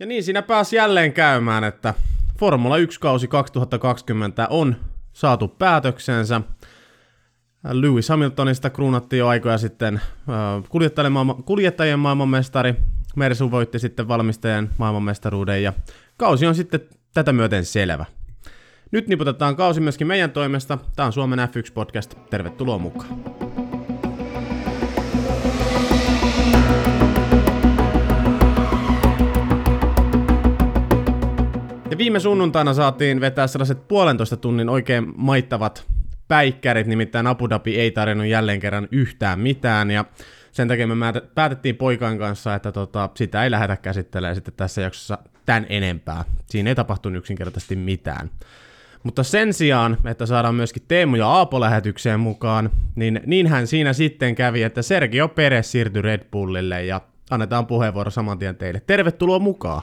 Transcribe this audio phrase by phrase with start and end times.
[0.00, 1.94] Ja niin siinä pääsi jälleen käymään, että
[2.38, 4.76] Formula 1-kausi 2020 on
[5.12, 6.40] saatu päätöksensä.
[7.70, 10.00] Lewis Hamiltonista kruunattiin jo aikoja sitten
[11.44, 12.74] kuljettajien maailmanmestari.
[13.16, 15.72] Mersu voitti sitten valmistajien maailmanmestaruuden ja
[16.16, 16.80] kausi on sitten
[17.14, 18.04] tätä myöten selvä.
[18.90, 20.78] Nyt niputetaan kausi myöskin meidän toimesta.
[20.96, 22.18] Tämä on Suomen F1-podcast.
[22.30, 23.45] Tervetuloa mukaan.
[31.96, 35.86] Ja viime sunnuntaina saatiin vetää sellaiset puolentoista tunnin oikein maittavat
[36.28, 40.04] päikkärit, nimittäin Abu Dhabi ei tarjonnut jälleen kerran yhtään mitään, ja
[40.52, 40.94] sen takia me
[41.34, 46.24] päätettiin poikan kanssa, että tota, sitä ei lähdetä käsittelemään sitten tässä jaksossa tämän enempää.
[46.46, 48.30] Siinä ei tapahtunut yksinkertaisesti mitään.
[49.02, 54.34] Mutta sen sijaan, että saadaan myöskin Teemu ja Aapo lähetykseen mukaan, niin niinhän siinä sitten
[54.34, 57.00] kävi, että Sergio Perez siirtyi Red Bullille ja
[57.30, 58.82] annetaan puheenvuoro saman tien teille.
[58.86, 59.82] Tervetuloa mukaan!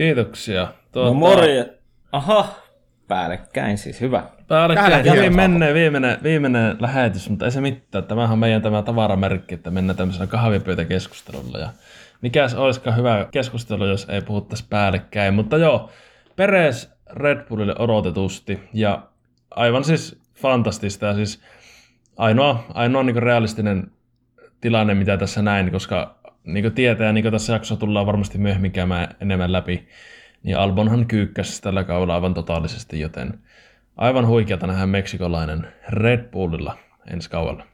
[0.00, 0.68] Kiitoksia.
[0.92, 1.08] Tuota...
[1.08, 1.78] No morje.
[2.12, 2.54] Aha,
[3.08, 4.22] päällekkäin siis, hyvä.
[4.48, 8.04] Päällekkäin, hyvin menee viimeinen, viimeinen lähetys, mutta ei se mitään.
[8.04, 11.58] Tämähän on meidän tämä tavaramerkki, että mennään tämmöisellä kahvipöytäkeskustelulla.
[11.58, 11.68] Ja
[12.22, 15.34] mikäs olisikaan hyvä keskustelu, jos ei puhuttaisi päällekkäin.
[15.34, 15.90] Mutta joo,
[16.36, 19.02] Peres Red Bullille odotetusti ja
[19.50, 21.42] aivan siis fantastista ja siis
[22.16, 23.90] ainoa, ainoa niin realistinen
[24.60, 28.38] tilanne, mitä tässä näin, koska niin kuin tietää, ja niin kuin tässä jaksossa tullaan varmasti
[28.38, 29.88] myöhemmin käymään enemmän läpi,
[30.42, 33.38] niin Albonhan kyykkäsi tällä kaudella aivan totaalisesti, joten
[33.96, 36.76] aivan huikeata nähdä meksikolainen Red Bullilla
[37.10, 37.64] ensi kaudella.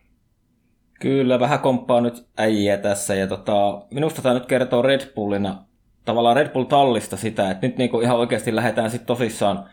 [1.01, 5.65] Kyllä, vähän komppaa nyt äijä tässä, ja tota, minusta tämä nyt kertoo Red Bullina,
[6.05, 9.69] tavallaan Red Bull-tallista sitä, että nyt niinku ihan oikeasti lähdetään sitten tosissaan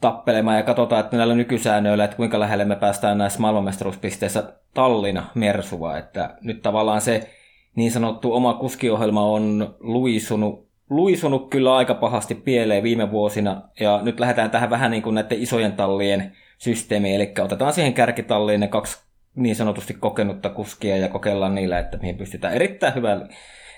[0.00, 5.98] tappelemaan ja katsotaan, että näillä nykysäännöillä, että kuinka lähelle me päästään näissä maailmanmestaruuspisteissä Tallina Mersua,
[5.98, 7.30] että nyt tavallaan se
[7.78, 14.20] niin sanottu oma kuskiohjelma on luisunut, luisunut kyllä aika pahasti pieleen viime vuosina, ja nyt
[14.20, 19.08] lähdetään tähän vähän niin kuin näiden isojen tallien systeemiin, eli otetaan siihen kärkitalliin ne kaksi
[19.34, 23.28] niin sanotusti kokenutta kuskia ja kokeillaan niillä, että mihin pystytään erittäin hyvä,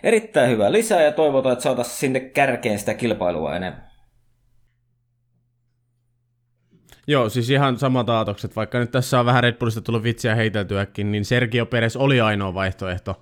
[0.02, 1.02] erittäin hyvä lisää.
[1.02, 3.90] Ja toivotaan, että saataisiin sinne kärkeen sitä kilpailua enemmän.
[7.06, 11.12] Joo, siis ihan samat aatokset, vaikka nyt tässä on vähän Red Bullista tullut vitsiä heiteltyäkin,
[11.12, 13.20] niin Sergio Perez oli ainoa vaihtoehto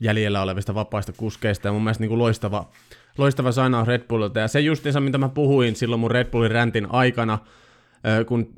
[0.00, 2.68] jäljellä olevista vapaista kuskeista, ja mun mielestä niin kuin loistava,
[3.18, 6.86] loistava sainaus Red Bullilta, ja se justiinsa, mitä mä puhuin silloin mun Red Bullin räntin
[6.90, 7.38] aikana,
[8.26, 8.54] kun,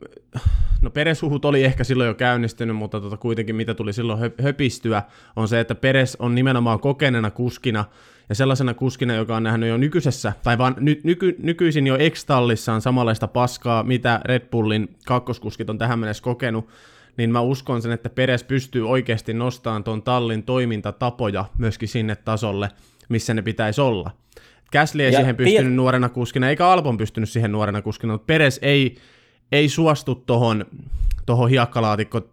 [0.83, 5.03] no Peres-huhut oli ehkä silloin jo käynnistynyt, mutta tota, kuitenkin mitä tuli silloin höpistyä,
[5.37, 7.85] on se, että Peres on nimenomaan kokeneena kuskina,
[8.29, 12.81] ja sellaisena kuskina, joka on nähnyt jo nykyisessä, tai vaan ny, nyky, nykyisin jo X-tallissaan
[12.81, 16.69] samanlaista paskaa, mitä Red Bullin kakkoskuskit on tähän mennessä kokenut,
[17.19, 22.69] niin mä uskon sen, että Peres pystyy oikeasti nostamaan tuon tallin toimintatapoja myöskin sinne tasolle,
[23.09, 24.11] missä ne pitäisi olla.
[24.71, 25.75] Käsli ei ja siihen pystynyt tiet...
[25.75, 28.97] nuorena kuskina, eikä Albon pystynyt siihen nuorena kuskina, mutta Peres ei,
[29.53, 30.67] ei suostu tuohon
[31.27, 32.29] toho hiekkalaatikko-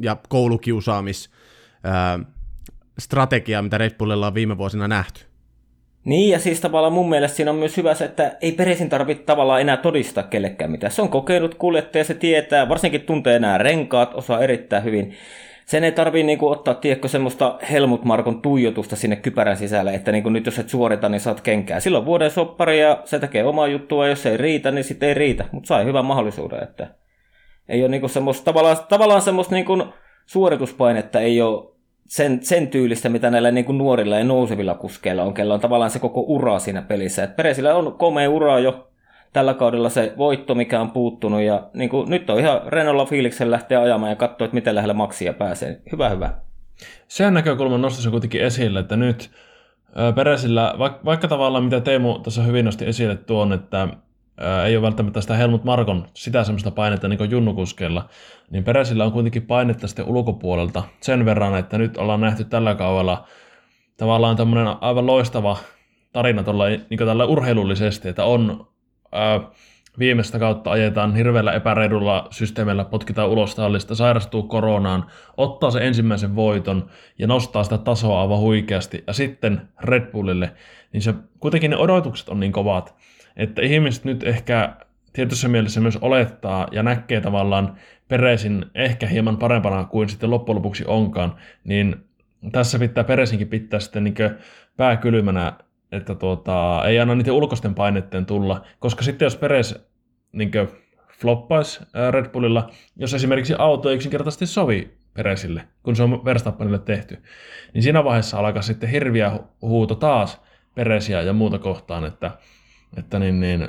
[0.00, 1.30] ja koulukiusaamis
[2.98, 5.31] strategiaan, mitä Red Bullilla on viime vuosina nähty.
[6.04, 9.24] Niin, ja siis tavallaan mun mielestä siinä on myös hyvä se, että ei Peresin tarvitse
[9.24, 10.92] tavallaan enää todistaa kellekään mitään.
[10.92, 15.14] Se on kokenut kuljettaja, se tietää, varsinkin tuntee enää renkaat, osaa erittäin hyvin.
[15.66, 20.28] Sen ei tarvii niinku ottaa, tiedätkö, semmoista Helmut Markon tuijotusta sinne kypärän sisälle, että niinku
[20.28, 21.80] nyt jos et suorita, niin saat kenkää.
[21.80, 25.44] Silloin vuoden soppari ja se tekee omaa juttua, jos ei riitä, niin sitten ei riitä.
[25.52, 26.86] Mutta sai hyvän mahdollisuuden, että
[27.68, 29.84] ei ole niinku semmoista, tavallaan, tavallaan semmoista niinku
[30.26, 31.71] suorituspainetta ei ole
[32.12, 35.90] sen, sen tyylistä, mitä näillä niin kuin nuorilla ja nousevilla kuskeilla on, kello on tavallaan
[35.90, 37.24] se koko ura siinä pelissä.
[37.24, 38.88] Et Peresillä on komea ura jo
[39.32, 43.50] tällä kaudella se voitto, mikä on puuttunut, ja niin kuin, nyt on ihan renolla fiiliksen
[43.50, 45.80] lähteä ajamaan ja katsoa, että miten lähellä maksia pääsee.
[45.92, 46.34] Hyvä, hyvä.
[47.08, 49.30] Sen näkökulman nostaisin kuitenkin esille, että nyt
[50.14, 53.88] Peresillä, vaikka, vaikka tavallaan mitä Teemu tässä hyvin nosti esille tuon, että
[54.66, 58.08] ei ole välttämättä sitä Helmut Markon sitä semmoista painetta niin kuin junnukuskeilla,
[58.50, 63.26] niin Peresillä on kuitenkin painetta sitten ulkopuolelta sen verran, että nyt ollaan nähty tällä kaudella
[63.96, 65.56] tavallaan tämmöinen aivan loistava
[66.12, 68.66] tarina tuolla, niin tällä urheilullisesti, että on
[69.12, 69.40] ää,
[69.98, 75.06] viimeistä kautta ajetaan hirveällä epäreilulla systeemillä, potkitaan ulos tallista, sairastuu koronaan,
[75.36, 79.04] ottaa se ensimmäisen voiton ja nostaa sitä tasoa aivan huikeasti.
[79.06, 80.52] Ja sitten Red Bullille,
[80.92, 82.94] niin se, kuitenkin ne odotukset on niin kovat,
[83.36, 84.76] että ihmiset nyt ehkä
[85.12, 87.76] tietyssä mielessä myös olettaa ja näkee tavallaan
[88.08, 91.96] Peresin ehkä hieman parempana kuin sitten loppujen lopuksi onkaan, niin
[92.52, 94.14] tässä pitää Peresinkin pitää sitten niin
[94.76, 95.52] pää kylmänä,
[95.92, 99.86] että tuota, ei anna niiden ulkoisten paineiden tulla, koska sitten jos Peres
[100.32, 100.50] niin
[101.20, 101.80] floppaisi
[102.10, 107.22] Red Bullilla, jos esimerkiksi auto ei yksinkertaisesti sovi Peresille, kun se on Verstappenille tehty,
[107.74, 109.32] niin siinä vaiheessa alkaa sitten hirviä
[109.62, 110.42] huuto taas
[110.74, 112.30] Peresiä ja muuta kohtaan, että,
[112.96, 113.68] että niin, niin,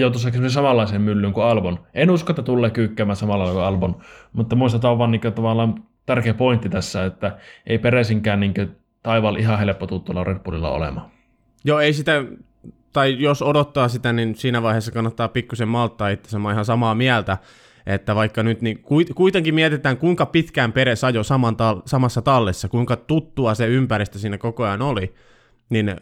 [0.00, 1.78] joutuisi ehkä samanlaiseen myllyyn kuin Albon.
[1.94, 3.96] En usko, että tulee kyykkäämään samalla kuin Albon,
[4.32, 4.56] mutta
[4.90, 5.74] on vaan niin tavallaan
[6.06, 8.54] tärkeä pointti tässä, että ei Peresinkään niin
[9.02, 11.10] taivaalla ihan helppo tuttuilla Red Bullilla olemaan.
[11.64, 12.24] Joo, ei sitä,
[12.92, 17.38] tai jos odottaa sitä, niin siinä vaiheessa kannattaa pikkusen malttaa itse mä ihan samaa mieltä,
[17.86, 18.82] että vaikka nyt niin
[19.14, 24.38] kuitenkin mietitään, kuinka pitkään Peres ajoi saman tal- samassa tallessa, kuinka tuttua se ympäristö siinä
[24.38, 25.14] koko ajan oli,
[25.70, 25.96] niin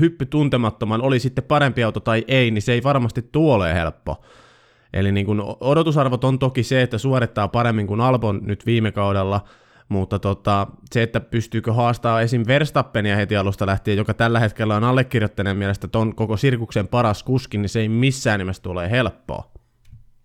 [0.00, 4.24] hyppy tuntemattoman, oli sitten parempi auto tai ei, niin se ei varmasti tuole helppo.
[4.92, 9.44] Eli niin kuin odotusarvot on toki se, että suorittaa paremmin kuin Albon nyt viime kaudella,
[9.88, 12.44] mutta tota, se, että pystyykö haastaa esim.
[12.46, 17.58] Verstappenia heti alusta lähtien, joka tällä hetkellä on allekirjoittaneen mielestä ton koko sirkuksen paras kuski,
[17.58, 19.50] niin se ei missään nimessä tule helppoa.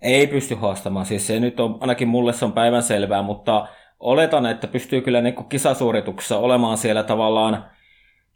[0.02, 3.68] Ei pysty haastamaan, siis se nyt on, ainakin mulle se on päivänselvää, mutta
[4.00, 7.66] oletan, että pystyy kyllä niin kisasuorituksessa olemaan siellä tavallaan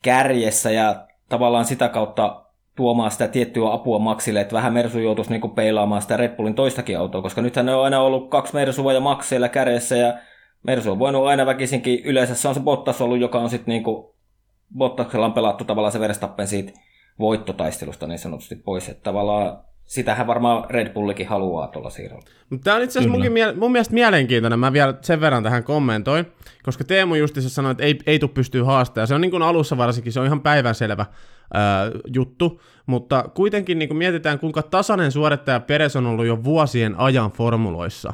[0.03, 2.45] kärjessä ja tavallaan sitä kautta
[2.75, 6.99] tuomaan sitä tiettyä apua Maxille, että vähän Mersu joutuisi niin peilaamaan sitä Red Bullin toistakin
[6.99, 10.13] autoa, koska nythän ne on aina ollut kaksi Mersua ja Max siellä kärjessä ja
[10.63, 13.83] Mersu on voinut aina väkisinkin, yleensä se on se Bottas ollut, joka on sitten niin
[14.77, 16.71] Bottaksella on pelattu tavallaan se Verstappen siitä
[17.19, 22.25] voittotaistelusta niin sanotusti pois, että tavallaan sitähän varmaan Red Bullikin haluaa tuolla siirrolla.
[22.49, 26.25] Mutta tämä on itse asiassa munkin, mun mielestä mielenkiintoinen, mä vielä sen verran tähän kommentoin,
[26.63, 29.77] koska Teemu justissa sanoi, että ei, ei tule pystyä haastamaan, se on niin kuin alussa
[29.77, 31.05] varsinkin, se on ihan päivänselvä
[31.53, 36.95] ää, juttu, mutta kuitenkin niin kuin mietitään, kuinka tasainen suorittaja Peres on ollut jo vuosien
[36.97, 38.13] ajan formuloissa,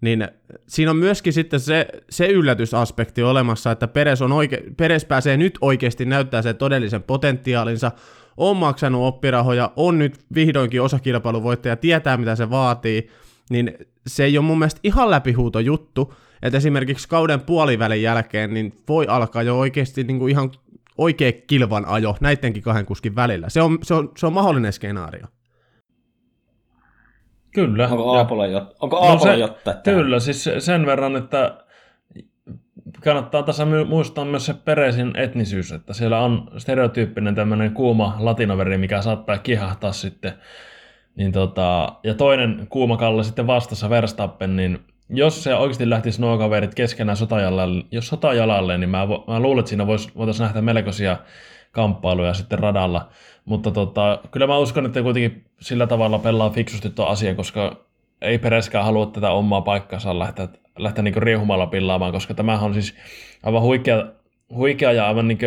[0.00, 0.28] niin
[0.68, 5.58] siinä on myöskin sitten se, se yllätysaspekti olemassa, että Peres, on oike, Peres pääsee nyt
[5.60, 7.92] oikeasti näyttää sen todellisen potentiaalinsa,
[8.36, 13.10] on maksanut oppirahoja, on nyt vihdoinkin osakilpailuvoittaja, tietää mitä se vaatii,
[13.50, 13.74] niin
[14.06, 19.06] se ei ole mun mielestä ihan läpihuuto juttu, että esimerkiksi kauden puolivälin jälkeen niin voi
[19.06, 20.50] alkaa jo oikeasti niin kuin ihan
[20.98, 23.48] oikea kilvan ajo näidenkin kahden kuskin välillä.
[23.48, 25.26] Se on, se on, se on mahdollinen skenaario.
[27.54, 27.88] Kyllä.
[27.88, 31.65] Onko Aapolla, jo, onko Aapolla no se, Kyllä, siis sen verran, että
[33.06, 39.02] kannattaa tässä muistaa myös se Peresin etnisyys, että siellä on stereotyyppinen tämmöinen kuuma latinoveri, mikä
[39.02, 40.32] saattaa kihahtaa sitten.
[41.16, 44.78] Niin tota, ja toinen kuuma kalle sitten vastassa Verstappen, niin
[45.10, 49.68] jos se oikeasti lähtisi nuo kaverit keskenään sotajalalle, jos sotajalalle, niin mä, mä luulen, että
[49.68, 51.16] siinä vois, voitaisiin nähdä melkoisia
[51.72, 53.08] kamppailuja sitten radalla.
[53.44, 57.86] Mutta tota, kyllä mä uskon, että kuitenkin sillä tavalla pelaa fiksusti tuo asia, koska
[58.26, 62.94] ei Pereskään halua tätä omaa paikkansa lähteä lähteä niin riehumalla pillaamaan, koska tämähän on siis
[63.42, 64.06] aivan huikea,
[64.54, 65.38] huikea ja aivan niin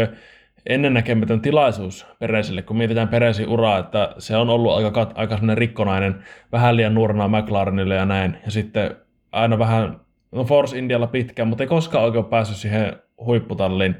[0.65, 6.77] ennennäkemätön tilaisuus Peresille, kun mietitään Peresin uraa, että se on ollut aika, aika rikkonainen, vähän
[6.77, 8.95] liian nuorena McLarenille ja näin, ja sitten
[9.31, 9.99] aina vähän,
[10.31, 13.95] no Force Indialla pitkään, mutta ei koskaan oikein päässyt siihen huipputalliin,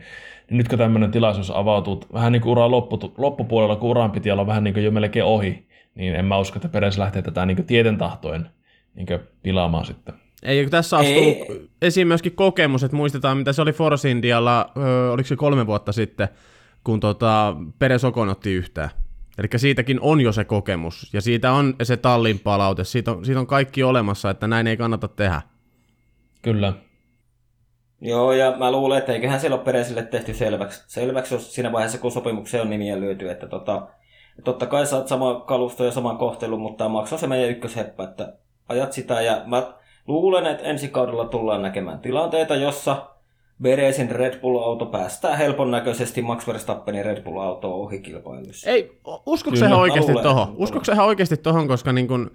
[0.50, 4.32] niin nyt kun tämmöinen tilaisuus avautuu vähän niin kuin uraa loppu, loppupuolella, kun uran piti
[4.32, 7.46] olla vähän niin kuin jo melkein ohi, niin en mä usko, että Peres lähtee tätä
[7.46, 8.50] niin tieten tahtoen
[9.08, 10.14] niin pilaamaan sitten.
[10.44, 15.12] Ei, tässä on tullut esiin myöskin kokemus, että muistetaan, mitä se oli Force Indialla, öö,
[15.12, 16.28] oliko se kolme vuotta sitten,
[16.84, 18.90] kun tota, Peres Okon otti yhtään.
[19.38, 23.40] Eli siitäkin on jo se kokemus, ja siitä on se tallin palaute, siitä on, siitä
[23.40, 25.42] on kaikki olemassa, että näin ei kannata tehdä.
[26.42, 26.74] Kyllä.
[28.02, 31.98] Joo, ja mä luulen, että eiköhän siellä ole Peresille tehty selväksi, selväksi jos siinä vaiheessa,
[31.98, 33.88] kun sopimukseen on nimiä löyty, että tota,
[34.44, 38.34] totta kai saat sama kalusto ja saman kohtelun, mutta on se meidän ykkösheppä, että
[38.70, 43.10] ajat sitä, ja mä Luulen, että ensi kaudella tullaan näkemään tilanteita, jossa
[43.62, 48.70] Beresin Red Bull-auto päästää helpon näköisesti Max Verstappenin Red Bull-autoa ohi kilpailussa.
[48.70, 50.12] Ei, uskoko se ihan oikeasti
[50.84, 52.32] se ihan oikeasti tuohon, koska niin kun,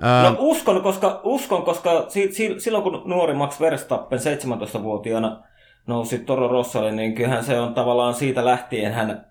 [0.00, 0.30] ää...
[0.30, 5.42] No uskon, koska, uskon, koska si, si, silloin kun nuori Max Verstappen 17-vuotiaana
[5.86, 9.26] nousi Toro Rossalle, niin kyllähän se on tavallaan siitä lähtien hän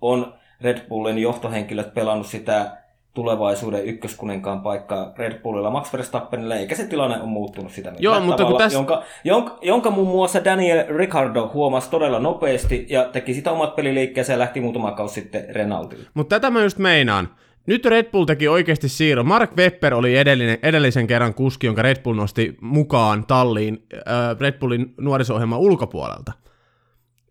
[0.00, 2.81] on Red Bullin johtohenkilöt pelannut sitä
[3.14, 8.44] tulevaisuuden ykköskuninkaan paikkaa Red Bullilla Max Verstappenille, eikä se tilanne ole muuttunut sitä Joo, mutta
[8.44, 8.78] kun tässä...
[8.78, 14.32] jonka, jonka, jonka muun muassa Daniel Ricardo huomasi todella nopeasti ja teki sitä omat peliliikkeensä
[14.32, 16.06] ja lähti muutama kausi sitten Renaultille.
[16.14, 17.28] Mutta tätä mä just meinaan.
[17.66, 19.26] Nyt Red Bull teki oikeasti siirron.
[19.26, 24.58] Mark Webber oli edellinen, edellisen kerran kuski, jonka Red Bull nosti mukaan talliin äh, Red
[24.58, 26.32] Bullin nuorisohjelman ulkopuolelta.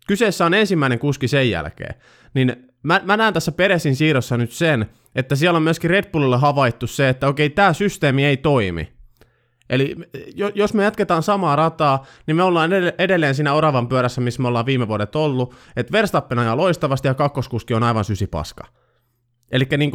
[0.06, 1.94] Kyseessä on ensimmäinen kuski sen jälkeen.
[2.34, 6.38] Niin mä, mä näen tässä Peresin siirrossa nyt sen, että siellä on myöskin Red Bullilla
[6.38, 8.92] havaittu se, että okei, tämä systeemi ei toimi.
[9.70, 9.96] Eli
[10.54, 14.66] jos me jatketaan samaa rataa, niin me ollaan edelleen siinä oravan pyörässä, missä me ollaan
[14.66, 18.66] viime vuodet ollut, että Verstappen ajaa loistavasti ja kakkoskuski on aivan sysipaska.
[19.52, 19.90] Eli niin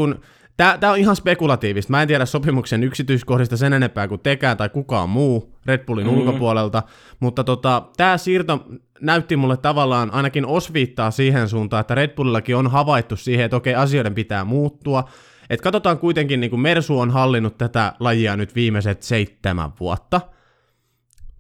[0.58, 1.92] Tämä on ihan spekulatiivista.
[1.92, 6.22] Mä en tiedä sopimuksen yksityiskohdista sen enempää kuin tekään tai kukaan muu Red Bullin mm-hmm.
[6.22, 6.84] ulkopuolelta,
[7.20, 8.66] mutta tota, tämä siirto
[9.02, 13.76] näytti mulle tavallaan ainakin osviittaa siihen suuntaan, että Red Bullillakin on havaittu siihen, että okei,
[13.76, 15.10] asioiden pitää muuttua.
[15.50, 20.22] Et katsotaan kuitenkin, niin kuin Mersu on hallinnut tätä lajia nyt viimeiset seitsemän vuotta,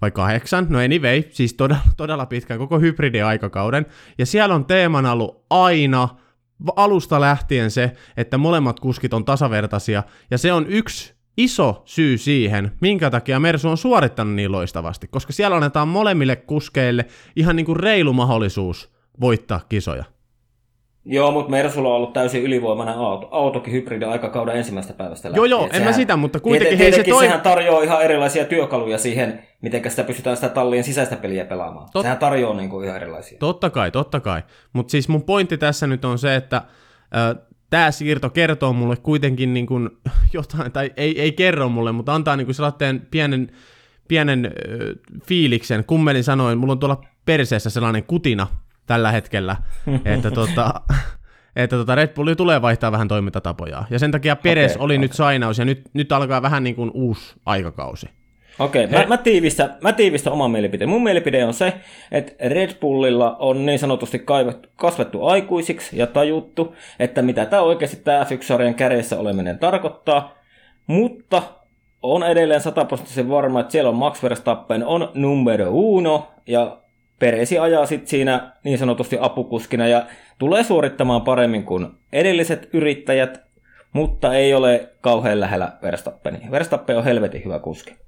[0.02, 3.86] vai kahdeksan, no anyway, siis todella, todella pitkään, koko hybridiaikakauden,
[4.18, 6.10] ja siellä on teemana ollut aina
[6.76, 12.72] alusta lähtien se, että molemmat kuskit on tasavertaisia, ja se on yksi iso syy siihen,
[12.82, 17.80] minkä takia Mersu on suorittanut niin loistavasti, koska siellä annetaan molemmille kuskeille ihan niin kuin
[17.80, 20.04] reilu mahdollisuus voittaa kisoja.
[21.06, 23.28] Joo, mutta Mersulla on ollut täysin ylivoimainen auto.
[23.32, 25.50] Autokin hybridi aikakauden ensimmäistä päivästä lähtien.
[25.50, 26.78] Joo, joo, en mä sitä, mutta kuitenkin...
[26.78, 27.24] Hei, se toi...
[27.24, 31.90] sehän tarjoaa ihan erilaisia työkaluja siihen, miten sitä pystytään sitä tallien sisäistä peliä pelaamaan.
[31.94, 32.02] Tot...
[32.02, 33.38] Sehän tarjoaa niin kuin ihan erilaisia.
[33.40, 34.44] Totta kai, totta kai.
[34.74, 39.54] Mutta siis mun pointti tässä nyt on se, että äh, tämä siirto kertoo mulle kuitenkin
[39.54, 39.90] niin kuin
[40.34, 43.52] jotain, tai ei, ei kerro mulle, mutta antaa niin kuin sellainen pienen,
[44.08, 45.86] pienen äh, fiiliksen.
[45.86, 48.48] Kummelin sanoin, mulla on tuolla perseessä sellainen kutina,
[48.86, 49.56] tällä hetkellä,
[50.16, 50.74] että, tota,
[51.56, 53.84] että tota Red Bulli tulee vaihtaa vähän toimintatapoja.
[53.90, 55.02] Ja sen takia Peres okay, oli okay.
[55.02, 58.10] nyt sainaus, ja nyt, nyt alkaa vähän niin kuin uusi aikakausi.
[58.60, 60.90] Okei, okay, mä, mä, tiivistän, mä tiivistän oman mielipiteen.
[60.90, 61.74] Mun mielipide on se,
[62.12, 67.98] että Red Bullilla on niin sanotusti kaivettu, kasvettu aikuisiksi ja tajuttu, että mitä tämä oikeasti
[67.98, 70.38] tämä F1-sarjan kärjessä oleminen tarkoittaa,
[70.88, 71.44] mutta
[72.04, 76.78] on edelleen sataprosenttisen varma, että siellä on Max Verstappen on numero uno, ja
[77.20, 80.06] Peresi ajaa sitten siinä niin sanotusti apukuskina ja
[80.38, 83.42] tulee suorittamaan paremmin kuin edelliset yrittäjät,
[83.94, 86.52] mutta ei ole kauhean lähellä Verstappenia.
[86.52, 88.07] Verstappen on helvetin hyvä kuski.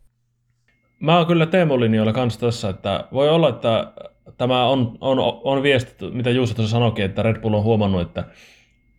[1.00, 3.92] Mä oon kyllä Teemu linjoilla kanssa tässä, että voi olla, että
[4.38, 8.24] tämä on, on, on viestitty, mitä Juuso tuossa sanoikin, että Red Bull on huomannut, että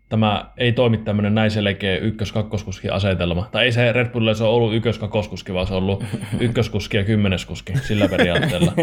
[0.08, 3.48] tämä ei toimi tämmöinen näin selkeä ykkös-kakkoskuski asetelma.
[3.52, 6.04] Tai ei se Red Bullille se on ollut ykkös-kakkoskuski, vaan se on ollut
[6.40, 8.72] ykköskuski ja kymmeneskuski sillä periaatteella.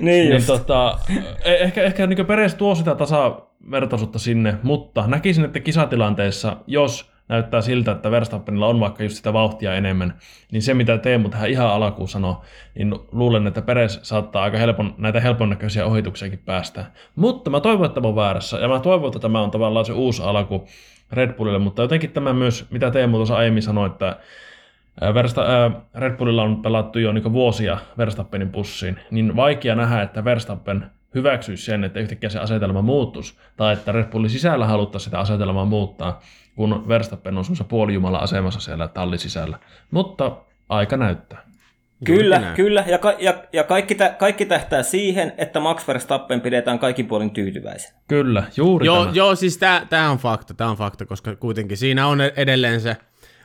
[0.00, 0.98] niin, niin tota,
[1.44, 7.60] e- ehkä, ehkä niin Peres tuo sitä tasavertaisuutta sinne, mutta näkisin, että kisatilanteessa, jos näyttää
[7.60, 10.14] siltä, että Verstappenilla on vaikka just sitä vauhtia enemmän,
[10.52, 12.36] niin se mitä Teemu tähän ihan alkuun sanoi,
[12.74, 16.84] niin luulen, että Peres saattaa aika helpon, näitä helpon näköisiä ohituksiakin päästä.
[17.16, 19.92] Mutta mä toivon, että mä oon väärässä, ja mä toivon, että tämä on tavallaan se
[19.92, 20.66] uusi alku
[21.12, 24.16] Red Bullille, mutta jotenkin tämä myös, mitä Teemu tuossa aiemmin sanoi, että
[25.14, 30.24] Versta, äh, Red Bullilla on pelattu jo niin vuosia Verstappenin pussiin, niin vaikea nähdä, että
[30.24, 35.18] Verstappen hyväksyisi sen, että yhtäkkiä se asetelma muuttuisi, tai että Red Bullin sisällä haluttaisiin sitä
[35.18, 36.20] asetelmaa muuttaa,
[36.58, 39.58] kun Verstappen on semmoisessa puolijumala asemassa siellä tallin sisällä.
[39.90, 40.36] Mutta
[40.68, 41.42] aika näyttää.
[42.04, 42.84] Kyllä, kyllä.
[42.86, 47.30] Ja, ka- ja, ja kaikki, tä- kaikki tähtää siihen, että Max Verstappen pidetään kaikin puolin
[47.30, 47.94] tyytyväisen.
[48.08, 49.14] Kyllä, juuri joo, tämä.
[49.14, 52.96] Joo, siis tämä on fakta, tämä on fakta, koska kuitenkin siinä on edelleen se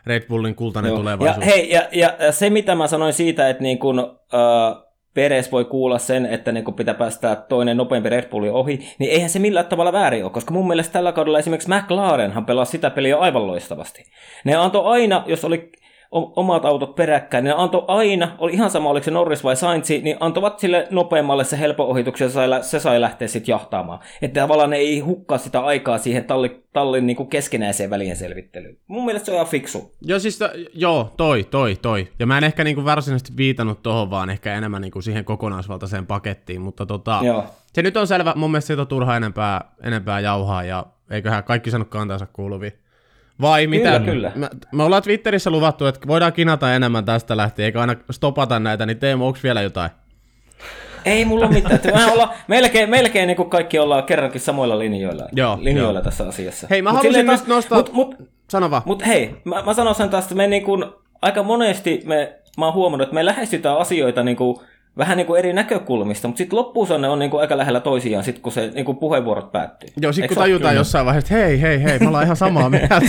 [0.05, 0.97] Red Bullin kultainen joo.
[0.97, 1.45] tulevaisuus.
[1.47, 4.82] Ja, hei, ja, ja, ja se mitä mä sanoin siitä, että niin kun, uh,
[5.13, 9.11] Peres voi kuulla sen, että niin kun pitää päästää toinen nopeampi Red Bulli ohi, niin
[9.11, 12.89] eihän se millään tavalla väärin ole, koska mun mielestä tällä kaudella esimerkiksi McLarenhan pelasi sitä
[12.89, 14.03] peliä aivan loistavasti.
[14.45, 15.71] Ne antoi aina, jos oli
[16.13, 19.89] omat autot peräkkäin, niin ne antoi aina, oli ihan sama oliko se Norris vai Sainz,
[19.89, 23.99] niin antoivat sille nopeammalle se helppo ohituksen, se sai, se sai lähteä sitten jahtaamaan.
[24.21, 28.77] Että tavallaan ne ei hukkaa sitä aikaa siihen talli, tallin niin kuin keskinäiseen välien selvittelyyn.
[28.87, 29.91] Mun mielestä se on ihan fiksu.
[30.01, 32.07] Joo, siis to, joo, toi, toi, toi.
[32.19, 35.25] Ja mä en ehkä niin kuin varsinaisesti viitannut tuohon, vaan ehkä enemmän niin kuin siihen
[35.25, 37.45] kokonaisvaltaiseen pakettiin, mutta tota, joo.
[37.73, 41.71] se nyt on selvä, mun mielestä siitä on turha enempää, enempää jauhaa, ja eiköhän kaikki
[41.71, 42.71] sanonut kantansa kuuluvia.
[43.41, 43.99] Vai mitä?
[43.99, 44.31] Kyllä, kyllä.
[44.35, 48.85] Me, me ollaan Twitterissä luvattu, että voidaan kinata enemmän tästä lähtien, eikä aina stopata näitä,
[48.85, 49.91] niin Teemu, onko vielä jotain?
[51.05, 51.79] Ei mulla mitään.
[51.93, 56.03] Me olla, melkein, melkein niin kuin kaikki ollaan kerrankin samoilla linjoilla, Joo, linjoilla jo.
[56.03, 56.67] tässä asiassa.
[56.69, 57.77] Hei, mä mut haluaisin silleen, nostaa...
[57.77, 58.15] Mut, mut,
[58.49, 58.81] Sano vaan.
[58.85, 60.85] Mutta hei, mä, mä sanon sen taas, että me niin kuin,
[61.21, 64.57] aika monesti me, mä oon huomannut, että me lähestytään asioita niin kuin,
[64.97, 68.23] vähän niin kuin eri näkökulmista, mutta sitten loppuun ne on niin kuin aika lähellä toisiaan,
[68.23, 69.89] sit kun se niin kuin puheenvuorot päättyy.
[70.01, 73.01] Joo, sitten kun tajutaan jossain vaiheessa, että hei, hei, hei, me ollaan ihan samaa mieltä.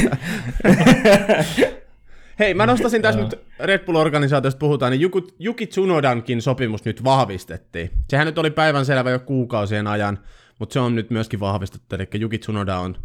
[2.39, 5.11] hei, mä nostasin tässä nyt Red Bull-organisaatiosta puhutaan, niin
[5.41, 7.91] Yuki Tsunodankin sopimus nyt vahvistettiin.
[8.11, 10.19] Sehän nyt oli päivän selvä jo kuukausien ajan,
[10.59, 12.97] mutta se on nyt myöskin vahvistettu, eli Yuki Tsunoda on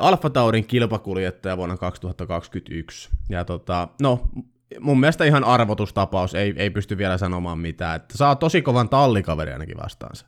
[0.00, 3.10] Alfa Taurin kilpakuljettaja vuonna 2021.
[3.28, 4.28] Ja tota, no,
[4.80, 7.96] mun mielestä ihan arvotustapaus, ei, ei pysty vielä sanomaan mitään.
[7.96, 10.26] Että saa tosi kovan tallikaveri ainakin vastaansa.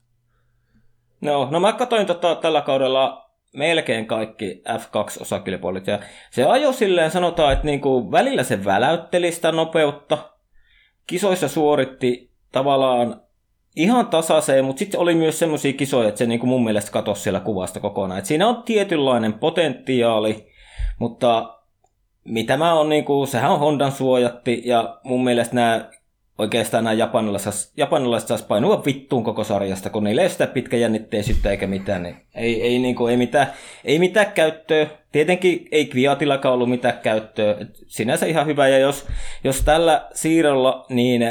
[1.21, 5.99] No, no mä katsoin tota, tällä kaudella melkein kaikki F2-osakilpailut, ja
[6.31, 10.19] se ajo silleen sanotaan, että niinku välillä se väläytteli sitä nopeutta,
[11.07, 13.23] kisoissa suoritti tavallaan
[13.77, 17.41] ihan tasaiseen, mutta sitten oli myös semmoisia kisoja, että se niinku mun mielestä katosi siellä
[17.41, 18.19] kuvasta kokonaan.
[18.19, 20.53] Et siinä on tietynlainen potentiaali,
[20.99, 21.59] Mutta
[22.25, 25.91] mitä mä on, niin kuin, sehän on Hondan suojatti, ja mun mielestä nämä
[26.38, 31.50] oikeastaan nämä japanilaiset, japanilaiset saisi painua vittuun koko sarjasta, kun niillä ei ole sitä pitkäjännitteisyyttä
[31.50, 32.02] eikä mitään.
[32.02, 33.47] Niin ei, ei, niin kuin, ei, mitään,
[33.85, 34.87] ei mitään käyttöä.
[35.12, 37.57] Tietenkin ei Kviatillakaan ollut mitään käyttöä.
[37.61, 39.07] Et sinänsä ihan hyvä, ja jos,
[39.45, 41.23] jos tällä siirrolla niin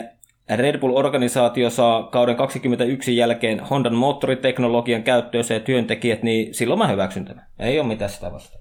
[0.49, 7.25] Red Bull-organisaatio saa kauden 21 jälkeen Hondan moottoriteknologian käyttöön ja työntekijät, niin silloin mä hyväksyn
[7.25, 7.45] tämän.
[7.59, 8.60] Ei ole mitään sitä vastaan.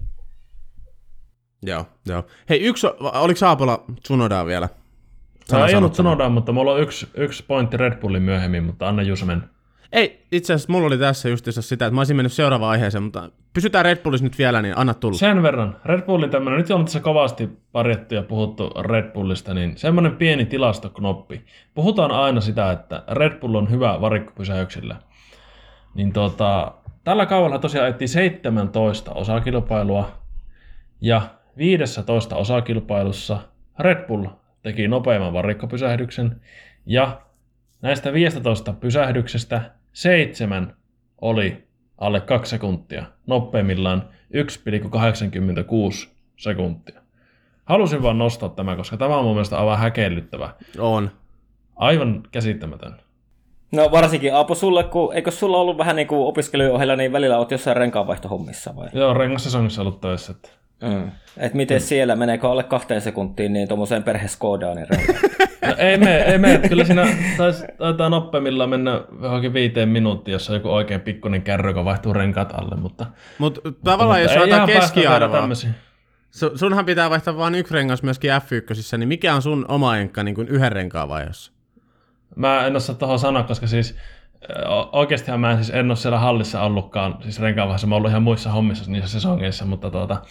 [1.62, 2.24] Joo, joo.
[2.48, 4.68] Hei, yksi, oliko Saapola Tsunodaa vielä?
[5.44, 9.02] Sana ei ollut Tsunodaa, mutta mulla on yksi, yksi pointti Red Bullin myöhemmin, mutta anna
[9.02, 9.48] Jusa mennä.
[9.92, 13.30] Ei, itse asiassa mulla oli tässä justiinsa sitä, että mä olisin mennyt seuraavaan aiheeseen, mutta
[13.52, 15.18] pysytään Red Bullissa nyt vielä, niin anna tulla.
[15.18, 15.76] Sen verran.
[15.84, 20.46] Red Bullin tämmöinen, nyt on tässä kovasti parjettu ja puhuttu Red Bullista, niin semmoinen pieni
[20.46, 21.44] tilastoknoppi.
[21.74, 24.96] Puhutaan aina sitä, että Red Bull on hyvä varikkopysäyksillä.
[25.94, 26.72] Niin tota,
[27.04, 30.10] tällä kaudella tosiaan ettiin 17 osakilpailua,
[31.00, 31.22] ja
[31.56, 33.38] 15 osakilpailussa
[33.78, 34.26] Red Bull
[34.62, 36.40] teki nopeamman varikkopysähdyksen,
[36.86, 37.20] ja
[37.82, 40.76] näistä 15 pysähdyksestä seitsemän
[41.20, 41.64] oli
[41.98, 47.00] alle 2 sekuntia, nopeimmillaan 1,86 sekuntia.
[47.64, 50.54] Halusin vaan nostaa tämä, koska tämä on mun mielestä aivan häkellyttävä.
[50.78, 51.10] On.
[51.76, 52.96] Aivan käsittämätön.
[53.72, 57.38] No varsinkin Aapo sulle, kun eikö sulla ollut vähän niin kuin opiskelujen ohella, niin välillä
[57.38, 58.88] olet jossain renkaanvaihtohommissa vai?
[58.92, 60.32] Joo, rengassesongissa ollut töissä.
[60.32, 60.48] Että...
[60.82, 61.10] Mm.
[61.36, 61.82] Et miten mm.
[61.82, 64.86] siellä, meneekö alle kahteen sekuntiin niin tuommoiseen perheskoodaan niin
[65.66, 66.60] no, ei me, ei me.
[66.68, 67.06] Kyllä siinä
[67.36, 72.12] taisi, taitaa noppeimmillaan mennä johonkin viiteen minuuttiin, jos on joku oikein pikkuinen kärry, joka vaihtuu
[72.12, 72.76] renkaat alle.
[72.76, 73.06] Mutta,
[73.38, 75.48] Mut tavallaan mutta jos otetaan keskiarvoa,
[76.54, 80.34] sunhan pitää vaihtaa vain yksi rengas myöskin F1, niin mikä on sun oma enkka niin
[80.34, 81.52] kuin yhden renkaan vaiheessa?
[82.36, 83.96] Mä en osaa tuohon sanoa, koska siis
[84.92, 88.10] oikeastihan mä en, siis en ole siellä hallissa ollutkaan, siis renkaan vaiheessa, mä oon ollut
[88.10, 90.22] ihan muissa hommissa niissä sesongeissa, mutta tuota,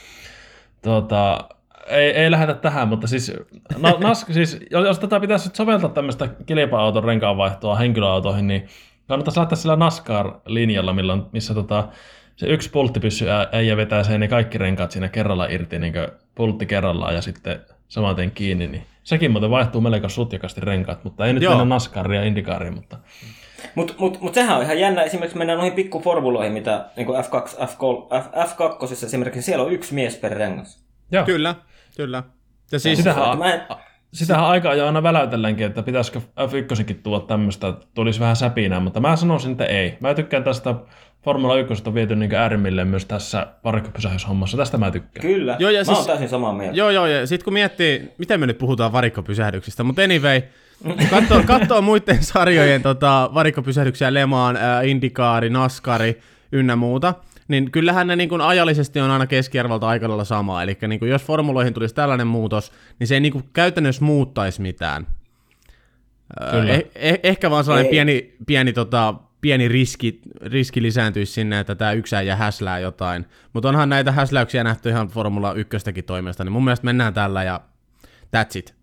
[0.81, 1.49] tuota,
[1.87, 3.33] ei, ei lähdetä tähän, mutta siis,
[3.77, 8.67] no, nas, siis jos, jos tätä pitäisi soveltaa tämmöistä kilpa-auton renkaanvaihtoa henkilöautoihin, niin
[9.07, 11.87] kannattaisi lähteä sillä NASCAR-linjalla, milloin, missä tota,
[12.35, 15.93] se yksi pulttipyssy äijä vetää sen niin kaikki renkaat siinä kerralla irti, niin
[16.35, 21.33] pultti kerrallaan ja sitten samaten kiinni, niin sekin muuten vaihtuu melko sutjakasti renkaat, mutta ei
[21.33, 21.51] nyt Joo.
[21.51, 22.97] mennä NASCARia ja Indikaariin, mutta...
[23.75, 28.21] Mutta mut, mut sehän on ihan jännä, esimerkiksi mennään noihin pikkuformuloihin, mitä niin F2, F3,
[28.23, 30.83] F, F2 esimerkiksi, siellä on yksi mies per rengas.
[31.11, 31.25] Joo.
[31.25, 31.55] Kyllä,
[31.97, 32.23] kyllä.
[32.71, 33.61] Ja siis, sitähän, en...
[34.13, 38.99] sitähän aika ajoin aina väläytelläänkin, että pitäisikö F1 tuoda tämmöistä, että tulisi vähän säpinää, mutta
[38.99, 39.97] mä sanoisin, että ei.
[39.99, 40.75] Mä tykkään tästä
[41.23, 44.57] Formula 1 on viety niin äärimmilleen myös tässä varikkopysähdyshommassa.
[44.57, 45.27] Tästä mä tykkään.
[45.27, 46.77] Kyllä, joo, ja mä siis, oon täysin samaa mieltä.
[46.77, 50.41] Joo, joo, ja sitten kun miettii, miten me nyt puhutaan varikkopysähdyksistä, mutta anyway,
[51.09, 56.19] katsoo, katsoo muiden sarjojen tota, varikkopysähdyksiä, Lemaan, äh, Indikaari, Naskari
[56.51, 57.13] ynnä muuta,
[57.47, 60.63] niin kyllähän ne niin kuin ajallisesti on aina keskiarvolta aika lailla sama.
[60.63, 64.61] Eli niin kuin jos formuloihin tulisi tällainen muutos, niin se ei niin kuin käytännössä muuttaisi
[64.61, 65.07] mitään.
[66.51, 66.73] Kyllä.
[66.73, 67.91] Eh, eh, ehkä vaan sellainen ei.
[67.91, 73.25] pieni, pieni, tota, pieni riski, riski lisääntyisi sinne, että tämä yksi ja häslää jotain.
[73.53, 77.61] Mutta onhan näitä häsläyksiä nähty ihan Formula 1 toimesta, niin mun mielestä mennään tällä ja
[78.35, 78.78] that's it.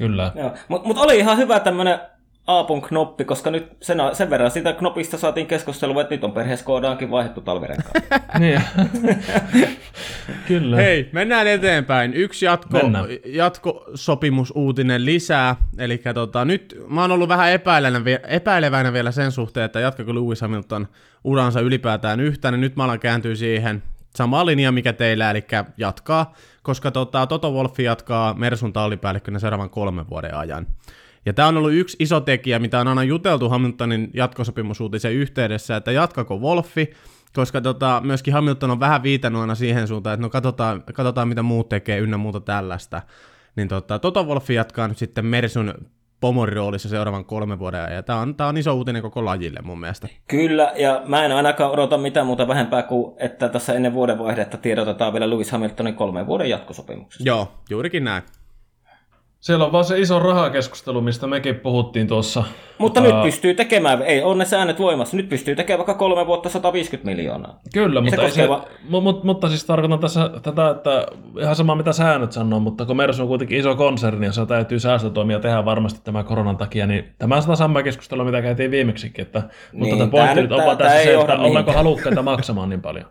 [0.00, 0.32] Kyllä.
[0.68, 1.98] Mutta mut oli ihan hyvä tämmöinen
[2.46, 7.10] Aapun knoppi, koska nyt sen, sen verran sitä knopista saatiin keskustelua, että nyt on perheeskoodaankin
[7.10, 8.02] vaihdettu talvirenkaan.
[8.38, 8.62] niin.
[10.48, 10.76] Kyllä.
[10.76, 12.14] Hei, mennään eteenpäin.
[12.14, 12.78] Yksi jatko,
[13.24, 15.56] jatkosopimusuutinen lisää.
[15.78, 17.52] Eli tota, nyt mä oon ollut vähän
[18.28, 20.88] epäilevänä vielä sen suhteen, että jatkako Lewis Hamilton
[21.24, 23.82] uransa ylipäätään yhtään, niin nyt mä alan kääntyä siihen
[24.16, 25.44] sama linja, mikä teillä, eli
[25.76, 30.66] jatkaa, koska tota, Toto Wolffi jatkaa Mersun tallipäällikkönä seuraavan kolmen vuoden ajan.
[31.26, 35.92] Ja tämä on ollut yksi iso tekijä, mitä on aina juteltu Hamiltonin jatkosopimusuutisen yhteydessä, että
[35.92, 36.90] jatkako Wolfi,
[37.34, 41.42] koska tota, myöskin Hamilton on vähän viitannut aina siihen suuntaan, että no katsotaan, katsotaan mitä
[41.42, 43.02] muut tekee ynnä muuta tällaista.
[43.56, 45.74] Niin tota, Toto Wolfi jatkaa nyt sitten Mersun
[46.20, 48.04] pomon roolissa seuraavan kolmen vuoden ajan.
[48.04, 50.08] Tämä on, tämä on iso uutinen koko lajille mun mielestä.
[50.28, 55.12] Kyllä, ja mä en ainakaan odota mitään muuta vähempää kuin, että tässä ennen vuodenvaihdetta tiedotetaan
[55.12, 57.24] vielä Lewis Hamiltonin kolmen vuoden jatkosopimuksesta.
[57.26, 58.22] Joo, juurikin näin.
[59.40, 62.44] Siellä on vaan se iso rahakeskustelu, mistä mekin puhuttiin tuossa.
[62.78, 66.26] Mutta uh, nyt pystyy tekemään, ei ole ne säännöt voimassa, nyt pystyy tekemään vaikka kolme
[66.26, 67.60] vuotta 150 miljoonaa.
[67.74, 71.06] Kyllä, mutta, se se, va- mutta, mutta siis tarkoitan tässä tätä, että
[71.40, 74.80] ihan sama mitä säännöt sanoo, mutta kun Mersu on kuitenkin iso konserni ja se täytyy
[74.80, 79.22] säästötoimia tehdä varmasti tämän koronan takia, niin tämä on sitä samaa keskustelua, mitä käytiin viimeksikin.
[79.22, 82.82] Että, niin, mutta tämä pointti nyt on vaan tässä se, että ollaanko halukkaita maksamaan niin
[82.82, 83.06] paljon.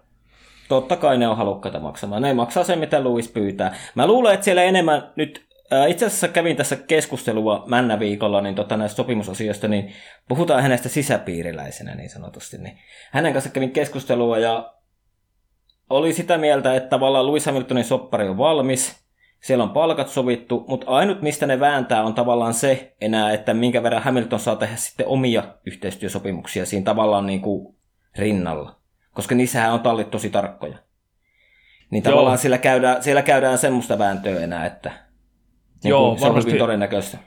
[0.67, 2.21] Totta kai ne on halukkaita maksamaan.
[2.21, 3.75] Ne maksaa sen, mitä Louis pyytää.
[3.95, 5.48] Mä luulen, että siellä enemmän nyt
[5.87, 9.93] itse asiassa kävin tässä keskustelua männä viikolla niin tota, näistä sopimusasioista, niin
[10.27, 12.57] puhutaan hänestä sisäpiiriläisenä niin sanotusti.
[12.57, 12.77] Niin
[13.11, 14.73] hänen kanssa kävin keskustelua ja
[15.89, 18.99] oli sitä mieltä, että tavallaan Lewis Hamiltonin soppari on valmis,
[19.41, 23.83] siellä on palkat sovittu, mutta ainut mistä ne vääntää on tavallaan se enää, että minkä
[23.83, 27.75] verran Hamilton saa tehdä sitten omia yhteistyösopimuksia siinä tavallaan niin kuin
[28.17, 28.75] rinnalla.
[29.13, 30.77] Koska niissähän on tallit tosi tarkkoja.
[31.91, 32.11] Niin Joo.
[32.11, 35.08] tavallaan siellä käydään, siellä käydään semmoista vääntöä enää, että
[35.83, 37.17] niin Joo, se varmasti, on todennäköistä.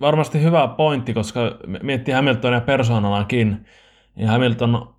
[0.00, 1.40] Varmasti hyvä pointti, koska
[1.82, 3.66] miettii Hamiltonia persoonanakin,
[4.16, 4.96] niin Hamilton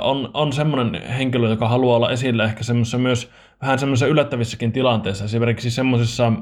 [0.00, 3.30] on, on semmoinen henkilö, joka haluaa olla esillä ehkä semmoisessa myös
[3.62, 5.24] vähän semmoisessa yllättävissäkin tilanteissa.
[5.24, 6.32] Esimerkiksi semmoisissa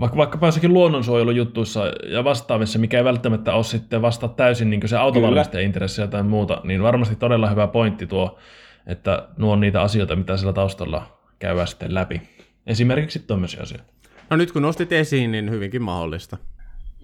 [0.00, 4.96] vaikka, vaikkapa jossakin luonnonsuojelujuttuissa ja vastaavissa, mikä ei välttämättä ole sitten vasta täysin niin se
[4.96, 8.38] autovalmistajan intressiä tai muuta, niin varmasti todella hyvä pointti tuo,
[8.86, 11.02] että nuo on niitä asioita, mitä sillä taustalla
[11.38, 12.22] käydään sitten läpi.
[12.66, 13.92] Esimerkiksi tämmöisiä asioita.
[14.30, 16.36] No nyt kun nostit esiin, niin hyvinkin mahdollista.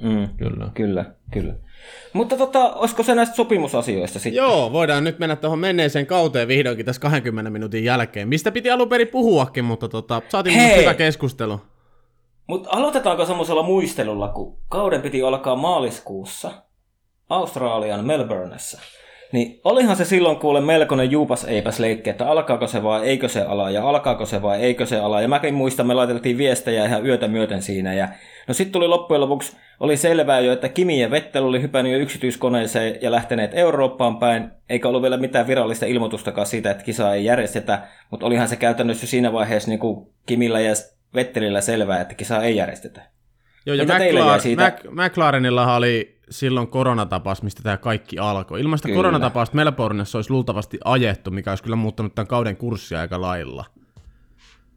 [0.03, 0.71] Mm, kyllä.
[0.75, 1.55] Kyllä, kyllä.
[2.13, 4.35] Mutta tota, olisiko se näistä sopimusasioista sitten?
[4.35, 8.29] Joo, voidaan nyt mennä tuohon menneeseen kauteen vihdoinkin tässä 20 minuutin jälkeen.
[8.29, 10.81] Mistä piti alun perin puhuakin, mutta tota, saatiin Hei.
[10.81, 11.61] hyvä keskustelu.
[12.47, 16.53] Mutta aloitetaanko semmoisella muistelulla, kun kauden piti alkaa maaliskuussa
[17.29, 18.81] Australian Melbourneessa.
[19.33, 23.43] Niin olihan se silloin kuule melkoinen juupas eipäs leikki, että alkaako se vai eikö se
[23.43, 25.21] ala ja alkaako se vai eikö se ala.
[25.21, 27.95] Ja mäkin muistan, me laiteltiin viestejä ihan yötä myöten siinä.
[27.95, 28.09] Ja
[28.49, 31.99] no sitten tuli loppujen lopuksi, oli selvää jo, että Kimi ja Vettel oli hypännyt jo
[31.99, 34.51] yksityiskoneeseen ja lähteneet Eurooppaan päin.
[34.69, 37.83] Eikä ollut vielä mitään virallista ilmoitustakaan siitä, että kisaa ei järjestetä.
[38.11, 40.75] Mutta olihan se käytännössä siinä vaiheessa niin kuin Kimillä ja
[41.15, 43.03] Vettelillä selvää, että kisaa ei järjestetä.
[43.67, 44.73] Joo, ja McLaren, siitä?
[44.91, 48.61] McLarenillahan oli silloin koronatapaus, mistä tämä kaikki alkoi.
[48.61, 53.21] Ilman sitä koronatapausta Melbourneissa olisi luultavasti ajettu, mikä olisi kyllä muuttanut tämän kauden kurssia aika
[53.21, 53.65] lailla.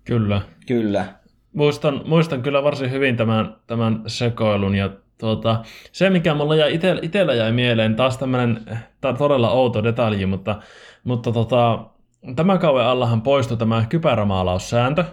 [0.06, 0.42] Kyllä.
[0.68, 1.06] Kyllä.
[1.54, 7.00] Muistan, muistan kyllä varsin hyvin tämän, tämän sekoilun ja tuota, se, mikä mulla jäi ite,
[7.02, 8.66] itsellä jäi mieleen, taas tämmöinen
[9.18, 10.56] todella outo detalji, mutta,
[11.04, 11.86] mutta tota,
[12.36, 15.04] tämän kauden allahan poistui tämä kypärämaalaussääntö,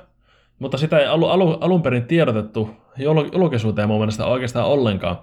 [0.59, 2.71] mutta sitä ei alu, alu, alun perin tiedotettu
[3.33, 5.19] julkisuuteen mun mielestä oikeastaan ollenkaan.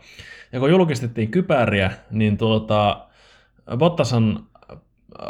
[0.52, 3.06] Ja kun julkistettiin kypäriä, niin tuota,
[3.78, 4.40] Bottasan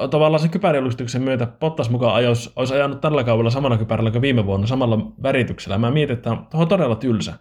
[0.09, 4.45] tavallaan sen kypärijulistuksen myötä Bottas mukaan ajos, olisi ajanut tällä kaudella samalla kypärällä kuin viime
[4.45, 5.77] vuonna, samalla värityksellä.
[5.77, 7.33] Mä mietin, että on todella tylsä.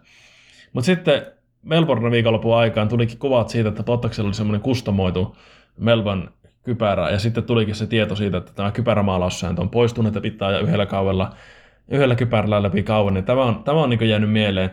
[0.73, 1.25] Mutta sitten
[1.63, 5.37] Melbourne viikonlopun aikaan tulikin kuvat siitä, että Bottaksella oli semmoinen kustomoitu
[5.77, 6.27] Melbourne
[6.63, 10.61] kypärä, ja sitten tulikin se tieto siitä, että tämä kypärämaalaussääntö on poistunut, että pitää ajaa
[10.61, 11.33] yhdellä kaudella
[11.87, 14.69] yhdellä kypärällä läpi kauan, niin tämä on, tämä on niin jäänyt mieleen.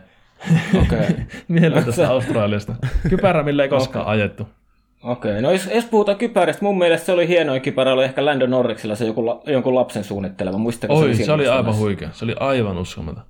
[0.83, 1.07] Okay.
[1.49, 2.75] mieleen tästä Australiasta.
[3.09, 4.15] Kypärä, millä ei koskaan okay.
[4.15, 4.49] ajettu.
[5.03, 5.43] Okei, okay.
[5.43, 8.95] no jos, jos puhutaan kypäristä, mun mielestä se oli hienoin kypärä, oli ehkä Landon Norriksilla
[8.95, 10.59] se joku, jonkun lapsen suunnitteleva.
[10.59, 12.09] Muistako Oi, se, se oli aivan huikea.
[12.13, 13.23] Se oli aivan uskomaton.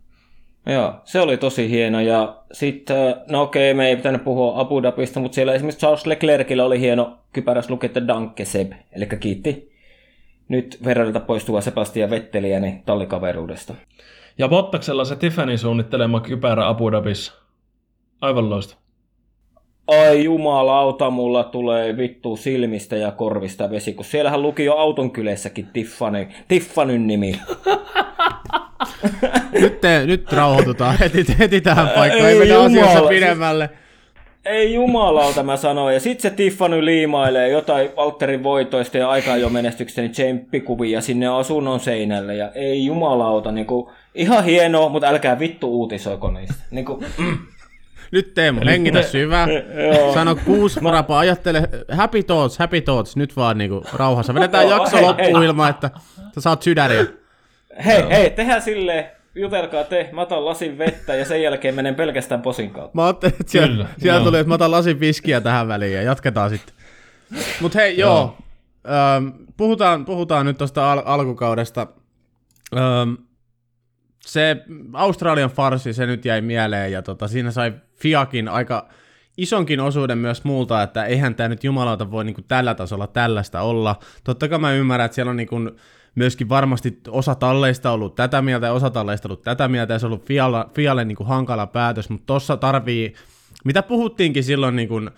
[0.67, 2.01] Joo, se oli tosi hieno.
[2.01, 6.65] Ja sitten, no okei, me ei pitänyt puhua Abu Dhabista, mutta siellä esimerkiksi Charles Leclercillä
[6.65, 9.77] oli hieno kypäräs luki, että Danke Seb, eli kiitti
[10.49, 13.75] nyt Ferrarilta poistuva Sebastian Vetteliä niin tallikaveruudesta.
[14.39, 17.33] Ja Bottaksella se Tiffany suunnittelema kypärä Abu Dhabissa.
[18.21, 18.77] Aivan loista.
[19.87, 25.67] Ai jumalauta, mulla tulee vittu silmistä ja korvista vesi, kun siellähän luki jo auton kyleessäkin
[25.73, 27.41] Tiffany, Tiffanyn nimi.
[29.61, 33.71] nyt, te, nyt rauhoitutaan heti, heti tähän paikkaan, ei, ei mennä asiassa pidemmälle.
[34.47, 35.95] Ei jumalauta, mä sanoin.
[35.95, 41.27] Ja sitten se Tiffany liimailee jotain Walterin voitoista ja aikaa jo menestyksestä, niin tsemppikuvia sinne
[41.27, 42.35] asunnon seinälle.
[42.35, 46.55] Ja ei jumalauta, niinku, ihan hienoa, mutta älkää vittu uutisoiko niistä.
[46.71, 47.39] Niinku, mm.
[48.13, 49.49] Nyt Teemu, hengitä syvä.
[50.15, 54.35] Sano kuusi marapa, ajattele, happy thoughts, happy thoughts, nyt vaan niinku rauhassa.
[54.35, 55.91] Vedetään jakso loppuun ilman, että
[56.35, 57.05] sä saat sydäriä.
[57.85, 62.43] Hei, hei, tehdään silleen, jutelkaa te, mä otan lasin vettä ja sen jälkeen menen pelkästään
[62.43, 62.91] posin kautta.
[62.95, 66.03] Mä ajattelin, että siellä, Kyllä, siellä tuli, että mä otan lasin viskiä tähän väliin ja
[66.03, 66.75] jatketaan sitten.
[67.61, 68.37] Mut hei, joo, joo.
[69.17, 71.87] Ähm, puhutaan, puhutaan nyt tuosta al- alkukaudesta.
[72.77, 73.15] Ähm,
[74.27, 74.57] se
[74.93, 78.89] Australian farsi, se nyt jäi mieleen ja tota, siinä sai Fiakin aika
[79.37, 83.97] isonkin osuuden myös muulta, että eihän tämä nyt jumalauta voi niinku tällä tasolla tällaista olla.
[84.25, 85.57] Totta kai mä ymmärrän, että siellä on niinku
[86.17, 90.07] myöskin varmasti osa talleista ollut tätä mieltä ja osa talleista ollut tätä mieltä ja se
[90.07, 93.15] on ollut Fialle, Fialle niin kuin hankala päätös, mutta tuossa tarvii,
[93.65, 95.11] mitä puhuttiinkin silloin niin kuin,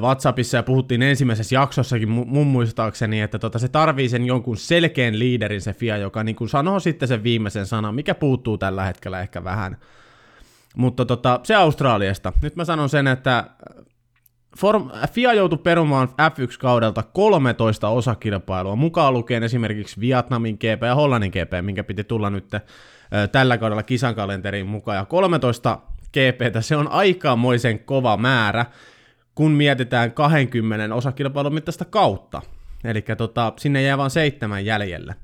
[0.00, 5.60] WhatsAppissa ja puhuttiin ensimmäisessä jaksossakin mun muistaakseni, että tota, se tarvii sen jonkun selkeän liiderin
[5.60, 9.44] se FIA, joka niin kuin sanoo sitten sen viimeisen sanan, mikä puuttuu tällä hetkellä ehkä
[9.44, 9.76] vähän.
[10.76, 12.32] Mutta tota, se Australiasta.
[12.42, 13.44] Nyt mä sanon sen, että
[14.58, 21.64] Form, FIA joutui perumaan F1-kaudelta 13 osakilpailua, mukaan lukien esimerkiksi Vietnamin GP ja Hollannin GP,
[21.64, 22.50] minkä piti tulla nyt
[23.32, 24.96] tällä kaudella kisan kalenteriin mukaan.
[24.96, 25.78] Ja 13
[26.12, 28.66] GPtä, se on aikamoisen kova määrä,
[29.34, 32.42] kun mietitään 20 osakilpailun mittaista kautta.
[32.84, 35.14] Eli tota, sinne jää vain seitsemän jäljelle.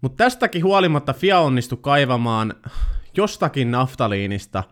[0.00, 2.54] Mutta tästäkin huolimatta FIA onnistui kaivamaan
[3.16, 4.64] jostakin naftaliinista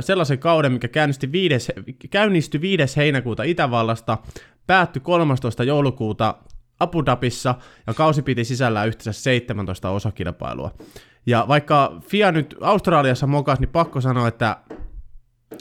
[0.00, 1.72] sellaisen kauden, mikä käynnistyi 5,
[2.10, 2.96] käynnistyi 5.
[2.96, 4.18] heinäkuuta Itävallasta,
[4.66, 5.64] päättyi 13.
[5.64, 6.34] joulukuuta
[6.80, 7.54] Abu Dhabissa
[7.86, 10.70] ja kausi piti sisällään yhteensä 17 osakilpailua.
[11.26, 14.56] Ja vaikka FIA nyt Australiassa mokas, niin pakko sanoa, että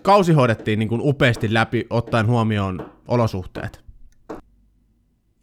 [0.03, 3.89] kausi hoidettiin niin kuin upeasti läpi ottaen huomioon olosuhteet.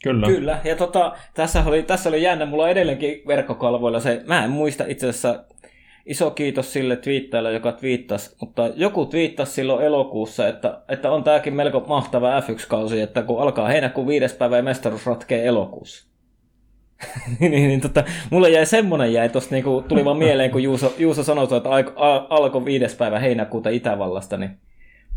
[0.03, 0.27] Kyllä.
[0.27, 4.51] Kyllä, ja tota, tässä, oli, tässä oli jännä, mulla on edelleenkin verkkokalvoilla se, mä en
[4.51, 5.45] muista itse asiassa,
[6.07, 11.55] iso kiitos sille twiittaille, joka twiittasi, mutta joku twiittasi silloin elokuussa, että, että on tämäkin
[11.55, 16.07] melko mahtava F1-kausi, että kun alkaa heinäkuun viides päivä ja mestaruus ratkee elokuussa.
[17.41, 21.23] niin, niin, tota, mulle jäi semmonen jäi tosta, niinku, tuli vaan mieleen, kun Juuso, Juuso
[21.25, 21.71] sanoi, että
[22.29, 24.51] alkoi viides päivä heinäkuuta Itävallasta, niin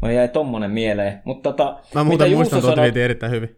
[0.01, 1.21] mulle jäi tommonen mieleen.
[1.25, 2.91] Mutta tota, Mä muuten muistan tuon sanoi...
[2.95, 3.55] erittäin hyvin.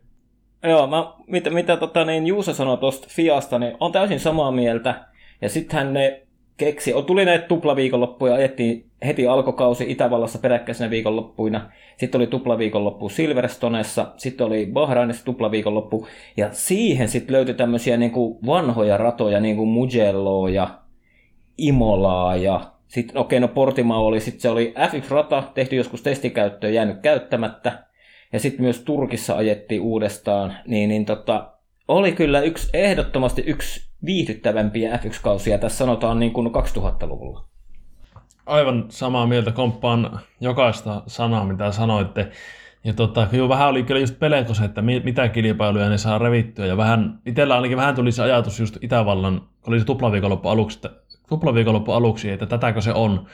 [0.63, 5.05] Joo, mä, mitä, mitä tota, niin Juuso sanoi tuosta Fiasta, niin on täysin samaa mieltä.
[5.41, 6.27] Ja sittenhän ne
[6.65, 11.71] keksi, tuli näitä tuplaviikonloppuja, ajettiin heti alkokausi Itävallassa peräkkäisenä viikonloppuina.
[11.97, 16.07] Sitten oli tuplaviikonloppu Silverstonessa, sitten oli Bahrainissa tuplaviikonloppu.
[16.37, 20.79] Ja siihen sitten löytyi tämmöisiä niin kuin vanhoja ratoja, niin kuin Mugelloa ja
[21.57, 26.73] Imolaa ja sitten, okei, okay, no Portimao oli, sitten se oli F1-rata, tehty joskus testikäyttöön,
[26.73, 27.83] jäänyt käyttämättä
[28.33, 31.51] ja sitten myös Turkissa ajettiin uudestaan, niin, niin tota,
[31.91, 37.45] oli kyllä yksi, ehdottomasti yksi viihdyttävämpiä F1-kausia, tässä sanotaan niin kuin 2000-luvulla.
[38.45, 42.31] Aivan samaa mieltä, komppaan jokaista sanaa, mitä sanoitte.
[42.83, 46.65] Ja tota, kyllä vähän oli kyllä just peleko se, että mitä kilpailuja ne saa revittyä.
[46.65, 50.77] Ja vähän, itsellä ainakin vähän tuli se ajatus just Itävallan, kun oli se tuplaviikonloppu aluksi,
[50.77, 50.89] että,
[51.29, 53.25] tuplaviikonloppu aluksi, että tätäkö se on,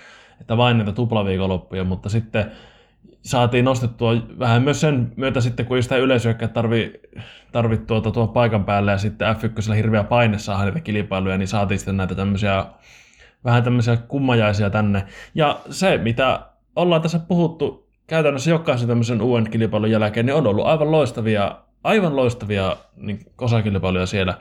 [0.42, 2.52] että vain näitä tuplaviikonloppuja, mutta sitten
[3.28, 6.94] saatiin nostettua vähän myös sen myötä sitten, kun ei sitä yleisöäkään tarvi,
[7.52, 11.80] tarvi tuota, tuon paikan päälle ja sitten F1 hirveä paine saada niitä kilpailuja, niin saatiin
[11.80, 12.66] sitten näitä tämmöisiä
[13.46, 15.06] vähän tämmöisiä kummajaisia tänne.
[15.36, 16.40] Ja se, mitä
[16.76, 22.16] ollaan tässä puhuttu käytännössä jokaisen tämmöisen uuden kilpailun jälkeen, niin on ollut aivan loistavia, aivan
[22.16, 24.34] loistavia niin osakilpailuja siellä.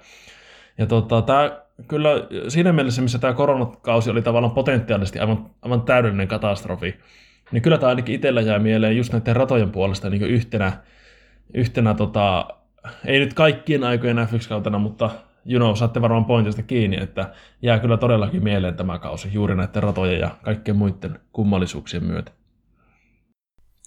[0.78, 1.50] Ja tota, tämä
[1.88, 2.10] kyllä
[2.48, 6.94] siinä mielessä, missä tämä koronakausi oli tavallaan potentiaalisesti aivan, aivan täydellinen katastrofi,
[7.52, 10.72] niin kyllä tämä ainakin itsellä jää mieleen just näiden ratojen puolesta niin yhtenä,
[11.54, 12.48] yhtenä tota,
[13.04, 15.10] ei nyt kaikkien aikojen F1-kautena, mutta
[15.46, 17.30] you know, saatte varmaan pointista kiinni, että
[17.62, 22.32] jää kyllä todellakin mieleen tämä kausi juuri näiden ratojen ja kaikkien muiden kummallisuuksien myötä.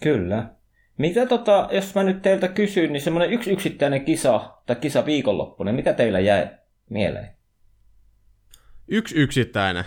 [0.04, 0.50] Kyllä.
[0.98, 5.76] Mitä tota, jos mä nyt teiltä kysyn, niin semmoinen yksi yksittäinen kisa tai kisa viikonloppuinen,
[5.76, 6.48] mitä teillä jäi
[6.90, 7.30] mieleen?
[8.88, 9.84] Yksi yksittäinen?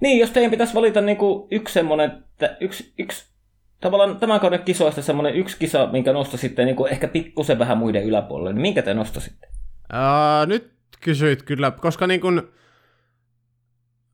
[0.00, 2.24] Niin, jos teidän pitäisi valita niin kuin yksi semmoinen,
[2.60, 3.34] yksi, yksi
[3.80, 8.04] tavallaan tämän kauden kisoista semmoinen yksi kisa, minkä nostasitte niin kuin ehkä pikkusen vähän muiden
[8.04, 9.48] yläpuolelle, niin minkä te nostasitte?
[9.92, 12.42] Uh, nyt kysyit kyllä, koska niin kuin,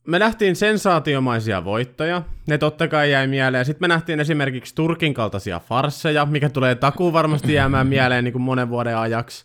[0.07, 3.65] me nähtiin sensaatiomaisia voittoja, ne totta kai jäi mieleen.
[3.65, 8.43] Sitten me nähtiin esimerkiksi Turkin kaltaisia farsseja, mikä tulee takuun varmasti jäämään mieleen niin kuin
[8.43, 9.45] monen vuoden ajaksi.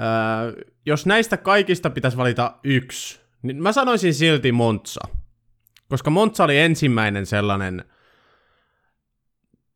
[0.00, 5.00] Öö, jos näistä kaikista pitäisi valita yksi, niin mä sanoisin silti Montsa.
[5.94, 7.84] Koska Monza oli ensimmäinen sellainen,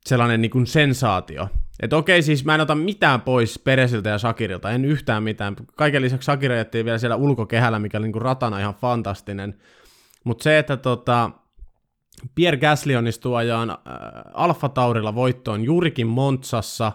[0.07, 1.49] sellainen niin kuin sensaatio.
[1.83, 5.57] Että okei, siis mä en ota mitään pois Peresiltä ja Sakirilta, en yhtään mitään.
[5.77, 9.55] Kaiken lisäksi Sakira jättiin vielä siellä ulkokehällä, mikä oli niin kuin ratana ihan fantastinen.
[10.25, 11.31] Mutta se, että tota,
[12.35, 13.77] Pierre Gasly onnistuu ajaan äh,
[14.35, 16.93] Alfa Taurilla voittoon juurikin Montsassa,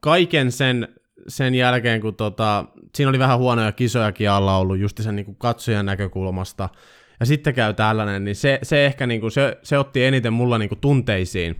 [0.00, 0.88] kaiken sen,
[1.28, 5.36] sen jälkeen, kun tota, siinä oli vähän huonoja kisojakin alla ollut just sen niin kuin
[5.36, 6.68] katsojan näkökulmasta,
[7.20, 10.58] ja sitten käy tällainen, niin se, se ehkä niin kuin, se, se otti eniten mulla
[10.58, 11.56] niin kuin tunteisiin.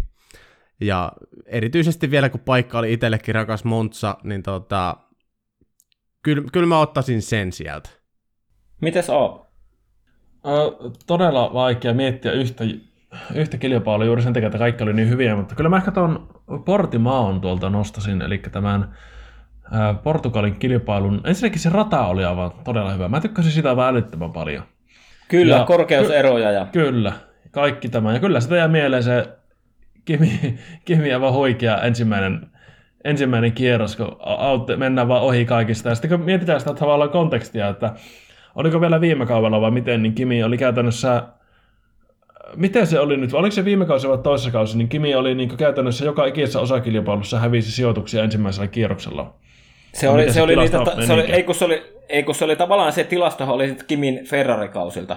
[0.80, 1.12] Ja
[1.46, 4.96] erityisesti vielä kun paikka oli itsellekin rakas Montsa, niin tota,
[6.22, 7.90] kyllä, kyllä mä ottaisin sen sieltä.
[8.80, 9.46] Mites on?
[11.06, 12.64] todella vaikea miettiä yhtä,
[13.34, 16.28] yhtä kilpailua juuri sen takia, että kaikki oli niin hyviä, mutta kyllä mä ehkä tuon
[16.64, 18.96] Portimaon tuolta nostasin, eli tämän
[20.02, 21.20] Portugalin kilpailun.
[21.24, 23.08] Ensinnäkin se rata oli aivan todella hyvä.
[23.08, 24.62] Mä tykkäsin sitä aivan älyttömän paljon.
[25.28, 26.52] Kyllä, ja, korkeuseroja.
[26.52, 26.66] Ja...
[26.72, 27.12] Kyllä,
[27.50, 28.12] kaikki tämä.
[28.12, 29.28] Ja kyllä sitä jää mieleen se
[30.04, 32.46] Kimi, Kimi aivan huikea ensimmäinen,
[33.04, 35.88] ensimmäinen kierros, kun autte, mennään vaan ohi kaikista.
[35.88, 37.92] Ja sitten kun mietitään sitä tavallaan kontekstia, että
[38.54, 41.22] oliko vielä viime kaudella vai miten, niin Kimi oli käytännössä
[42.56, 45.56] miten se oli nyt, oliko se viime kausi vai toisessa kausi, niin Kimi oli niin
[45.56, 49.34] käytännössä joka ikisessä osakilpailussa hävisi sijoituksia ensimmäisellä kierroksella.
[49.96, 52.56] Se oli, se oli, niitä, se oli, ei, kun se oli, ei kun se oli
[52.56, 55.16] tavallaan se tilasto oli Kimin Ferrari-kausilta.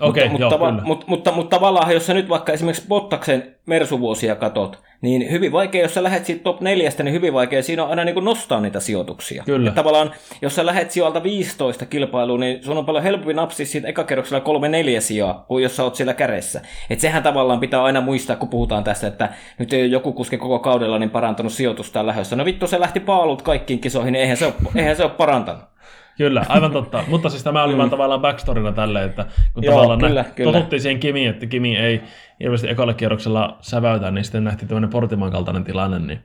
[0.00, 0.82] Okei, mutta, joo, mutta, kyllä.
[0.82, 5.82] mutta, mutta, mutta, tavallaan, jos sä nyt vaikka esimerkiksi Bottaksen Mersuvuosia katot, niin hyvin vaikea,
[5.82, 8.80] jos sä lähdet siitä top neljästä, niin hyvin vaikea siinä on aina niin nostaa niitä
[8.80, 9.42] sijoituksia.
[9.46, 9.68] Kyllä.
[9.68, 10.10] Et tavallaan,
[10.42, 14.68] jos sä lähdet sijoilta 15 kilpailuun, niin sun on paljon helpompi napsia siitä ekakerroksella kolme
[14.68, 16.60] neljä sijaa, kuin jos sä oot siellä kädessä.
[16.90, 19.28] Et sehän tavallaan pitää aina muistaa, kun puhutaan tästä, että
[19.58, 22.36] nyt ei ole joku kuski koko kaudella niin parantanut sijoitusta lähdössä.
[22.36, 25.75] No vittu, se lähti paalut kaikkiin kisoihin, niin eihän se ole, eihän se ole parantanut.
[26.18, 27.04] Kyllä, aivan totta.
[27.08, 27.78] Mutta siis tämä oli mm.
[27.78, 30.52] vaan tavallaan backstorina tälle, että kun Joo, tavallaan kyllä, nä- kyllä.
[30.52, 32.02] totuttiin siihen Kimiin, että Kimi ei
[32.40, 36.20] ilmeisesti ekalle kierroksella säväytä, niin sitten nähtiin tämmöinen Portiman kaltainen tilanne, niin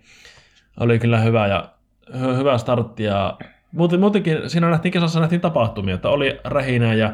[0.79, 1.69] oli kyllä hyvä ja
[2.11, 3.03] hy- hyvä startti.
[3.03, 3.37] Ja
[3.71, 7.13] muuten, muutenkin siinä nähtiin kisassa nähtiin tapahtumia, että oli rähinä ja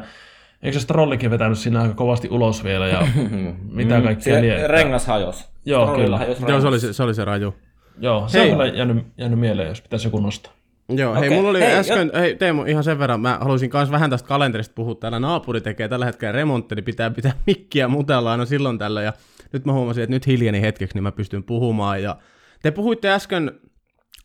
[0.62, 3.06] eikö se Strollikin vetänyt siinä aika kovasti ulos vielä ja
[3.72, 4.66] mitä kaikkea Se lie.
[4.66, 5.48] rengas hajos.
[5.64, 6.18] Joo, kyllä.
[6.18, 7.54] hajosi Joo, se oli se, se, oli se raju.
[8.00, 8.50] Joo, se Hei.
[8.52, 10.52] on kyllä jäänyt, jäänyt mieleen, jos pitäisi joku nostaa.
[10.96, 13.90] Joo, hei, Okei, mulla oli hei, äsken, hei Teemu, ihan sen verran, mä haluaisin myös
[13.90, 14.94] vähän tästä kalenterista puhua.
[14.94, 19.02] Täällä naapuri tekee tällä hetkellä remonttia, niin pitää pitää mikkiä mutella aina silloin tällä.
[19.02, 19.12] Ja
[19.52, 22.02] nyt mä huomasin, että nyt hiljeni hetkeksi, niin mä pystyn puhumaan.
[22.02, 22.16] Ja
[22.62, 23.60] te puhuitte äsken,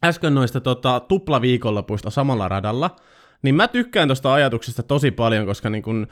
[0.04, 2.96] äsken noista tota, tuplaviikonlopuista samalla radalla,
[3.42, 6.08] niin mä tykkään tuosta ajatuksesta tosi paljon, koska niin kun,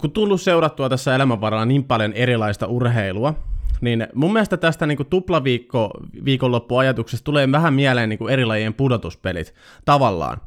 [0.00, 3.34] kun tullut seurattua tässä elämän varrella niin paljon erilaista urheilua,
[3.80, 5.90] niin mun mielestä tästä niin kuin tuplaviikko
[6.24, 10.40] viikonloppuajatuksesta tulee vähän mieleen niin kuin eri lajien pudotuspelit tavallaan.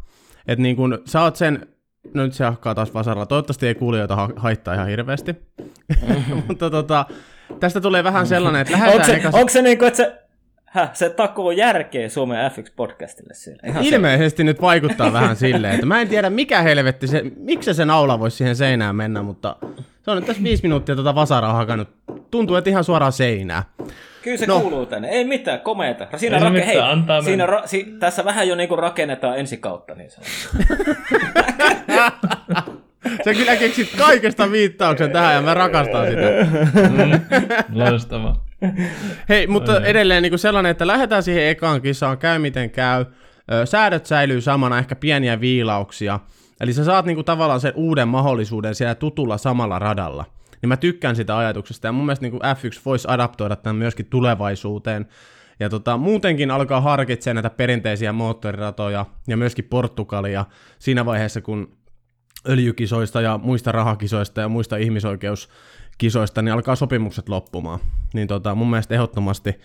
[0.48, 1.68] Että niin kuin sä oot sen,
[2.14, 5.36] no nyt se hakkaa taas vasaralla, toivottavasti ei kuulijoita ha- haittaa ihan hirveästi,
[6.48, 7.06] mutta tota,
[7.60, 9.36] tästä tulee vähän sellainen, että Onko lähdetään se, ekas...
[9.36, 10.20] onko se niin kuin, että se,
[10.66, 13.62] häh, se takoo järkeä Suomen F1-podcastille siellä?
[13.68, 13.90] Ihan se.
[13.90, 18.20] Ilmeisesti nyt vaikuttaa vähän silleen, että mä en tiedä mikä helvetti se, miksi se naula
[18.20, 19.56] voisi siihen seinään mennä, mutta
[20.10, 21.88] se on nyt tässä viisi minuuttia tota vasaraa hakannut.
[22.32, 23.64] Tuntuu, että ihan suoraan seinään.
[24.22, 24.60] Kyllä se No.
[24.60, 25.10] kuuluu tänne.
[25.10, 26.08] Ei mitään, komeeta.
[26.18, 29.58] Siinä, Ei rake- mitään, hei, antaa siinä ra- si- tässä vähän jo niinku rakennetaan ensi
[29.58, 29.96] kautta.
[29.96, 30.22] Niin se.
[33.26, 36.22] Sä kyllä keksit kaikesta viittauksen tähän ja mä rakastan sitä.
[37.74, 38.46] Loistavaa.
[39.30, 43.06] Hei, mutta edelleen niin kuin sellainen, että lähdetään siihen ekaan kisaan, käy miten käy.
[43.52, 46.20] Ö, Säädöt säilyy samana, ehkä pieniä viilauksia.
[46.60, 50.26] Eli sä saat niin kuin tavallaan sen uuden mahdollisuuden siellä tutulla samalla radalla.
[50.62, 54.06] Niin mä tykkään sitä ajatuksesta ja mun mielestä niin kuin F1 voisi adaptoida tämän myöskin
[54.06, 55.08] tulevaisuuteen.
[55.60, 60.46] Ja tota, muutenkin alkaa harkitsemaan näitä perinteisiä moottoriratoja ja myöskin Portugalia
[60.80, 61.78] siinä vaiheessa, kun
[62.50, 67.80] öljykisoista ja muista rahakisoista ja muista ihmisoikeuskisoista, niin alkaa sopimukset loppumaan.
[68.14, 69.56] Niin tota, mun mielestä ehdottomasti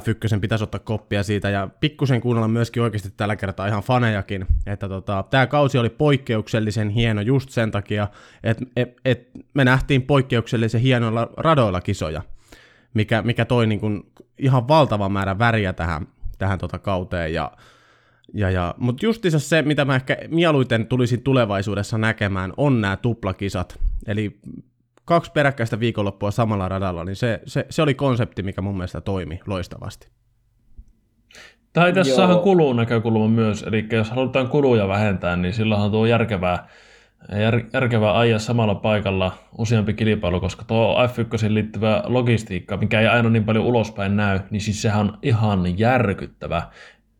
[0.00, 4.88] F1 pitäisi ottaa koppia siitä ja pikkusen kuunnella myöskin oikeasti tällä kertaa ihan fanejakin, että
[4.88, 8.08] tota, tämä kausi oli poikkeuksellisen hieno just sen takia,
[8.44, 12.22] että et, et me nähtiin poikkeuksellisen hienoilla radoilla kisoja,
[12.94, 16.06] mikä, mikä toi niin kuin ihan valtavan määrän väriä tähän,
[16.38, 17.52] tähän tota kauteen ja
[18.34, 23.78] ja, ja, mutta justiinsa se, mitä mä ehkä mieluiten tulisin tulevaisuudessa näkemään, on nämä tuplakisat.
[24.06, 24.40] Eli
[25.04, 29.40] kaksi peräkkäistä viikonloppua samalla radalla, niin se, se, se oli konsepti, mikä mun mielestä toimi
[29.46, 30.08] loistavasti.
[31.72, 32.16] Tai tässä Joo.
[32.16, 36.68] saadaan kulun näkökulma myös, eli jos halutaan kuluja vähentää, niin silloinhan tuo järkevää,
[37.40, 43.30] jär, järkevää ajaa samalla paikalla useampi kilpailu, koska tuo F1 liittyvä logistiikka, mikä ei aina
[43.30, 46.62] niin paljon ulospäin näy, niin siis sehän on ihan järkyttävä.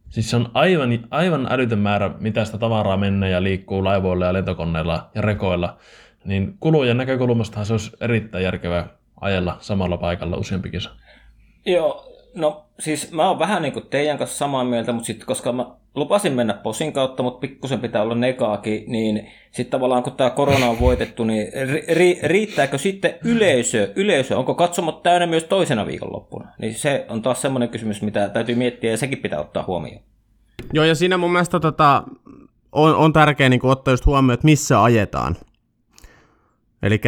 [0.09, 4.33] Siis se on aivan, aivan älytön määrä, mitä sitä tavaraa menee ja liikkuu laivoilla ja
[4.33, 5.77] lentokoneilla ja rekoilla.
[6.25, 8.89] Niin kulujen näkökulmastahan se olisi erittäin järkevää
[9.21, 10.91] ajella samalla paikalla useampi kisa.
[11.67, 15.53] Joo, no siis mä oon vähän niin kuin teidän kanssa samaa mieltä, mutta sitten koska
[15.53, 20.31] mä lupasin mennä posin kautta, mutta pikkusen pitää olla negaakin, niin sitten tavallaan kun tämä
[20.31, 25.87] korona on voitettu, niin ri- ri- riittääkö sitten yleisö, yleisö, onko katsomot täynnä myös toisena
[25.87, 26.49] viikonloppuna?
[26.59, 30.03] Niin se on taas semmoinen kysymys, mitä täytyy miettiä ja sekin pitää ottaa huomioon.
[30.73, 32.03] Joo, ja siinä mun mielestä tota,
[32.73, 35.37] on, on tärkeää niin ottaa just huomioon, että missä ajetaan.
[36.83, 37.01] Eli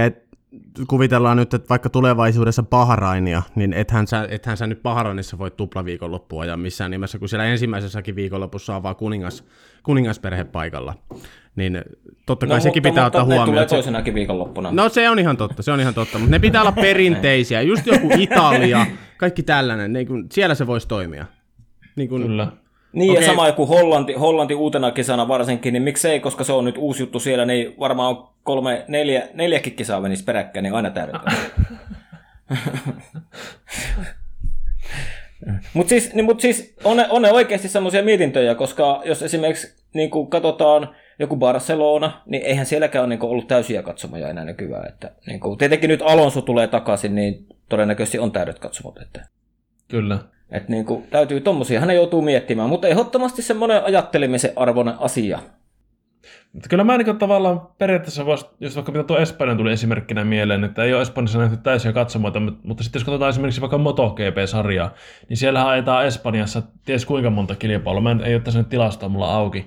[0.89, 6.45] kuvitellaan nyt, että vaikka tulevaisuudessa Bahrainia, niin ethän sä, ethän sä nyt Bahrainissa voi tuplaviikonloppua
[6.45, 9.45] ja missään nimessä, kun siellä ensimmäisessäkin viikonlopussa on vaan kuningas,
[9.83, 10.95] kuningasperhe paikalla.
[11.57, 11.83] Niin
[12.27, 13.49] totta kai no, sekin pitää mutta ottaa ne huomioon.
[13.49, 14.73] tulee toisenakin viikonloppuna.
[14.73, 17.87] No se on ihan totta, se on ihan totta, mutta ne pitää olla perinteisiä, just
[17.87, 21.27] joku Italia, kaikki tällainen, niin kun, siellä se voisi toimia.
[21.97, 22.53] Niin kun, Kyllä.
[22.92, 23.22] Niin, Okei.
[23.22, 27.02] ja sama joku Hollanti, Hollanti uutena kesänä varsinkin, niin miksei, koska se on nyt uusi
[27.02, 31.37] juttu siellä, niin varmaan on kolme, neljä, neljäkin kisaa menisi peräkkäin, niin aina täydetään.
[35.74, 39.84] Mutta siis, niin, mut siis on, ne, on ne oikeasti semmoisia mietintöjä, koska jos esimerkiksi
[39.95, 44.45] niin kuin katsotaan joku Barcelona, niin eihän sielläkään ole niin kuin ollut täysiä katsomoja enää
[44.45, 44.88] nykyään.
[44.88, 48.99] Että, niin kuin, tietenkin nyt Alonso tulee takaisin, niin todennäköisesti on täydet katsomot.
[48.99, 49.26] Että,
[49.88, 50.18] Kyllä.
[50.53, 55.38] Että niin kuin, täytyy tommosia, hän joutuu miettimään, mutta ehdottomasti semmoinen ajattelemisen arvoinen asia.
[56.53, 60.64] Mutta kyllä mä niin tavallaan periaatteessa vois, jos vaikka mitä tuo Espanjan tuli esimerkkinä mieleen,
[60.64, 64.94] että ei ole Espanjassa nähty täysiä katsomoita, mutta sitten jos katsotaan esimerkiksi vaikka MotoGP-sarjaa,
[65.28, 68.00] niin siellä ajetaan Espanjassa ties kuinka monta kilpailua.
[68.00, 69.66] Mä en, ei ole tässä tilastoa mulla auki.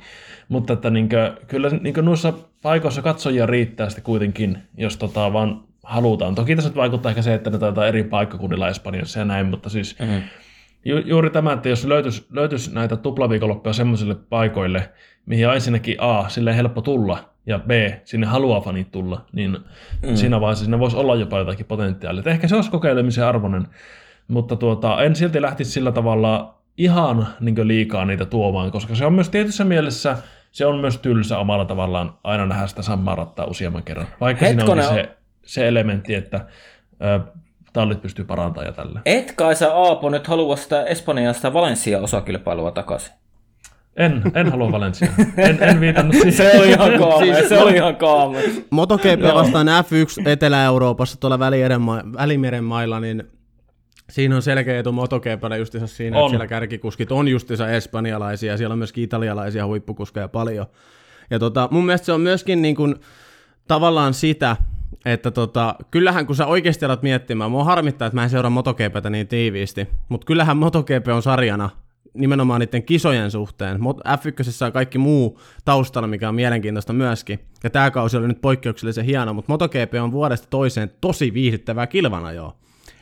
[0.49, 5.33] Mutta että niin kuin, kyllä niin kuin noissa paikoissa katsojia riittää sitten kuitenkin, jos tota
[5.33, 6.35] vaan halutaan.
[6.35, 9.99] Toki tässä vaikuttaa ehkä se, että ne taitaa eri paikkakunnilla Espanjassa ja näin, mutta siis
[9.99, 10.21] mm-hmm.
[10.85, 14.89] Ju, juuri tämä, että jos löytyisi, löytyisi näitä tuplaviikonloppuja semmoisille paikoille,
[15.25, 17.69] mihin ensinnäkin A, sille helppo tulla, ja B,
[18.03, 19.57] sinne haluaa fanit tulla, niin
[20.07, 20.15] mm.
[20.15, 22.19] siinä vaiheessa siinä voisi olla jopa jotakin potentiaalia.
[22.19, 23.67] Et ehkä se olisi kokeilemisen arvoinen,
[24.27, 29.13] mutta tuota, en silti lähtisi sillä tavalla ihan niin liikaa niitä tuomaan, koska se on
[29.13, 30.17] myös tietyssä mielessä,
[30.51, 34.07] se on myös tylsä omalla tavallaan aina nähdä sitä samaa rattaa useamman kerran.
[34.21, 36.45] Vaikka Hetkonen siinä on se, se elementti, että
[37.01, 37.19] ö,
[37.75, 39.01] tallit pystyy parantamaan ja tällä.
[39.05, 43.13] Et kai sä Aapo nyt halua sitä Espanjasta Valencia-osakilpailua takaisin?
[43.95, 45.07] En, en halua Valencia.
[45.37, 46.33] En, en viitannut siihen.
[46.33, 48.41] se oli ihan kaamea, siis, se oli ihan kaamea.
[48.69, 53.23] MotoGP vastaan F1 Etelä-Euroopassa tuolla Välimeren, ma- Välimeren mailla, niin
[54.09, 56.23] siinä on selkeä etu MotoGPlle justiinsa siinä, on.
[56.23, 60.65] että siellä kärkikuskit on justiinsa espanjalaisia, ja siellä on myöskin italialaisia huippukuskeja paljon.
[61.29, 62.95] Ja tota, mun mielestä se on myöskin niin kuin,
[63.67, 64.57] tavallaan sitä,
[65.05, 69.09] että tota, kyllähän kun sä oikeasti alat miettimään, mua harmittaa, että mä en seuraa MotoGPtä
[69.09, 71.69] niin tiiviisti, mutta kyllähän MotoGP on sarjana
[72.13, 73.79] nimenomaan niiden kisojen suhteen.
[73.79, 77.39] F1 on kaikki muu taustalla, mikä on mielenkiintoista myöskin.
[77.63, 82.31] Ja tämä kausi oli nyt poikkeuksellisen hieno, mutta MotoGP on vuodesta toiseen tosi viihdyttävää kilvana
[82.31, 82.55] jo.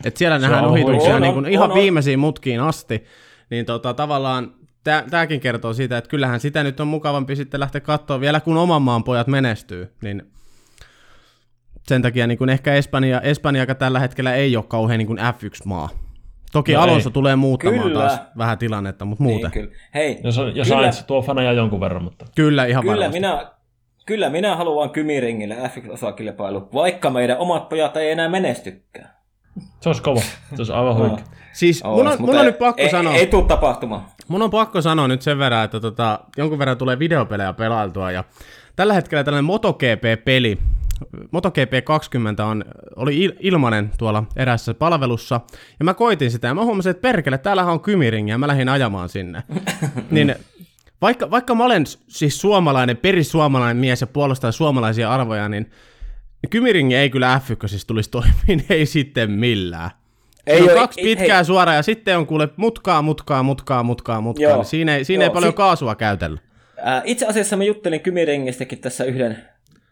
[0.04, 3.04] Et siellä se nähdään ohituksia on, niin kuin on, ihan on, viimeisiin mutkiin asti.
[3.49, 4.54] Niin tota, tavallaan
[5.10, 8.82] tämäkin kertoo siitä, että kyllähän sitä nyt on mukavampi sitten lähteä katsoa vielä, kun oman
[8.82, 9.91] maan pojat menestyy.
[10.01, 10.24] Niin
[11.88, 15.89] sen takia niin kuin ehkä Espanja, Espanja tällä hetkellä ei ole kauhean niin kuin F1-maa.
[16.51, 17.13] Toki no Alonso ei.
[17.13, 17.99] tulee muuttamaan kyllä.
[17.99, 19.51] taas vähän tilannetta, mutta muuten.
[19.51, 19.75] Niin, kyllä.
[19.93, 22.25] Hei, ja, ja Sainz tuo faneja jonkun verran, mutta...
[22.36, 23.19] Kyllä, ihan kyllä varmasti.
[23.19, 23.51] minä,
[24.05, 29.09] kyllä minä haluan Kymiringille F1-osakilpailu, vaikka meidän omat pojat ei enää menestykään.
[29.79, 30.21] Se olisi kova.
[30.21, 31.17] Se olisi aivan huikea.
[31.17, 31.23] No.
[31.53, 33.13] Siis mun on, mun on nyt pakko ei, sanoa...
[33.13, 34.05] Ei, ei tule tapahtumaan.
[34.27, 38.23] Mun on pakko sanoa nyt sen verran, että tota, jonkun verran tulee videopelejä pelailtua ja
[38.75, 40.57] tällä hetkellä tällainen MotoGP-peli,
[41.32, 42.66] MotoGP 20 on,
[42.96, 45.41] oli il, ilmanen tuolla erässä palvelussa,
[45.80, 48.70] ja mä koitin sitä, ja mä huomasin, että perkele, täällähän on kymiring, ja mä lähdin
[48.70, 49.44] ajamaan sinne.
[50.12, 50.36] niin
[51.02, 55.72] vaikka, vaikka mä olen siis suomalainen, perisuomalainen mies ja puolustaa suomalaisia arvoja, niin
[56.50, 59.91] kymiring ei kyllä F1 siis tulisi toimiin, ei sitten millään.
[60.48, 61.46] Ei on ole, kaksi ei, pitkää hei.
[61.46, 64.44] suoraa ja sitten on kuule mutkaa, mutkaa, mutkaa, mutkaa, mutkaa.
[64.44, 66.39] Joo, niin siinä ei, siinä joo, ei paljon si- kaasua käytellä.
[66.78, 69.38] Ää, itse asiassa mä juttelin Kymiringistäkin tässä yhden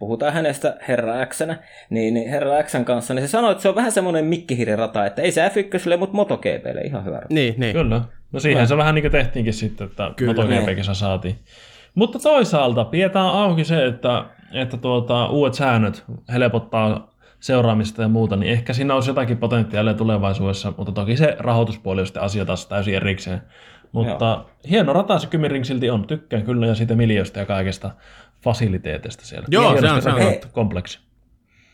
[0.02, 1.42] puhutaan hänestä Herra x
[1.90, 5.32] niin Herra Xn kanssa, niin se sanoi, että se on vähän semmoinen mikkihirrata, että ei
[5.32, 7.22] se F1, mutta MotoGPlle ihan hyvä.
[7.30, 7.74] Niin, niin.
[7.74, 8.02] Kyllä.
[8.32, 11.36] No siihen se vähän niin kuin tehtiinkin sitten, että MotoGP-kisa saatiin.
[11.96, 18.52] Mutta toisaalta pidetään auki se, että, että tuota, uudet säännöt helpottaa seuraamista ja muuta, niin
[18.52, 22.96] ehkä siinä olisi jotakin potentiaalia tulevaisuudessa, mutta toki se rahoituspuoli on sitten asia taas täysin
[22.96, 23.42] erikseen.
[23.92, 24.50] Mutta Joo.
[24.70, 27.92] hieno rata se Kymiring silti on, tykkään kyllä ja siitä miljoista ja kaikesta
[28.44, 29.48] fasiliteetista siellä.
[29.52, 30.52] Joo, se on, se on.
[30.52, 31.00] kompleksi.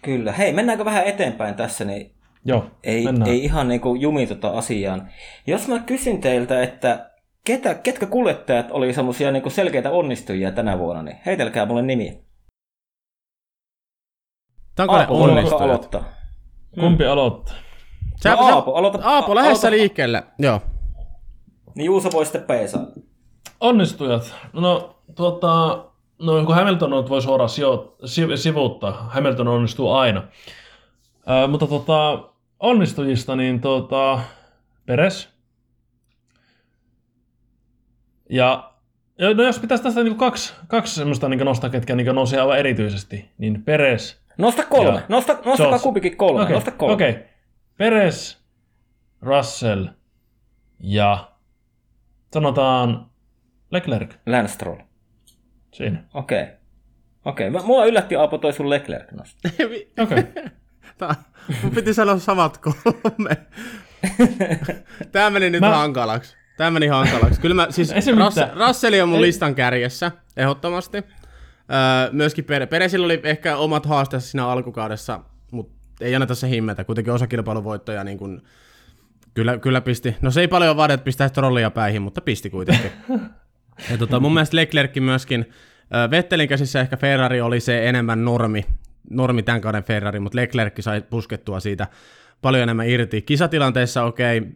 [0.01, 0.31] Kyllä.
[0.31, 2.15] Hei, mennäänkö vähän eteenpäin tässä, niin
[2.45, 5.09] Joo, ei, ei ihan niin kuin jumitota asiaan.
[5.47, 7.11] Jos mä kysyn teiltä, että
[7.43, 12.23] ketä, ketkä kuljettajat oli semmoisia niin selkeitä onnistujia tänä vuonna, niin heitelkää mulle nimi.
[14.75, 15.95] Tämä on Aapo, onnistujat.
[16.79, 17.13] Kumpi hmm.
[17.13, 17.55] aloittaa?
[18.23, 18.99] Sä, no, Aapo, aloita.
[19.03, 20.23] Aapo, lähdessä liikkeelle.
[20.39, 20.61] Joo.
[21.75, 22.87] Niin Juuso voi sitten peesaa.
[23.59, 24.35] Onnistujat.
[24.53, 25.85] No, tuota,
[26.19, 27.97] no kun Hamilton on, voi suoraan sijo,
[28.35, 28.91] sivuuttaa.
[28.91, 30.23] Hamilton onnistuu aina.
[31.25, 34.19] Ää, mutta tota, onnistujista, niin tota,
[34.85, 35.29] Peres.
[38.29, 38.73] Ja
[39.35, 43.31] no jos pitäisi tästä niin kaksi, kaksi semmoista niin nostaa, ketkä niin nousee aivan erityisesti,
[43.37, 44.21] niin Peres.
[44.37, 45.03] Nosta kolme.
[45.09, 46.41] Nosta, nostakaa kumpikin kolme.
[46.41, 46.53] Okay.
[46.53, 46.93] Nosta kolme.
[46.93, 47.09] Okei.
[47.09, 47.23] Okay.
[47.77, 48.43] Peres,
[49.21, 49.85] Russell
[50.79, 51.31] ja
[52.33, 53.05] sanotaan
[53.71, 54.13] Leclerc.
[54.25, 54.86] Lance Stroll.
[55.77, 56.03] Siinä.
[56.13, 56.43] Okei.
[56.43, 56.55] Okay.
[57.25, 57.49] Okei.
[57.49, 57.65] Okay.
[57.65, 59.49] Mua yllätti Aapo toi sun Leclerc nosta.
[60.03, 60.23] Okei.
[61.63, 63.37] Mun piti sanoa samat kolme.
[65.11, 65.75] Tämä meni nyt mä...
[65.75, 66.37] hankalaksi.
[66.57, 67.41] Tämä meni hankalaksi.
[67.41, 67.93] Kyllä mä, siis
[68.67, 69.21] Russell on mun Ei.
[69.21, 70.97] listan kärjessä, ehdottomasti.
[70.97, 75.19] Öö, myöskin Peresillä oli ehkä omat haasteensa siinä alkukaudessa,
[75.51, 76.83] mutta ei anneta se himmetä.
[76.83, 78.41] Kuitenkin osakilpailuvoittoja niin kun,
[79.33, 80.15] kyllä, kyllä pisti.
[80.21, 82.91] No se ei paljon vaadi, että pistää trollia päihin, mutta pisti kuitenkin.
[83.91, 85.45] ja tota, mun mielestä Leclerc myöskin,
[86.11, 88.65] Vettelin käsissä ehkä Ferrari oli se enemmän normi,
[89.09, 91.87] normi tämän kauden Ferrari, mutta Leclerc sai puskettua siitä
[92.41, 93.21] paljon enemmän irti.
[93.21, 94.51] Kisatilanteessa okei, okay,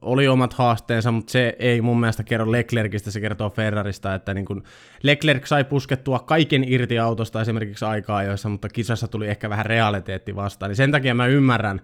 [0.00, 4.44] oli omat haasteensa, mutta se ei mun mielestä kerro Leclercistä, se kertoo Ferrarista, että niin
[4.44, 4.62] kun
[5.02, 10.36] Leclerc sai puskettua kaiken irti autosta esimerkiksi aikaa joissa, mutta kisassa tuli ehkä vähän realiteetti
[10.36, 10.70] vastaan.
[10.70, 11.80] Niin sen takia mä ymmärrän,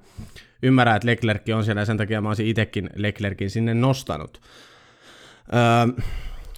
[0.62, 4.40] ymmärrän, että Leclerc on siellä ja sen takia mä olisin itsekin Leclerkin sinne nostanut.
[5.54, 6.02] Öö,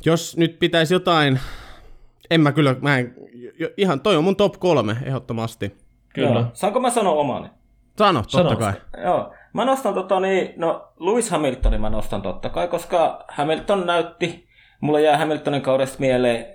[0.04, 1.40] jos nyt pitäisi jotain,
[2.30, 3.14] en mä kyllä, mä en,
[3.76, 5.76] ihan, toi on mun top kolme ehdottomasti.
[6.14, 6.30] Kyllä.
[6.30, 6.44] Joo.
[6.52, 7.48] Saanko mä sanoa omani?
[7.98, 8.56] Sano, totta Sano.
[8.56, 8.72] kai.
[9.04, 9.32] Joo.
[9.52, 14.48] Mä nostan tota niin, no Lewis Hamiltonin mä nostan totta kai, koska Hamilton näytti,
[14.80, 16.46] mulla jää Hamiltonin kaudesta mieleen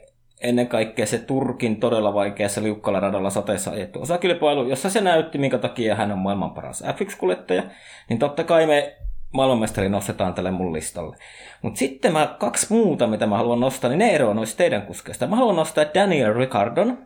[0.42, 5.58] ennen kaikkea se Turkin todella vaikeassa liukkalla radalla sateessa ajettu osakilpailu, jossa se näytti, minkä
[5.58, 7.64] takia hän on maailman paras F1-kuljettaja,
[8.10, 8.98] niin totta kai me
[9.32, 11.18] maailmanmestari nostetaan tälle mun listalle.
[11.62, 15.28] Mutta sitten mä kaksi muuta, mitä mä haluan nostaa, niin ne eroavat noista teidän kuskeista.
[15.28, 16.98] Mä haluan nostaa Daniel Ricardon,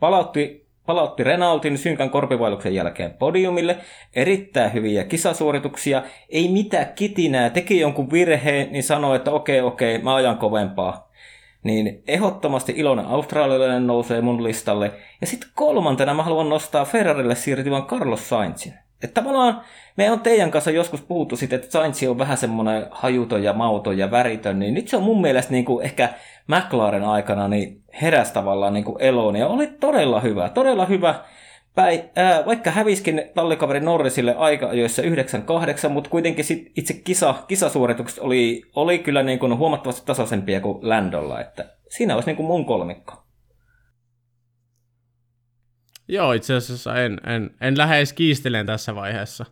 [0.00, 3.76] palautti palautti Renaultin synkän korpivailuksen jälkeen podiumille.
[4.14, 6.02] Erittäin hyviä kisasuorituksia.
[6.28, 7.50] Ei mitään kitinää.
[7.50, 11.10] Teki jonkun virheen, niin sanoi, että okei, okei, mä ajan kovempaa.
[11.62, 14.92] Niin ehdottomasti iloinen australialainen nousee mun listalle.
[15.20, 18.74] Ja sitten kolmantena mä haluan nostaa Ferrarille siirtyvän Carlos Sainzin.
[19.02, 19.60] Että tavallaan
[19.96, 23.98] me on teidän kanssa joskus puhuttu siitä, että Sainz on vähän semmoinen hajuton ja mauton
[23.98, 26.08] ja väritön, niin nyt se on mun mielestä niin kuin ehkä
[26.46, 31.14] McLaren aikana niin heräsi tavallaan niin kuin eloon ja oli todella hyvä, todella hyvä.
[31.74, 38.18] Päi, ää, vaikka häviskin tallikaveri Norrisille aika ajoissa 9-8, mutta kuitenkin sit itse kisa, kisasuoritukset
[38.18, 42.64] oli, oli kyllä niin kuin huomattavasti tasaisempia kuin Landolla, että siinä olisi niin kuin mun
[42.64, 43.22] kolmikko.
[46.10, 49.44] Joo, itse asiassa en, en, en lähde edes kiisteleen tässä vaiheessa.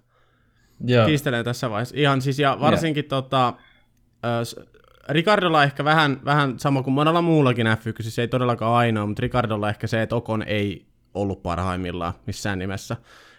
[0.87, 1.07] Joo.
[1.07, 1.95] Kiisteleen tässä vaiheessa.
[1.99, 3.09] Ihan siis, ja varsinkin yeah.
[3.09, 4.69] tota, äh,
[5.09, 9.69] Ricardolla ehkä vähän, vähän sama kuin monella muullakin F1, siis ei todellakaan ainoa, mutta Ricardolla
[9.69, 12.97] ehkä se, että Okon ei ollut parhaimmillaan missään nimessä.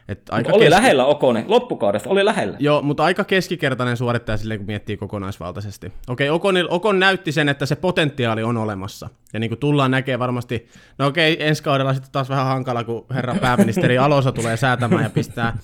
[0.09, 0.71] Et aika oli keski...
[0.71, 2.57] lähellä Okone, loppukaudesta oli lähellä.
[2.59, 5.93] Joo, mutta aika keskikertainen suorittaja silleen, kun miettii kokonaisvaltaisesti.
[6.07, 9.09] Okei, Okon, Okon näytti sen, että se potentiaali on olemassa.
[9.33, 13.05] Ja niin kuin tullaan näkee varmasti, no okei, ensi kaudella sitten taas vähän hankala, kun
[13.13, 15.57] herra pääministeri Alosa tulee säätämään ja pistää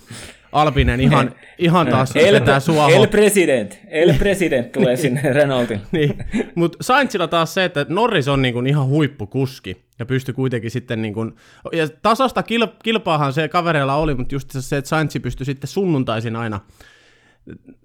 [0.55, 2.93] Alpinen ihan, ihan taas El, vetää suohon.
[2.93, 5.81] El President, El President tulee sinne Renaultin.
[5.91, 6.17] niin.
[6.55, 11.31] Mutta Sainzilla taas se, että Norris on niinku ihan huippukuski ja pystyi kuitenkin sitten niinku,
[11.73, 16.35] ja tasasta kil, kilpaahan se kavereilla oli, mutta just se, että Sainz pystyi sitten sunnuntaisin
[16.35, 16.59] aina,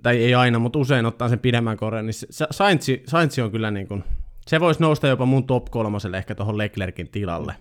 [0.03, 2.15] tai ei aina, mutta usein ottaa sen pidemmän korren, niin
[2.51, 4.05] Sainz, Sainz on kyllä niin kuin,
[4.51, 7.55] se voisi nousta jopa mun top kolmoselle ehkä tuohon Leclerkin tilalle.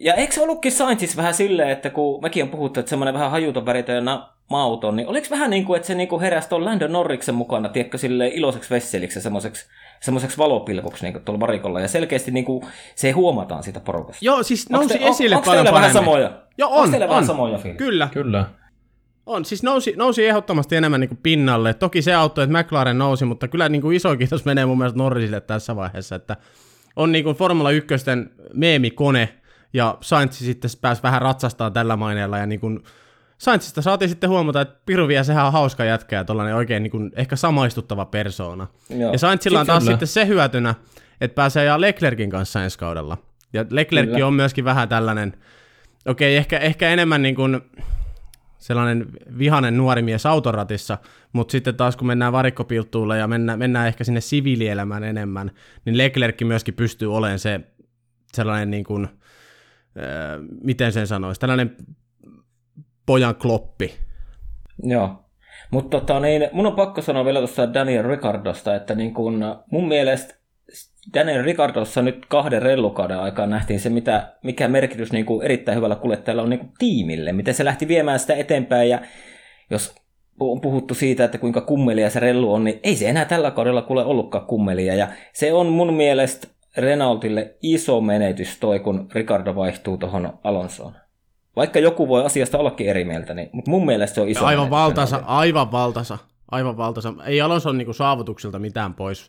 [0.00, 3.30] Ja eikö se ollutkin Sainzis vähän silleen, että kun mekin on puhuttu, että semmoinen vähän
[3.30, 4.04] hajuton väritön
[4.50, 7.68] mauton, niin oliko vähän niin kuin, että se niin kuin heräsi tuon Landon Norriksen mukana,
[7.68, 9.66] tiedätkö, sille iloiseksi vesseliksi semmoiseksi
[10.00, 14.24] semmoiseksi valopilkuksi niin tuolla varikolla, ja selkeästi niin kuin, se huomataan siitä porukasta.
[14.24, 16.32] Joo, siis nousi te, esille on, paljon vähän samoja?
[16.58, 17.08] Joo, on, on.
[17.08, 18.08] vähän samoja Kyllä.
[18.12, 18.44] Kyllä.
[19.26, 21.74] On, siis nousi, nousi ehdottomasti enemmän niin kuin pinnalle.
[21.74, 24.98] Toki se auttoi, että McLaren nousi, mutta kyllä niin kuin iso kiitos menee mun mielestä
[24.98, 26.36] Norrisille tässä vaiheessa, että
[26.96, 27.94] on niin kuin Formula 1
[28.54, 29.28] meemikone,
[29.72, 32.80] ja Sainz sitten pääsi vähän ratsastaa tällä maineella, ja niin kuin
[33.38, 36.90] Sainzista saatiin sitten huomata, että Piru vie sehän on hauska jätkä ja tollainen oikein niin
[36.90, 38.66] kuin ehkä samaistuttava persoona.
[38.90, 39.12] Joo.
[39.12, 39.92] Ja Sainzilla on taas kyllä.
[39.92, 40.74] sitten se hyötynä,
[41.20, 43.18] että pääsee ja Leclerkin kanssa ensi kaudella.
[43.52, 45.36] Ja Leclerc on myöskin vähän tällainen,
[46.06, 47.60] okei, okay, ehkä, ehkä enemmän niin kuin
[48.66, 49.06] sellainen
[49.38, 50.98] vihanen nuori mies autoratissa,
[51.32, 55.50] mutta sitten taas kun mennään varikkopilttuulle ja mennään, mennään ehkä sinne siviilielämään enemmän,
[55.84, 57.60] niin Leclerc myöskin pystyy olemaan se
[58.34, 59.12] sellainen niin kuin, äh,
[60.64, 61.76] miten sen sanoisi, tällainen
[63.06, 63.94] pojan kloppi.
[64.82, 65.24] Joo.
[65.70, 69.88] Mutta tota, niin, mun on pakko sanoa vielä tuosta Daniel Ricardosta, että niin kun mun
[69.88, 70.34] mielestä
[71.14, 75.96] Daniel Ricardossa nyt kahden rellukauden aikaa nähtiin se, mitä, mikä merkitys niin kuin erittäin hyvällä
[75.96, 79.00] kuljettajalla on niin kuin tiimille, miten se lähti viemään sitä eteenpäin ja
[79.70, 79.94] jos
[80.40, 83.82] on puhuttu siitä, että kuinka kummelia se rellu on, niin ei se enää tällä kaudella
[83.82, 89.98] kuule ollutkaan kummelia ja se on mun mielestä Renaultille iso menetys toi, kun Ricardo vaihtuu
[89.98, 90.92] tuohon Alonsoon.
[91.56, 94.46] Vaikka joku voi asiasta ollakin eri mieltä, niin, mutta mun mielestä se on iso.
[94.46, 96.18] Aivan valtasa, aivan valtasa,
[96.50, 97.14] aivan valtasa.
[97.26, 99.28] Ei Alonso niinku saavutuksilta mitään pois,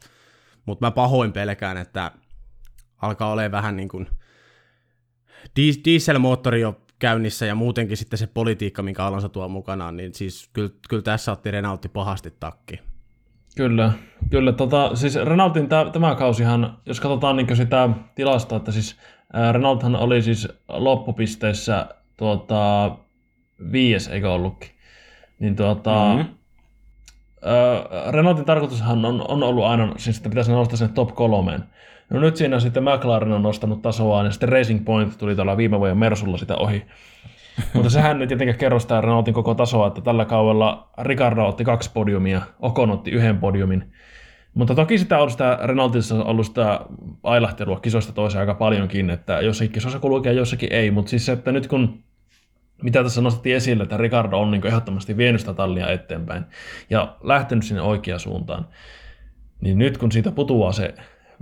[0.67, 2.11] mutta mä pahoin pelkään, että
[3.01, 4.07] alkaa olemaan vähän niin kuin
[5.85, 10.69] dieselmoottori jo käynnissä ja muutenkin sitten se politiikka, minkä Alonso tuo mukanaan, niin siis kyllä,
[10.89, 12.79] kyllä tässä otti Renaultti pahasti takki.
[13.57, 13.91] Kyllä,
[14.29, 14.51] kyllä.
[14.51, 18.97] Tota, siis Renaultin tämä, tämä kausihan, jos katsotaan niin sitä tilasta, että siis
[19.51, 22.91] Renaulthan oli siis loppupisteissä tuota,
[23.71, 24.69] viies, eikö ollutkin?
[25.39, 26.36] Niin tuota, mm-hmm.
[28.09, 31.63] Renaultin tarkoitushan on, on ollut aina, siis että pitäisi nostaa sen top kolmeen.
[32.09, 35.79] No nyt siinä sitten McLaren on nostanut tasoaan ja sitten Racing Point tuli tuolla viime
[35.79, 36.85] vuoden Mersulla sitä ohi.
[37.73, 41.91] Mutta sehän nyt tietenkään kerro sitä Renaultin koko tasoa, että tällä kaudella Ricardo otti kaksi
[41.93, 43.91] podiumia, Ocon otti yhden podiumin.
[44.53, 46.79] Mutta toki sitä on sitä Renaultissa ollut sitä
[47.23, 51.51] ailahtelua kisoista toiseen aika paljonkin, että jossakin kisoissa kulkee, jossakin ei, mutta siis se, että
[51.51, 52.03] nyt kun
[52.83, 56.45] mitä tässä nostettiin esille, että Ricardo on niin ehdottomasti vienyt sitä tallia eteenpäin
[56.89, 58.67] ja lähtenyt sinne oikeaan suuntaan,
[59.61, 60.93] niin nyt kun siitä putoaa se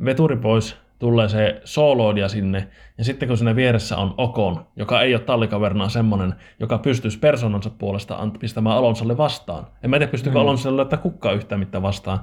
[0.06, 2.68] veturi pois, tulee se sooloidia sinne,
[2.98, 7.70] ja sitten kun siinä vieressä on Okon, joka ei ole tallikaverna semmoinen, joka pystyisi persoonansa
[7.70, 9.68] puolesta pistämään Alonsolle vastaan.
[9.84, 10.42] En mä tiedä, pystyykö mm.
[10.42, 12.20] Alonsolle laittaa kukkaa yhtään mitään vastaan.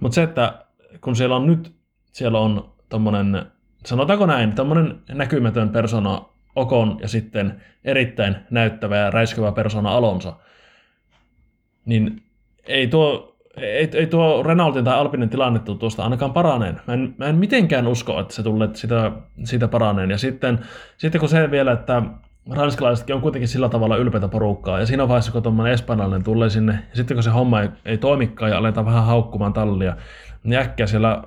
[0.00, 0.64] Mutta se, että
[1.00, 1.74] kun siellä on nyt,
[2.12, 3.46] siellä on tommonen,
[3.84, 6.22] sanotaanko näin, tommonen näkymätön persona
[6.56, 10.40] Okon ja sitten erittäin näyttävä ja räiskyvä persona Alonso,
[11.84, 12.22] niin
[12.66, 16.80] ei tuo ei, ei tuo Renaultin tai Alpinen tilanne tuosta ainakaan paraneen.
[16.86, 19.12] Mä en, mä en mitenkään usko, että se tulee sitä,
[19.44, 20.10] sitä paraneen.
[20.10, 20.58] Ja sitten,
[20.96, 22.02] sitten kun se vielä, että
[22.50, 26.72] ranskalaisetkin on kuitenkin sillä tavalla ylpeitä porukkaa, ja siinä vaiheessa, kun tuommoinen espanjalainen tulee sinne,
[26.72, 29.96] ja sitten kun se homma ei, ei toimikaan ja aletaan vähän haukkumaan tallia,
[30.42, 31.22] niin äkkiä siellä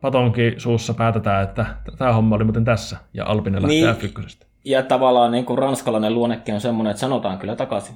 [0.00, 1.66] patonki suussa päätetään, että
[1.98, 4.46] tämä homma oli muuten tässä, ja Alpinen lähtee niin, F1.
[4.64, 7.94] Ja tavallaan niin kuin ranskalainen luonnekin on semmoinen, että sanotaan kyllä takaisin.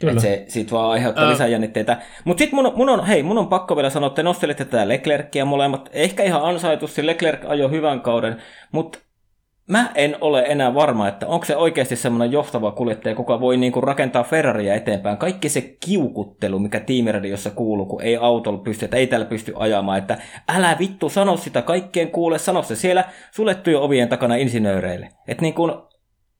[0.00, 0.10] Kyllä.
[0.10, 1.30] Että se sit vaan aiheuttaa uh.
[1.30, 1.98] lisää jännitteitä.
[2.24, 4.88] Mutta sitten mun, mun, on, hei, mun on pakko vielä sanoa, että te nostelitte tätä
[4.88, 5.90] Leclercia molemmat.
[5.92, 8.36] Ehkä ihan ansaitusti, Leclerc ajoi hyvän kauden,
[8.72, 8.98] mutta
[9.68, 13.80] mä en ole enää varma, että onko se oikeasti semmoinen johtava kuljettaja, kuka voi niinku
[13.80, 15.16] rakentaa Ferraria eteenpäin.
[15.16, 19.98] Kaikki se kiukuttelu, mikä tiimiradiossa kuuluu, kun ei autolla pysty, että ei täällä pysty ajamaan,
[19.98, 25.08] että älä vittu sano sitä kaikkeen kuule, sano se siellä suljettujen ovien takana insinööreille.
[25.28, 25.72] Että niin kuin,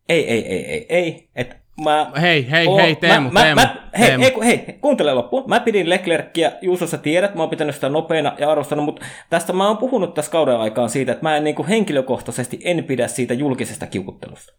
[0.08, 3.76] ei, ei, ei, ei, ei, että Mä hei, hei, oon, hei, Teemu, mä, Teemu, mä,
[3.98, 4.24] hei, Teemu.
[4.40, 5.44] Hei, hei, kuuntele loppuun.
[5.46, 9.52] Mä pidin Leclercia, Juuso sä tiedät, mä oon pitänyt sitä nopeana ja arvostanut, mutta tästä
[9.52, 13.08] mä oon puhunut tässä kauden aikaan siitä, että mä en niin kuin henkilökohtaisesti en pidä
[13.08, 14.52] siitä julkisesta kiukuttelusta.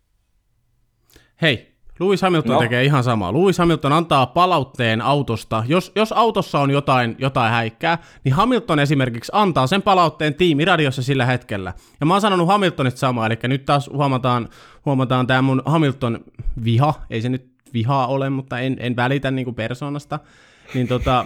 [1.41, 2.59] Hei, Lewis Hamilton no.
[2.59, 3.33] tekee ihan samaa.
[3.33, 5.63] Lewis Hamilton antaa palautteen autosta.
[5.67, 11.25] Jos, jos autossa on jotain, jotain häikkää, niin Hamilton esimerkiksi antaa sen palautteen tiimiradiossa sillä
[11.25, 11.73] hetkellä.
[11.99, 14.49] Ja mä oon sanonut Hamiltonista samaa, eli nyt taas huomataan,
[14.85, 16.19] huomataan tämä mun Hamilton
[16.63, 16.93] viha.
[17.09, 20.19] Ei se nyt vihaa ole, mutta en, en välitä niin kuin persoonasta.
[20.73, 21.25] Niin tota,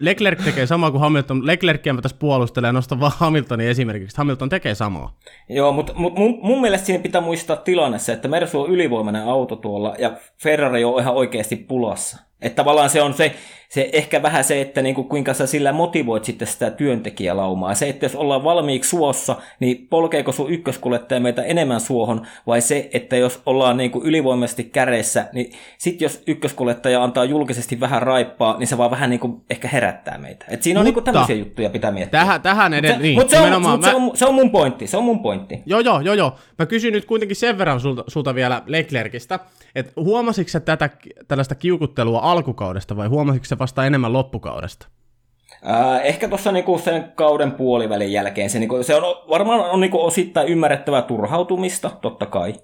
[0.00, 1.46] Leclerc tekee samaa kuin Hamilton.
[1.46, 4.16] Leclercia mä tässä puolustelen ja nostan vaan Hamiltonin esimerkiksi.
[4.16, 5.16] Hamilton tekee samaa.
[5.48, 9.22] Joo, mutta mut mun, mun mielestä siinä pitää muistaa tilanne se, että Mersu on ylivoimainen
[9.22, 12.18] auto tuolla ja Ferrari on ihan oikeasti pulassa.
[12.42, 13.34] Että tavallaan se on se,
[13.74, 17.74] se ehkä vähän se, että niin kuin kuinka sä sillä motivoit sitten sitä työntekijälaumaa.
[17.74, 22.88] Se, että jos ollaan valmiiksi suossa, niin polkeeko sun ykköskuljettaja meitä enemmän suohon, vai se,
[22.92, 28.58] että jos ollaan niin kuin ylivoimaisesti käreissä, niin sitten jos ykköskuljettaja antaa julkisesti vähän raippaa,
[28.58, 30.46] niin se vaan vähän niin kuin ehkä herättää meitä.
[30.48, 32.20] Et siinä on niin kuin tämmöisiä juttuja pitää miettiä.
[32.20, 33.88] Tähän, tähän edes, niin, mutta se, on, mut mä...
[33.90, 35.62] se, on, se, on, mun pointti, se on mun pointti.
[35.66, 36.34] Joo, joo, joo, joo.
[36.58, 39.38] Mä kysyn nyt kuitenkin sen verran sulta, sulta vielä Leclercistä,
[39.74, 40.90] että huomasitko sä tätä,
[41.28, 44.86] tällaista kiukuttelua alkukaudesta vai huomasitko se vasta enemmän loppukaudesta?
[45.70, 50.04] Äh, ehkä tuossa niinku sen kauden puolivälin jälkeen se, niinku, se on varmaan on niinku
[50.04, 52.54] osittain ymmärrettävää turhautumista, totta kai.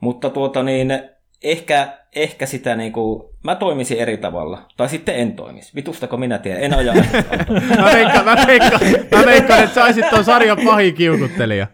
[0.00, 1.02] Mutta tuota niin,
[1.42, 4.62] ehkä, ehkä sitä niinku, mä toimisin eri tavalla.
[4.76, 5.74] Tai sitten en toimisi.
[5.74, 6.94] Vitustako minä tiedän, en aja.
[7.80, 8.80] mä veikkaan, mä veikkaan,
[9.10, 11.66] mä veikkaan että saisit tuon sarjan pahin kiukuttelija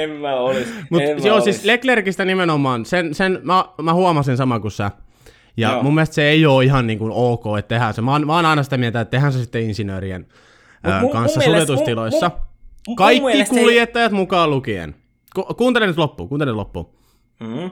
[0.00, 0.68] en mä olis.
[0.90, 1.44] Mut en joo, olis.
[1.44, 4.90] siis Leclercistä nimenomaan, sen, sen mä, mä huomasin sama kuin sä.
[5.56, 5.82] Ja joo.
[5.82, 8.02] mun mielestä se ei ole ihan niin kuin ok, että tehdään se.
[8.02, 10.26] Mä oon, mä oon aina sitä mieltä, että tehdään se sitten insinöörien
[10.84, 12.28] ää, mun, kanssa mun suljetustiloissa.
[12.28, 12.38] Mun,
[12.88, 14.16] mun, Kaikki mun kuljettajat ei...
[14.16, 14.94] mukaan lukien.
[15.34, 16.94] Ku, kuuntele nyt loppuun, kuuntele nyt loppuun.
[17.40, 17.70] Mm.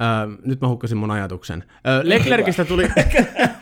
[0.00, 1.64] Öö, nyt mä hukkasin mun ajatuksen.
[1.86, 2.88] Öö, Leclercistä tuli...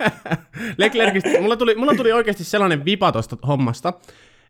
[0.79, 3.93] Leclercistä, mulla tuli, mulla tuli oikeasti sellainen vipa tosta hommasta,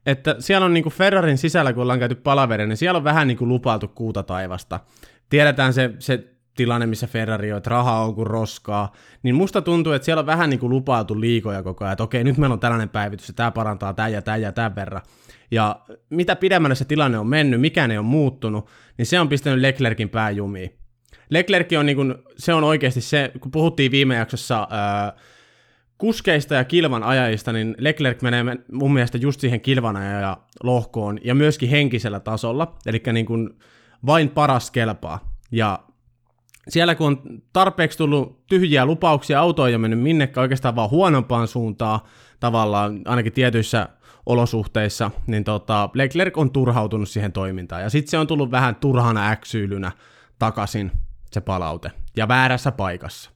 [0.06, 3.48] että siellä on niinku Ferrarin sisällä, kun ollaan käyty palaveria, niin siellä on vähän niinku
[3.48, 4.80] lupailtu kuuta taivasta.
[5.28, 8.92] Tiedetään se, se tilanne, missä Ferrari on, että rahaa on kuin roskaa,
[9.22, 12.24] niin musta tuntuu, että siellä on vähän niin kuin lupailtu liikoja koko ajan, että okei,
[12.24, 15.02] nyt meillä on tällainen päivitys, ja tämä parantaa tämän ja tämän ja tämän verran.
[15.50, 15.80] Ja
[16.10, 20.08] mitä pidemmälle se tilanne on mennyt, mikään ei ole muuttunut, niin se on pistänyt Leclerkin
[20.08, 20.78] pääjumiin.
[21.30, 25.12] Leclerc on, niin kuin, se on oikeasti se, kun puhuttiin viime jaksossa ää,
[25.98, 31.34] kuskeista ja kilvan ajajista, niin Leclerc menee mun mielestä just siihen kilvan ajaja lohkoon ja
[31.34, 33.50] myöskin henkisellä tasolla, eli niin kuin
[34.06, 35.36] vain paras kelpaa.
[35.50, 35.78] Ja
[36.68, 41.48] siellä kun on tarpeeksi tullut tyhjiä lupauksia, auto ei ole mennyt minnekään oikeastaan vaan huonompaan
[41.48, 42.00] suuntaan,
[42.40, 43.88] tavallaan ainakin tietyissä
[44.26, 47.82] olosuhteissa, niin tota, Leclerc on turhautunut siihen toimintaan.
[47.82, 49.92] Ja sitten se on tullut vähän turhana äksyylynä
[50.38, 50.92] takaisin
[51.32, 51.90] se palaute.
[52.16, 53.30] Ja väärässä paikassa.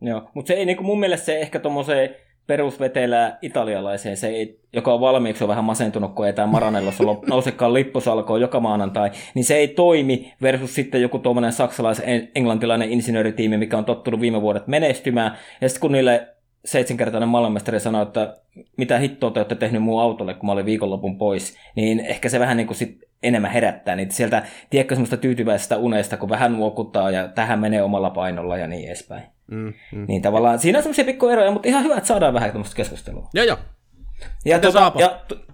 [0.00, 2.14] Joo, mutta se ei niin mun mielestä se ehkä tuommoiseen
[2.48, 7.74] perusvetelää italialaiseen, se ei, joka on valmiiksi on vähän masentunut, kun ei tämä Maranellossa nousekaan
[7.74, 13.84] lippusalkoon joka maanantai, niin se ei toimi versus sitten joku tuommoinen saksalais-englantilainen insinööritiimi, mikä on
[13.84, 16.28] tottunut viime vuodet menestymään, ja sitten kun niille
[16.64, 18.36] seitsemänkertainen maailmanmestari sanoi, että
[18.76, 22.40] mitä hittoa te olette tehnyt mun autolle, kun mä olin viikonlopun pois, niin ehkä se
[22.40, 27.10] vähän niin kuin sit enemmän herättää niitä sieltä, tiedätkö, semmoista tyytyväisestä unesta, kun vähän nuokuttaa
[27.10, 29.37] ja tähän menee omalla painolla ja niin edespäin.
[29.50, 30.04] Mm, mm.
[30.08, 33.28] Niin tavallaan siinä on semmoisia pikkueroja, mutta ihan hyvä, että saadaan vähän tämmöistä keskustelua.
[33.34, 33.56] Joo, joo.
[34.44, 35.48] Ja, tuota, ja t-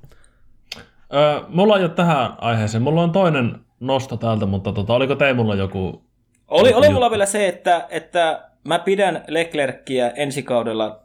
[1.15, 2.83] Öö, mulla on jo tähän aiheeseen.
[2.83, 6.05] Mulla on toinen nosto täältä, mutta tota, oliko Teemulla joku...
[6.49, 11.01] oli, oli mulla vielä se, että, että mä pidän Leclerckiä ensi kaudella,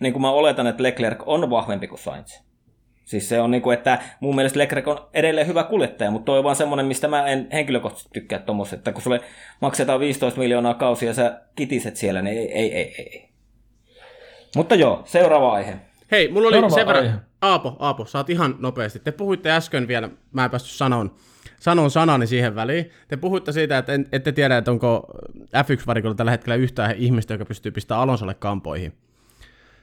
[0.00, 2.40] niin kuin mä oletan, että Leclerc on vahvempi kuin Sainz.
[3.06, 6.38] Siis se on niin kuin, että mun mielestä Leclerc on edelleen hyvä kuljettaja, mutta toi
[6.38, 9.20] on vaan semmoinen, mistä mä en henkilökohtaisesti tykkää tuommoista, että kun sulle
[9.60, 13.28] maksetaan 15 miljoonaa kausia ja sä kitiset siellä, niin ei, ei, ei, ei.
[14.56, 15.76] Mutta joo, seuraava aihe.
[16.10, 17.04] Hei, mulla oli Seuraava sen verran...
[17.04, 17.18] aihe.
[17.40, 18.98] Aapo, Aapo, saat ihan nopeasti.
[18.98, 21.14] Te puhuitte äsken vielä, mä en päästy sanoon,
[21.60, 22.90] sanon sanani siihen väliin.
[23.08, 25.06] Te puhuitte siitä, että en, ette tiedä, että onko
[25.38, 28.92] F1-varikolla tällä hetkellä yhtään ihmistä, joka pystyy pistämään Alonsolle kampoihin.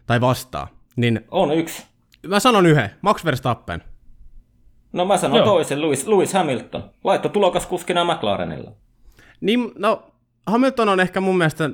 [0.06, 0.68] Tai vastaan.
[0.96, 1.93] Niin On yksi.
[2.28, 3.84] Mä sanon yhden, Max Verstappen.
[4.94, 5.46] No mä sanon Joo.
[5.46, 6.90] toisen, Lewis, Lewis Hamilton.
[7.04, 8.72] Laitto tulokaskuskina McLarenilla.
[9.42, 10.12] Niin, no,
[10.48, 11.70] Hamilton on ehkä mun mielestä,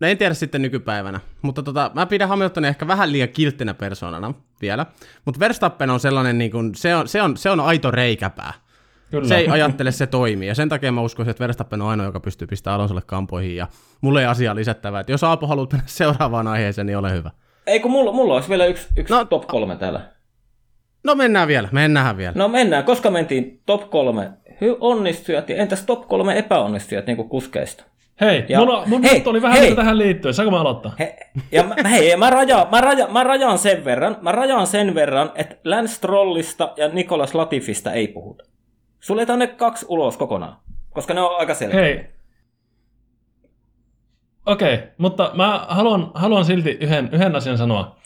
[0.00, 4.34] no en tiedä sitten nykypäivänä, mutta tota, mä pidän Hamiltonia ehkä vähän liian kilttinä persoonana
[4.60, 4.86] vielä,
[5.24, 8.52] mutta Verstappen on sellainen, niin kuin, se, on, se, on, se on aito reikäpää.
[9.10, 9.28] Kyllä.
[9.28, 12.20] Se ei ajattele, se toimii, ja sen takia mä uskoisin, että Verstappen on ainoa, joka
[12.20, 13.66] pystyy pistämään Alonsolle kampoihin, ja
[14.00, 17.30] mulle ei asiaa lisättävää, että jos Aapo haluat mennä seuraavaan aiheeseen, niin ole hyvä.
[17.66, 19.24] Ei kun mulla, mulla olisi vielä yksi, yksi No.
[19.24, 20.00] top kolme täällä.
[21.04, 22.32] No mennään vielä, mennään vielä.
[22.34, 24.30] No mennään, koska mentiin top kolme
[24.80, 27.84] onnistujat, ja entäs top kolme epäonnistujat niin kuin kuskeista?
[28.20, 29.70] Hei, Ja- mulla, mun hei, oli vähän hei.
[29.70, 30.34] mitä tähän liittyen.
[30.34, 30.92] Saanko mä aloittaa?
[30.98, 31.16] He,
[31.52, 35.32] ja mä, hei, mä, rajaan, mä, rajaan, mä rajaan sen verran, mä rajaan sen verran,
[35.34, 38.44] että Lance Strollista ja Nikolas Latifista ei puhuta.
[39.00, 40.56] Suljetaan ne kaksi ulos kokonaan,
[40.90, 41.80] koska ne on aika selkeä.
[41.80, 42.04] Hei.
[44.46, 47.96] Okei, okay, mutta mä haluan, haluan silti yhden, yhden asian sanoa.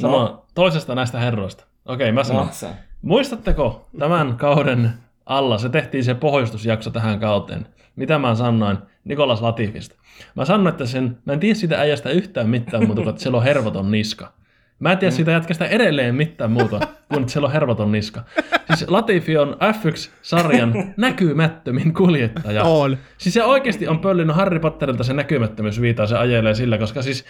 [0.00, 0.44] Sanoa No.
[0.54, 1.64] toisesta näistä herroista.
[1.86, 2.46] Okei, okay, mä sanon.
[2.62, 2.68] No.
[3.02, 4.90] Muistatteko tämän kauden
[5.26, 7.66] alla, se tehtiin se pohjustusjakso tähän kauteen.
[7.96, 9.94] Mitä mä sanoin Nikolas Latifista?
[10.34, 13.42] Mä sanoin, että sen, mä en tiedä siitä äijästä yhtään mitään kuin, että sillä on
[13.44, 14.32] hervoton niska.
[14.78, 18.22] Mä en tiedä siitä jätkästä edelleen mitään muuta kuin, että sillä on hervoton niska.
[18.66, 22.64] Siis Latifi on F1-sarjan näkymättömin kuljettaja.
[22.64, 22.98] On.
[23.18, 27.24] Siis se oikeasti on pöllinyt Harry Potterilta se näkymättömyys viitaa, se ajelee sillä, koska siis,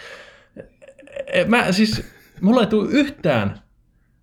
[1.33, 2.03] e, mä, siis
[2.41, 3.59] mulla ei tule yhtään,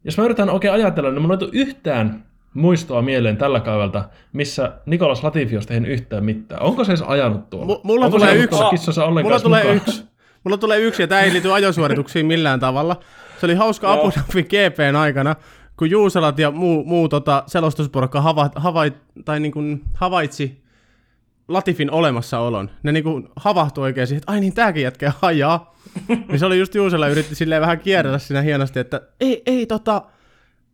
[0.05, 4.73] jos mä yritän oikein ajatella, niin mulla ei tule yhtään muistoa mieleen tällä kaudelta, missä
[4.87, 6.63] Nikolas Latifi olisi tehnyt yhtään mitään.
[6.63, 7.75] Onko se edes ajanut tuolla?
[7.75, 8.61] M- mulla Onko tulee se yksi.
[8.71, 9.77] kissossa ollenkaan Mulla tulee mukaan?
[9.77, 10.05] yksi.
[10.45, 13.01] Mulla tulee yksi, ja tämä ei liity ajosuorituksiin millään tavalla.
[13.41, 13.93] Se oli hauska.
[13.93, 15.37] Abu Dhabin GPn aikana,
[15.77, 20.63] kun Juuselat ja muu, muu tota, selostusporukka hava, havait, tai niin kuin havaitsi
[21.49, 22.71] Latifin olemassaolon.
[22.83, 25.75] Ne niin kuin havahtui oikein siihen, että ai niin, tääkin jätkä ajaa.
[26.29, 30.03] niin se oli just Juusela yritti silleen vähän kierrellä siinä hienosti, että ei, ei tota,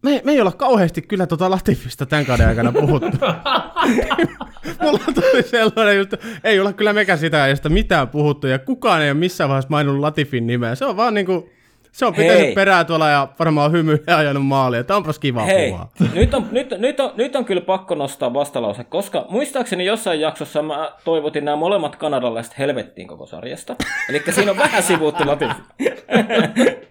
[0.03, 3.09] me, me ei olla kauheasti kyllä tota Latifista tämän kauden aikana puhuttu.
[4.83, 9.11] Mulla tuli sellainen just, ei olla kyllä mekä sitä ajasta mitään puhuttu, ja kukaan ei
[9.11, 10.75] ole missään vaiheessa maininnut Latifin nimeä.
[10.75, 11.49] Se on vaan niinku,
[11.93, 12.55] se on pitänyt Hei.
[12.55, 14.85] perää tuolla ja varmaan hymyillä ja ajanut maalia.
[14.85, 15.91] Tämä onpas kiva Hei, kuvaa.
[16.15, 20.63] nyt on, nyt, nyt, on, nyt on kyllä pakko nostaa vastalause, koska muistaakseni jossain jaksossa
[20.63, 23.77] mä toivotin nämä molemmat kanadalaiset helvettiin koko sarjasta.
[24.09, 25.63] Eli siinä on vähän sivuuttu Latifi.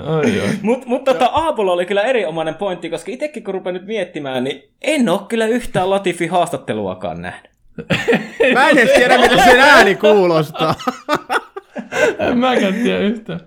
[0.00, 0.48] Ai, ai.
[0.62, 4.62] Mutta mut tota, Aapolla oli kyllä erinomainen pointti, koska itsekin kun rupean nyt miettimään, niin
[4.82, 7.50] en ole kyllä yhtään Latifi haastatteluakaan nähnyt.
[8.52, 10.74] Mä en edes tiedä, miten sen ääni kuulostaa.
[12.18, 13.40] En mäkään tiedä yhtään.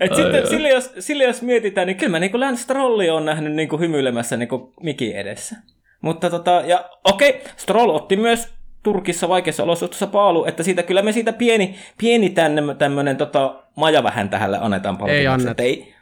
[0.00, 3.52] Et sitten sille jos, sille jos mietitään, niin kyllä mä niinku Lance Strolli on nähnyt
[3.52, 5.56] niinku hymyilemässä niinku mikin edessä.
[6.00, 8.55] Mutta tota, ja okei, Stroll otti myös
[8.86, 14.02] Turkissa vaikeissa olosuhteissa paalu, että siitä kyllä me siitä pieni, pieni tänne tämmönen tota, maja
[14.02, 15.20] vähän tähälle annetaan palkinnoksi.
[15.20, 15.62] Ei anneta.
[15.62, 15.94] Ei,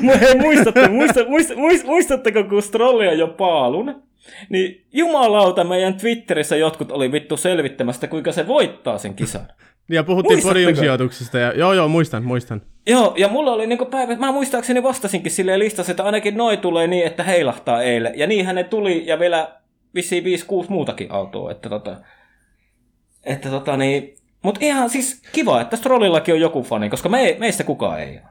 [0.42, 4.02] muistatte, muista, muista, muist, muistatteko, kun Strolli on jo paalun?
[4.48, 9.46] Niin jumalauta, meidän Twitterissä jotkut oli vittu selvittämästä, kuinka se voittaa sen kisan.
[9.92, 10.60] Ja puhuttiin Muistatteko?
[10.60, 11.38] podiumsijoituksista.
[11.38, 12.62] Ja, joo, joo, muistan, muistan.
[12.86, 16.86] Joo, ja mulla oli niinku päivä, mä muistaakseni vastasinkin silleen listassa, että ainakin noi tulee
[16.86, 18.18] niin, että heilahtaa eilen.
[18.18, 19.59] Ja niinhän ne tuli, ja vielä
[19.94, 20.26] vissiin 5-6
[20.68, 21.96] muutakin autoa, että tota...
[23.24, 24.14] Että tota niin...
[24.42, 28.30] Mut ihan siis kiva, että Strollillakin on joku fani, koska me, meistä kukaan ei ole.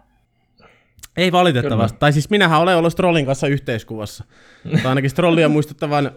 [1.18, 1.94] Ei valitettavasti.
[1.94, 2.00] Kyllä.
[2.00, 4.24] Tai siis minähän olen ollut Strollin kanssa yhteiskuvassa.
[4.72, 6.12] tai ainakin Strollia muistuttavan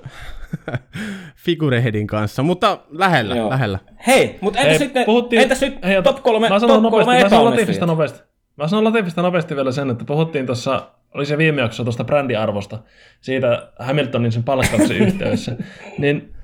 [1.45, 3.51] Figureheadin kanssa, mutta lähellä, Joo.
[3.51, 3.79] lähellä.
[4.07, 7.05] Hei, mutta entäs, hei, sitten, puhuttiin, entäs nyt hei, top kolme, mä sanon top nopeasti,
[7.07, 8.21] kolme mä sanon Latifista nopeasti.
[8.57, 12.79] Mä sanon Latifista nopeasti vielä sen, että puhuttiin tuossa, oli se viime jaksossa tuosta brändiarvosta,
[13.21, 15.57] siitä Hamiltonin sen palkkauksen yhteydessä,
[15.99, 16.35] niin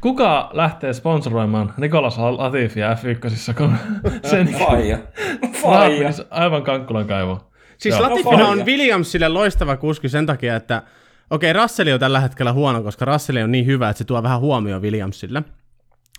[0.00, 3.74] Kuka lähtee sponsoroimaan Nikolas Latifia F1, kun
[4.30, 4.98] sen Faija.
[5.62, 6.10] Faija.
[6.30, 7.50] aivan Kankkulan kaivo.
[7.78, 10.82] Siis Latifina on Williamsille loistava kuski sen takia, että
[11.30, 14.22] okei, okay, Russell on tällä hetkellä huono, koska Russell on niin hyvä, että se tuo
[14.22, 15.42] vähän huomioon Williamsille.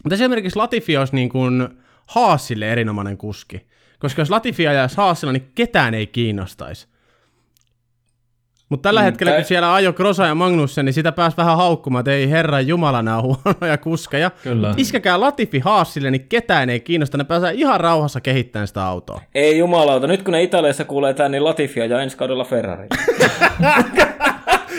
[0.03, 1.67] Mutta esimerkiksi Latifi olisi niin kuin
[2.05, 3.67] Haasille erinomainen kuski.
[3.99, 6.87] Koska jos Latifi ajaisi Haasilla, niin ketään ei kiinnostaisi.
[8.69, 12.01] Mutta tällä mm, hetkellä, kun siellä ajo Krosa ja Magnussen, niin sitä pääsi vähän haukkumaan,
[12.01, 14.31] että ei herran jumala, nämä huonoja kuskeja.
[14.43, 14.73] Kyllä.
[14.77, 19.21] Iskäkää Latifi Haasille, niin ketään ei kiinnosta, ne pääsee ihan rauhassa kehittämään sitä autoa.
[19.35, 22.87] Ei jumalauta, nyt kun ne Italiassa kuulee tämän, niin Latifia ja ensi kaudella Ferrari.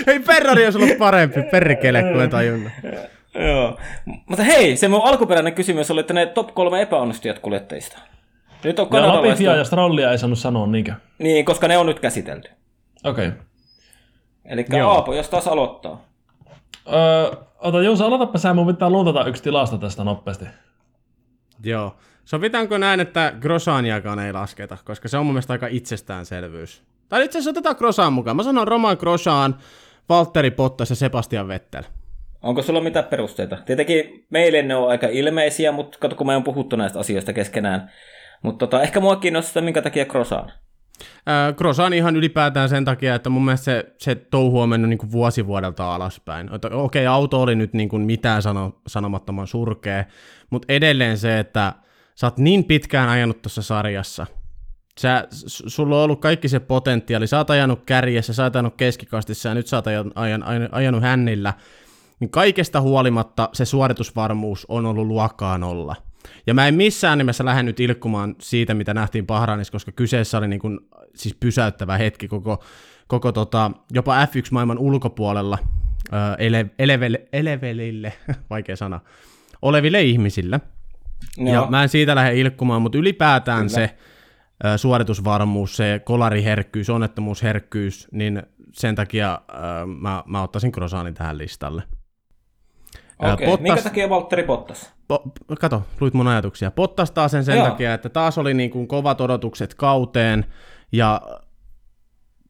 [0.06, 2.72] Ei Ferrari olisi ollut parempi, perrikele, kuin en tajunnut.
[3.48, 3.78] Joo.
[4.04, 7.98] Mutta hei, se mun alkuperäinen kysymys oli, että ne top kolme epäonnistujat kuljettajista.
[8.64, 10.92] Nyt on ja Latifia ja Strollia ei saanut sanoa niinkö?
[11.18, 12.50] Niin, koska ne on nyt käsitelty.
[13.04, 13.28] Okei.
[13.28, 13.38] Okay.
[14.48, 16.04] Eli Aapo, jos taas aloittaa.
[16.92, 20.44] Öö, ota Juuso, aloitapa sä, mun pitää luntata yksi tilasta tästä nopeasti.
[21.64, 21.94] Joo.
[22.24, 26.82] Sovitaanko näin, että Grosaniakaan ei lasketa, koska se on mun mielestä aika itsestäänselvyys.
[27.08, 28.36] Tai itse asiassa otetaan Grosan mukaan.
[28.36, 29.56] Mä sanon Roman Grosan,
[30.08, 31.82] Valtteri Bottas ja Sebastian Vettel.
[32.42, 33.58] Onko sulla mitään perusteita?
[33.66, 37.90] Tietenkin meille ne on aika ilmeisiä, mutta kato kun me on puhuttu näistä asioista keskenään.
[38.42, 40.52] Mutta tota, ehkä mua kiinnostaa, minkä takia Grosan.
[41.56, 45.12] Grosan ihan ylipäätään sen takia, että mun mielestä se, se touhu on mennyt niin kuin
[45.12, 46.50] vuosi vuodelta alaspäin.
[46.54, 50.04] Okei, okay, auto oli nyt niin kuin mitään sano, sanomattoman surkea,
[50.50, 51.72] mutta edelleen se, että
[52.14, 54.26] sä oot niin pitkään ajanut tuossa sarjassa,
[55.00, 59.48] sä, sulla on ollut kaikki se potentiaali, sä oot ajanut kärjessä, sä oot ajanut keskikastissa
[59.48, 61.54] ja nyt sä oot ajan, ajan, ajanut hännillä,
[62.20, 65.96] niin kaikesta huolimatta se suoritusvarmuus on ollut luokkaan olla.
[66.46, 70.48] Ja mä en missään nimessä lähde nyt ilkkumaan siitä, mitä nähtiin Bahrainissa, koska kyseessä oli
[70.48, 70.80] niin kuin,
[71.14, 72.64] siis pysäyttävä hetki koko,
[73.06, 75.58] koko tota, jopa F1-maailman ulkopuolella
[76.38, 78.12] ele, elevelle, elevelille,
[78.50, 79.00] vaikea sana,
[79.62, 80.60] oleville ihmisille.
[81.38, 81.52] No.
[81.52, 83.68] Ja mä en siitä lähde ilkkumaan, mutta ylipäätään Kyllä.
[83.68, 83.82] se
[84.64, 88.42] äh, suoritusvarmuus, se kolariherkkyys, onnettomuusherkkyys, niin
[88.72, 89.60] sen takia äh,
[90.00, 91.82] mä, mä ottaisin Krosanin tähän listalle.
[93.18, 93.46] Okei, okay.
[93.46, 93.62] Pottas...
[93.62, 94.92] minkä takia Valtteri Pottas?
[95.12, 96.70] Po- kato, luit mun ajatuksia.
[96.70, 97.66] Pottas taas sen, sen Joo.
[97.66, 100.44] takia, että taas oli niin kuin kovat odotukset kauteen
[100.92, 101.20] ja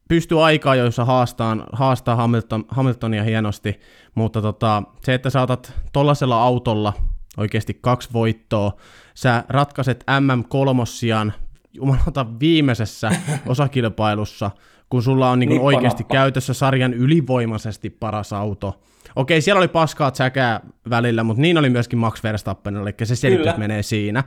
[0.09, 3.79] pystyi aikaa, joissa haastaa, haastaa Hamilton, Hamiltonia hienosti,
[4.15, 6.93] mutta tota, se, että saatat tollasella autolla
[7.37, 8.71] oikeasti kaksi voittoa,
[9.13, 11.31] sä ratkaiset MM3
[11.73, 13.11] jumalauta viimeisessä
[13.47, 14.51] osakilpailussa,
[14.89, 18.81] kun sulla on niin kuin oikeasti käytössä sarjan ylivoimaisesti paras auto,
[19.15, 23.43] Okei, siellä oli paskaa säkää välillä, mutta niin oli myöskin Max Verstappen, eli se selitys
[23.43, 23.57] Kyllä.
[23.57, 24.23] menee siinä.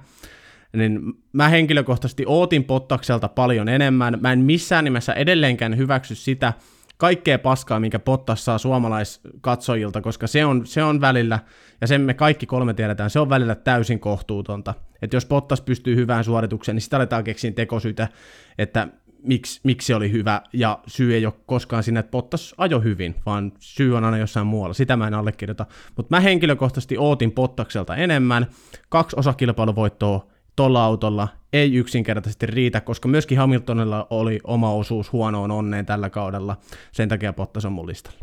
[0.77, 1.01] Niin
[1.33, 4.19] mä henkilökohtaisesti ootin Pottakselta paljon enemmän.
[4.21, 6.53] Mä en missään nimessä edelleenkään hyväksy sitä
[6.97, 11.39] kaikkea paskaa, minkä Pottas saa suomalaiskatsojilta, koska se on, se on välillä,
[11.81, 14.75] ja sen me kaikki kolme tiedetään, se on välillä täysin kohtuutonta.
[15.03, 18.09] Että jos Pottas pystyy hyvään suoritukseen, niin sitä aletaan keksiä tekosyitä,
[18.59, 18.89] että
[19.23, 23.15] miksi, miksi se oli hyvä, ja syy ei ole koskaan siinä, että Pottas ajo hyvin,
[23.27, 24.75] vaan syy on aina jossain muualla.
[24.75, 25.67] Sitä mä en allekirjoita.
[25.97, 28.47] Mutta mä henkilökohtaisesti ootin Pottakselta enemmän.
[28.89, 35.87] Kaksi osakilpailuvoittoa tuolla autolla ei yksinkertaisesti riitä, koska myöskin Hamiltonilla oli oma osuus huonoon onneen
[35.87, 36.57] tällä kaudella.
[36.93, 38.19] Sen takia Pottas on mun listalla.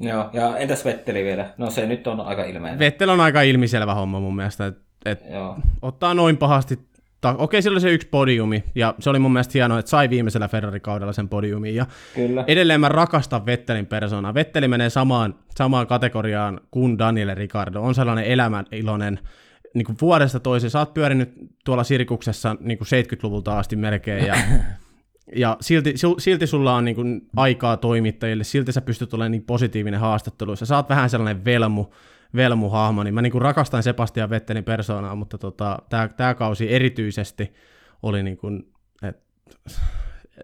[0.00, 1.54] Joo, ja entäs Vetteli vielä?
[1.56, 2.78] No se nyt on aika ilmeinen.
[2.78, 5.22] Vettel on aika ilmiselvä homma mun mielestä, että et
[5.82, 6.87] ottaa noin pahasti
[7.20, 10.10] ta- okei, sillä oli se yksi podiumi, ja se oli mun mielestä hienoa, että sai
[10.10, 12.44] viimeisellä Ferrari-kaudella sen podiumin, ja Kyllä.
[12.46, 14.34] edelleen mä rakastan Vettelin persoonaa.
[14.34, 19.18] Vetteli menee samaan, samaan kategoriaan kuin Daniel Ricardo, on sellainen elämän iloinen,
[19.74, 21.32] niin kuin vuodesta toiseen, sä oot pyörinyt
[21.64, 24.34] tuolla sirkuksessa niin kuin 70-luvulta asti melkein, ja,
[25.36, 30.66] ja silti, silti sulla on niin aikaa toimittajille, silti sä pystyt olemaan niin positiivinen haastatteluissa,
[30.66, 31.86] sä oot vähän sellainen velmu,
[32.36, 35.78] velmuhahmo, niin mä niin kuin rakastan Sebastian Vettelin persoonaa, mutta tota,
[36.16, 37.54] tämä kausi erityisesti
[38.02, 38.72] oli niin kuin,
[39.02, 39.16] et,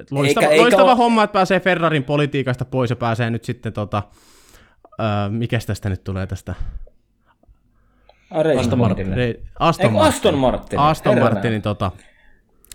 [0.00, 3.72] et loistava, eikä, loistava eikä homma, että pääsee Ferrarin politiikasta pois ja pääsee nyt sitten,
[3.72, 4.02] tota,
[5.00, 6.54] äh, mikä tästä nyt tulee tästä
[8.58, 9.14] Aston Martin.
[9.58, 9.98] Aston, Martin.
[9.98, 10.78] Aston Martin.
[10.78, 11.90] Aston Martinin tota,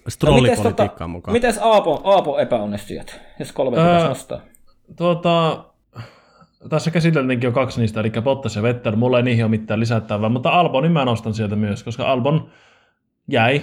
[0.07, 1.33] strollipolitiikkaan no, tota, mukaan.
[1.33, 4.41] Mites Aapo, Aapo epäonnistujat, jos kolme öö, nostaa?
[4.97, 5.65] Tuota,
[6.69, 8.95] tässä käsiteltiinkin jo kaksi niistä, eli Bottas ja Vettel.
[8.95, 12.49] Mulla ei niihin ole mitään lisättävää, mutta Albonin mä nostan sieltä myös, koska Albon
[13.27, 13.61] jäi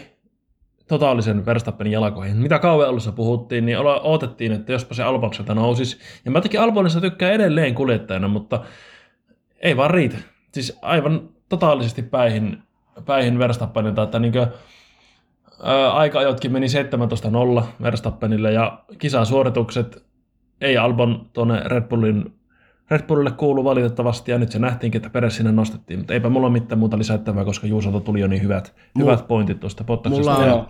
[0.89, 2.37] totaalisen Verstappenin jalkoihin.
[2.37, 5.99] Mitä kauan alussa puhuttiin, niin odotettiin, että jospa se Albon sieltä nousisi.
[6.25, 8.61] Ja mä jotenkin Albonista tykkää edelleen kuljettajana, mutta
[9.61, 10.17] ei vaan riitä.
[10.53, 12.63] Siis aivan totaalisesti päihin,
[13.07, 14.47] päihin Verstappenilta, että niin kuin,
[15.93, 16.67] aika-ajotkin meni
[17.61, 20.07] 17-0 Verstappenille ja kisasuoritukset
[20.61, 22.36] ei Albon tuonne Red Bullin
[22.91, 26.47] Red Bullille kuulu valitettavasti, ja nyt se nähtiinkin, että Peres sinne nostettiin, mutta eipä mulla
[26.47, 30.33] ole mitään muuta lisättävää, koska Juusolta tuli jo niin hyvät, Mulla, hyvät pointit tuosta Bottaksesta.
[30.33, 30.67] Mulla on,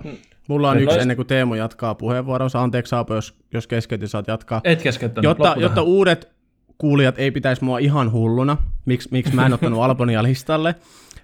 [0.48, 2.62] mulla on yksi ennen kuin Teemu jatkaa puheenvuoronsa.
[2.62, 4.60] Anteeksi Saapo, jos, jos keskeytin, saat jatkaa.
[4.64, 6.36] Et keskeyttänyt, jotta, jotta uudet
[6.78, 10.74] kuulijat ei pitäisi mua ihan hulluna, miksi, miksi mä en ottanut Albonia listalle,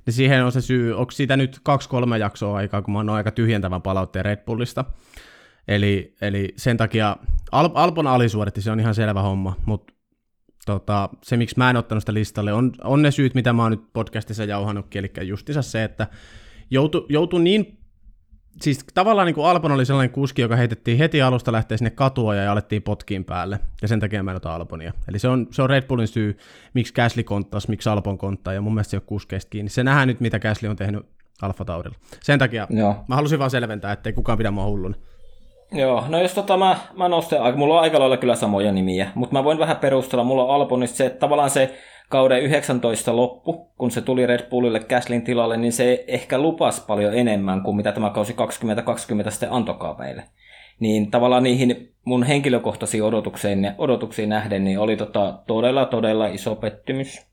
[0.07, 3.31] niin siihen on se syy, onko siitä nyt kaksi-kolme jaksoa aikaa, kun mä oon aika
[3.31, 4.85] tyhjentävän palautteen Red Bullista.
[5.69, 7.17] Eli, eli sen takia
[7.53, 9.93] Al- Albon alisuoritti, se on ihan selvä homma, mutta
[10.67, 13.71] tota, se, miksi mä en ottanut sitä listalle, on, on ne syyt, mitä mä oon
[13.71, 16.07] nyt podcastissa jauhannutkin, eli justissa se, että
[16.71, 17.79] joutu, joutu niin,
[18.61, 22.35] siis tavallaan niin kuin Albon oli sellainen kuski, joka heitettiin heti alusta lähteä sinne katua
[22.35, 24.93] ja alettiin potkiin päälle, ja sen takia mä en ota Albonia.
[25.09, 26.39] Eli se on, se on Red Bullin syy,
[26.75, 29.71] miksi Gasly konttas, miksi Albon konttaa, ja mun mielestä se on kuskeista kiinni.
[29.71, 31.07] Se nähdään nyt, mitä Gasly on tehnyt
[31.43, 31.99] Alfa Taurilla.
[32.23, 33.05] Sen takia Joo.
[33.09, 34.97] mä halusin vaan selventää, ettei kukaan pidä mua hulluna.
[35.73, 39.33] Joo, no jos tota mä, mä nostan, mulla on aika lailla kyllä samoja nimiä, mutta
[39.33, 41.75] mä voin vähän perustella, mulla on Albonista se, että tavallaan se
[42.09, 47.15] kauden 19 loppu, kun se tuli Red Bullille Käslin tilalle, niin se ehkä lupas paljon
[47.15, 50.25] enemmän kuin mitä tämä kausi 2020 sitten antokaa meille.
[50.81, 57.27] Niin tavallaan niihin mun henkilökohtaisiin odotuksiin, odotuksiin nähden, niin oli tota todella todella iso pettymys.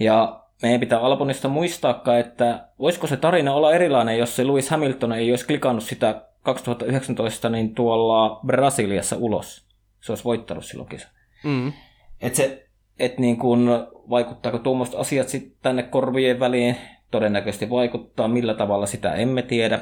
[0.00, 5.12] Ja meidän pitää Albonista muistaa, että voisiko se tarina olla erilainen, jos se Lewis Hamilton
[5.12, 9.66] ei olisi klikannut sitä 2019 niin tuolla Brasiliassa ulos.
[10.00, 11.08] Se olisi voittanut silloin kisa.
[11.44, 11.72] Mm.
[12.20, 12.68] Et se,
[12.98, 16.76] et niin kun, vaikuttaako tuommoista asiat sitten tänne korvien väliin,
[17.10, 19.80] todennäköisesti vaikuttaa, millä tavalla sitä emme tiedä.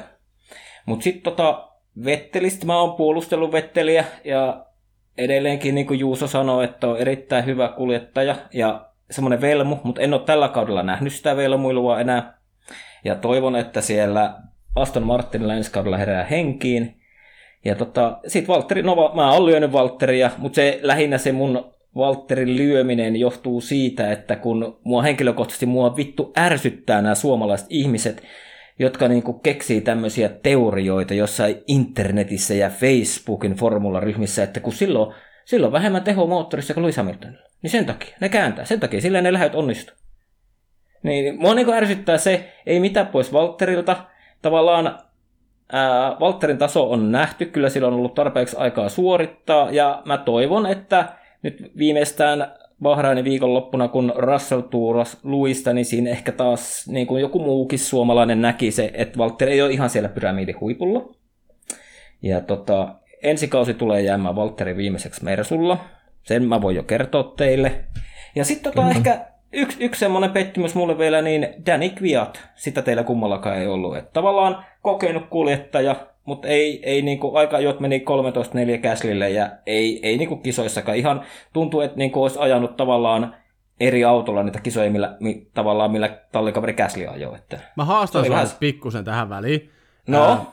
[0.85, 1.67] Mutta sitten tota,
[2.05, 4.65] Vettelistä mä oon puolustellut Vetteliä ja
[5.17, 10.13] edelleenkin niin kuin Juuso sanoi, että on erittäin hyvä kuljettaja ja semmoinen velmu, mutta en
[10.13, 12.37] ole tällä kaudella nähnyt sitä velmuilua enää.
[13.05, 14.33] Ja toivon, että siellä
[14.75, 16.95] Aston Martinilla ensi kaudella herää henkiin.
[17.65, 22.57] Ja tota, sit Valtteri, no mä oon lyönyt Valtteria, mutta se lähinnä se mun Valtterin
[22.57, 28.23] lyöminen johtuu siitä, että kun mua henkilökohtaisesti mua vittu ärsyttää nämä suomalaiset ihmiset,
[28.79, 35.15] jotka niinku keksii tämmöisiä teorioita jossain internetissä ja Facebookin formularyhmissä, että kun silloin,
[35.45, 37.43] silloin vähemmän teho moottorissa kuin Lewis Hamiltonilla.
[37.61, 39.93] Niin sen takia, ne kääntää, sen takia, sillä ne lähdet onnistu.
[41.03, 44.05] Niin, mua niinku ärsyttää se, ei mitään pois Valtterilta,
[44.41, 44.99] tavallaan
[45.71, 50.65] ää, Walterin taso on nähty, kyllä sillä on ollut tarpeeksi aikaa suorittaa, ja mä toivon,
[50.65, 57.21] että nyt viimeistään Bahrainin viikonloppuna, kun Russell tuuras Luista, niin siinä ehkä taas niin kuin
[57.21, 61.15] joku muukin suomalainen näki se, että Walter ei ole ihan siellä pyramidin huipulla.
[62.21, 65.77] Ja tota, ensi kausi tulee jäämään Walterin viimeiseksi Mersulla.
[66.23, 67.85] Sen mä voin jo kertoa teille.
[68.35, 73.03] Ja sitten tota ehkä yksi, yksi semmoinen pettymys mulle vielä, niin Danny Kviat, sitä teillä
[73.03, 73.97] kummallakaan ei ollut.
[73.97, 75.95] Että tavallaan kokenut kuljettaja,
[76.25, 78.05] mutta ei, ei niinku, aika jot meni
[78.77, 80.97] 13-4 käslille ja ei, ei niinku kisoissakaan.
[80.97, 81.21] Ihan
[81.53, 83.35] tuntuu, että niinku olisi ajanut tavallaan
[83.79, 87.35] eri autolla niitä kisoja, millä, mi, tavallaan millä tallikaveri Käsli ajoi.
[87.35, 88.47] Että Mä haastan vähän...
[88.59, 89.69] pikkusen tähän väliin.
[90.07, 90.23] No?
[90.25, 90.45] Ää,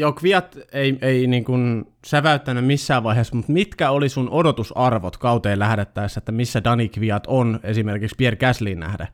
[0.00, 5.58] joo, Kviat ei, ei niin kuin säväyttänyt missään vaiheessa, mutta mitkä oli sun odotusarvot kauteen
[5.58, 9.06] lähdettäessä, että missä Dani Kviat on esimerkiksi Pierre Gaslyyn nähdä?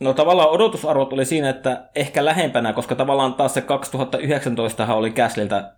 [0.00, 5.72] No tavallaan odotusarvot oli siinä, että ehkä lähempänä, koska tavallaan taas se 2019 oli Gaslyltä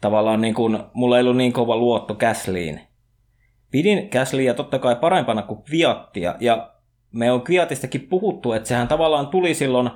[0.00, 2.80] tavallaan niin kuin, mulla ei ollut niin kova luotto Gasliin.
[3.70, 6.70] Pidin Gaslyä totta kai parempana kuin Kviattia, ja
[7.12, 9.90] me on Kviatistakin puhuttu, että sehän tavallaan tuli silloin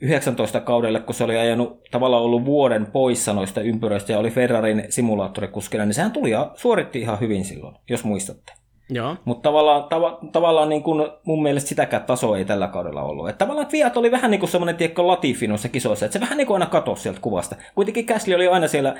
[0.00, 4.84] 19 kaudelle, kun se oli ajanut tavallaan ollut vuoden poissa noista ympyröistä ja oli Ferrarin
[4.88, 8.52] simulaattorikuskina, niin sehän tuli ja suoritti ihan hyvin silloin, jos muistatte.
[8.90, 9.16] Joo.
[9.24, 13.28] Mutta tavallaan, tav- tavallaan niin kuin mun mielestä sitäkään tasoa ei tällä kaudella ollut.
[13.28, 16.36] Että tavallaan Fiat oli vähän niin kuin semmoinen tiekko Latifi noissa kisoissa, että se vähän
[16.36, 17.56] niin kuin aina katosi sieltä kuvasta.
[17.74, 18.94] Kuitenkin Käsli oli aina siellä,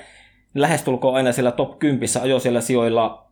[0.54, 3.26] lähestulkoon aina siellä top 10, ajo siellä sijoilla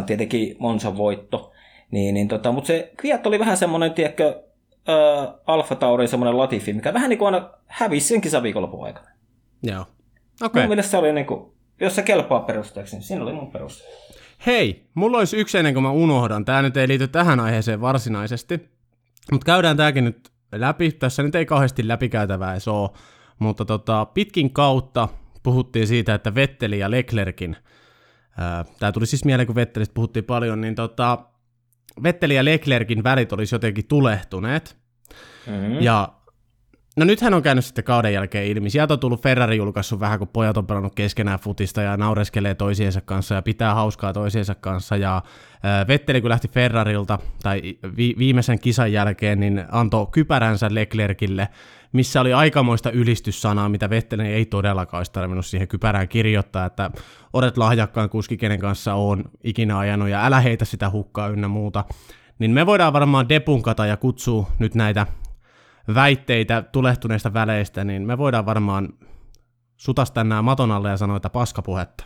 [0.00, 1.52] 5-8, tietenkin Monsan voitto.
[1.90, 4.34] Niin, niin tota, mutta se Fiat oli vähän semmoinen, tiekko,
[4.88, 9.08] äh, Alfa Taurin semmoinen Latifi, mikä vähän niin kuin aina hävisi sen kisaviikonlopun aikana.
[9.62, 9.80] Joo.
[9.80, 9.96] Okei.
[10.42, 10.62] Okay.
[10.62, 13.84] Mun mielestä se oli niin kuin, jos se kelpaa perusteeksi, niin siinä oli mun peruste.
[14.46, 16.44] Hei, mulla olisi yksi ennen kuin mä unohdan.
[16.44, 18.70] Tämä nyt ei liity tähän aiheeseen varsinaisesti,
[19.32, 20.92] mutta käydään tämäkin nyt läpi.
[20.92, 22.90] Tässä nyt ei kauheasti läpikäytävää edes ole,
[23.38, 25.08] mutta tota, pitkin kautta
[25.42, 27.56] puhuttiin siitä, että Vetteli ja Leclerkin,
[28.78, 31.18] tämä tuli siis mieleen, kun Vettelistä puhuttiin paljon, niin tota,
[32.02, 34.76] Vetteli ja Leclerkin välit olisi jotenkin tulehtuneet.
[35.46, 35.80] Mm-hmm.
[35.80, 36.12] Ja
[36.96, 38.70] No nythän on käynyt sitten kauden jälkeen ilmi.
[38.70, 43.00] Sieltä on tullut Ferrari julkaissut vähän, kun pojat on pelannut keskenään futista ja naureskelee toisiensa
[43.00, 44.96] kanssa ja pitää hauskaa toisiensa kanssa.
[44.96, 45.22] Ja
[45.88, 47.62] Vetteli kun lähti Ferrarilta tai
[47.96, 51.48] vi- viimeisen kisan jälkeen, niin antoi kypäränsä Leclercille,
[51.92, 56.90] missä oli aikamoista ylistyssanaa, mitä Vetteli ei todellakaan olisi tarvinnut siihen kypärään kirjoittaa, että
[57.32, 61.84] olet lahjakkaan kuski, kenen kanssa on ikinä ajanut ja älä heitä sitä hukkaa ynnä muuta.
[62.38, 65.06] Niin me voidaan varmaan depunkata ja kutsua nyt näitä
[65.94, 68.88] väitteitä tulehtuneista väleistä, niin me voidaan varmaan
[69.76, 72.04] sutastaa nämä maton alle ja sanoa, että paskapuhetta.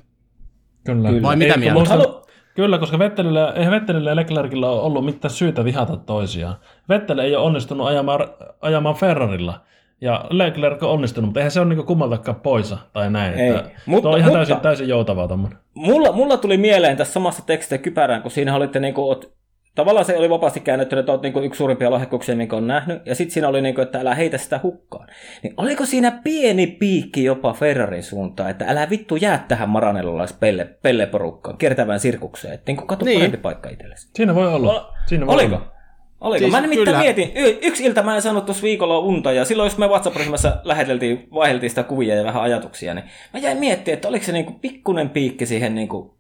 [0.87, 1.22] Kyllä.
[1.22, 1.91] Vai mitä Ei, mieltä?
[1.91, 2.22] Halu-
[2.55, 6.57] Kyllä, koska Vettelillä, eihän Vettelillä ja Leclercillä ole ollut mitään syytä vihata toisiaan.
[6.89, 8.20] Vettel ei ole onnistunut ajamaan,
[8.61, 9.61] ajamaan Ferrarilla.
[10.01, 13.35] Ja Leclerc on onnistunut, mutta eihän se ole niinku kummaltakaan poisa tai näin.
[13.35, 13.49] Ei.
[13.49, 15.59] Että Mutta- tuo on ihan mutta- täysin, täysin joutavaa tommonen.
[15.74, 19.33] Mulla, mulla tuli mieleen tässä samassa tekstissä kypärään, kun siinä olitte niinku, ot,
[19.79, 23.14] tavallaan se oli vapaasti käännetty, että olet niinku yksi suurimpia lahjakkuuksia, minkä on nähnyt, ja
[23.14, 25.09] sitten siinä oli niinku, että älä heitä sitä hukkaan.
[25.43, 30.64] Niin oliko siinä pieni piikki jopa Ferrarin suuntaan, että älä vittu jää tähän Maranellolais pelle,
[30.83, 33.18] pelleporukkaan, kiertävään sirkukseen, että niinku katu Niin.
[33.18, 34.09] parempi paikka itsellesi.
[34.14, 34.72] Siinä voi olla.
[34.72, 35.57] Ol- Siinä voi Oliko?
[35.57, 35.72] olla.
[36.20, 36.39] Oliko?
[36.39, 36.99] Siis mä nimittäin kyllä.
[36.99, 40.57] mietin, y- yksi ilta mä en saanut tuossa viikolla unta, ja silloin jos me WhatsApp-ryhmässä
[40.64, 43.05] läheteltiin, vaihdeltiin sitä kuvia ja vähän ajatuksia, niin
[43.35, 46.14] mä jäin miettimään, että oliko se niinku pikkunen piikki siihen niinku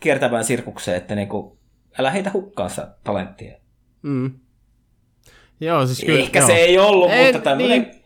[0.00, 1.58] kiertävään sirkukseen, että niinku,
[1.98, 3.56] älä heitä hukkaan sitä talenttia.
[4.02, 4.30] Mm.
[5.60, 6.20] Joo, siis kyllä.
[6.20, 6.46] Ehkä joo.
[6.46, 7.82] se ei ollut, Ei, mutta tämmöinen...
[7.82, 8.04] niin.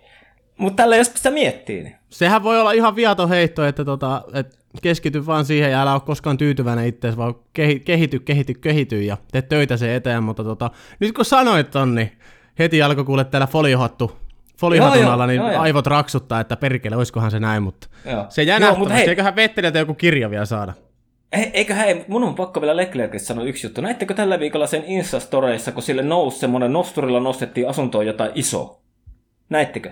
[0.58, 1.96] Mutta tällä jos sitä miettii, niin...
[2.10, 6.00] Sehän voi olla ihan viaton heitto, että tota, et keskity vaan siihen ja älä ole
[6.00, 10.70] koskaan tyytyväinen itseäsi, vaan kehi- kehity, kehity, kehity ja tee töitä sen eteen, mutta tota,
[11.00, 12.12] nyt kun sanoit ton, niin
[12.58, 14.16] heti alkoi kuule täällä foliohattu,
[14.56, 15.62] foliohatun Joo, joo, alla, niin joo, joo.
[15.62, 18.26] aivot raksuttaa, että perkele, olisikohan se näin, mutta Joo.
[18.28, 20.74] se Joo, jänähtämässä, mutta hei, eiköhän Vetteliltä joku kirja vielä saada.
[21.32, 23.80] Ei- Eiköhän, ei, mun on pakko vielä Leclercistä sanoa yksi juttu.
[23.80, 28.80] Näittekö tällä viikolla sen Instastoreissa, kun sille nousi semmoinen nosturilla nostettiin asuntoon jotain iso?
[29.48, 29.90] Näittekö?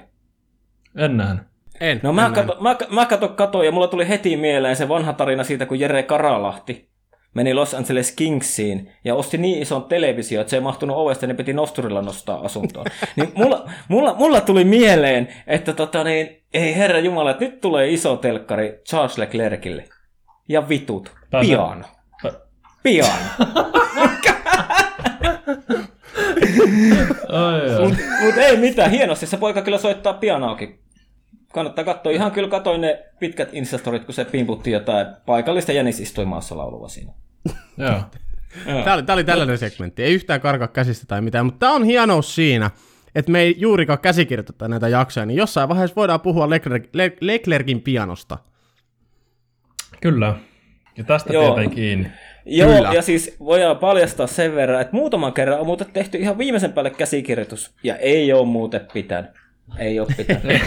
[0.96, 1.42] En nähnyt.
[1.80, 2.00] En.
[2.02, 2.34] No en mä, näin.
[2.34, 5.80] kato, mä, mä kato, katoin ja mulla tuli heti mieleen se vanha tarina siitä, kun
[5.80, 6.88] Jere Karalahti
[7.34, 11.36] meni Los Angeles Kingsiin ja osti niin ison televisio, että se ei mahtunut ovesta, niin
[11.36, 12.86] piti nosturilla nostaa asuntoon.
[13.16, 17.88] niin mulla, mulla, mulla tuli mieleen, että tota niin, ei herra Jumala, että nyt tulee
[17.90, 19.84] iso telkkari Charles Leclercille.
[20.48, 21.14] Ja vitut.
[21.30, 21.84] Pääsee- Piano.
[22.26, 22.34] Pä-
[22.82, 23.12] Piano.
[27.28, 27.80] Ai, ai.
[27.88, 30.78] Mutta mut ei mitään, hienosti se poika kyllä soittaa pianoakin.
[31.52, 32.12] Kannattaa katsoa.
[32.12, 37.12] Ihan kyllä katoin ne pitkät instastorit, kun se pimputti jotain paikallista jänisistuimaassa laulua siinä.
[37.76, 38.00] Joo.
[38.84, 41.84] Tämä oli, tää oli tällainen segmentti, ei yhtään karkaa käsistä tai mitään, mutta tämä on
[41.84, 42.70] hienous siinä,
[43.14, 47.82] että me ei juurikaan käsikirjoiteta näitä jaksoja, niin jossain vaiheessa voidaan puhua Leclerc, Le- Leclercin
[47.82, 48.38] pianosta.
[50.00, 50.34] Kyllä.
[50.96, 51.54] Ja tästä Joo.
[51.54, 52.10] pidetään kiinni.
[52.44, 52.92] Joo, Kyllä.
[52.94, 56.90] ja siis voidaan paljastaa sen verran, että muutaman kerran on muuten tehty ihan viimeisen päälle
[56.90, 59.30] käsikirjoitus, ja ei ole muuten pitänyt.
[59.78, 60.62] Ei ole pitänyt.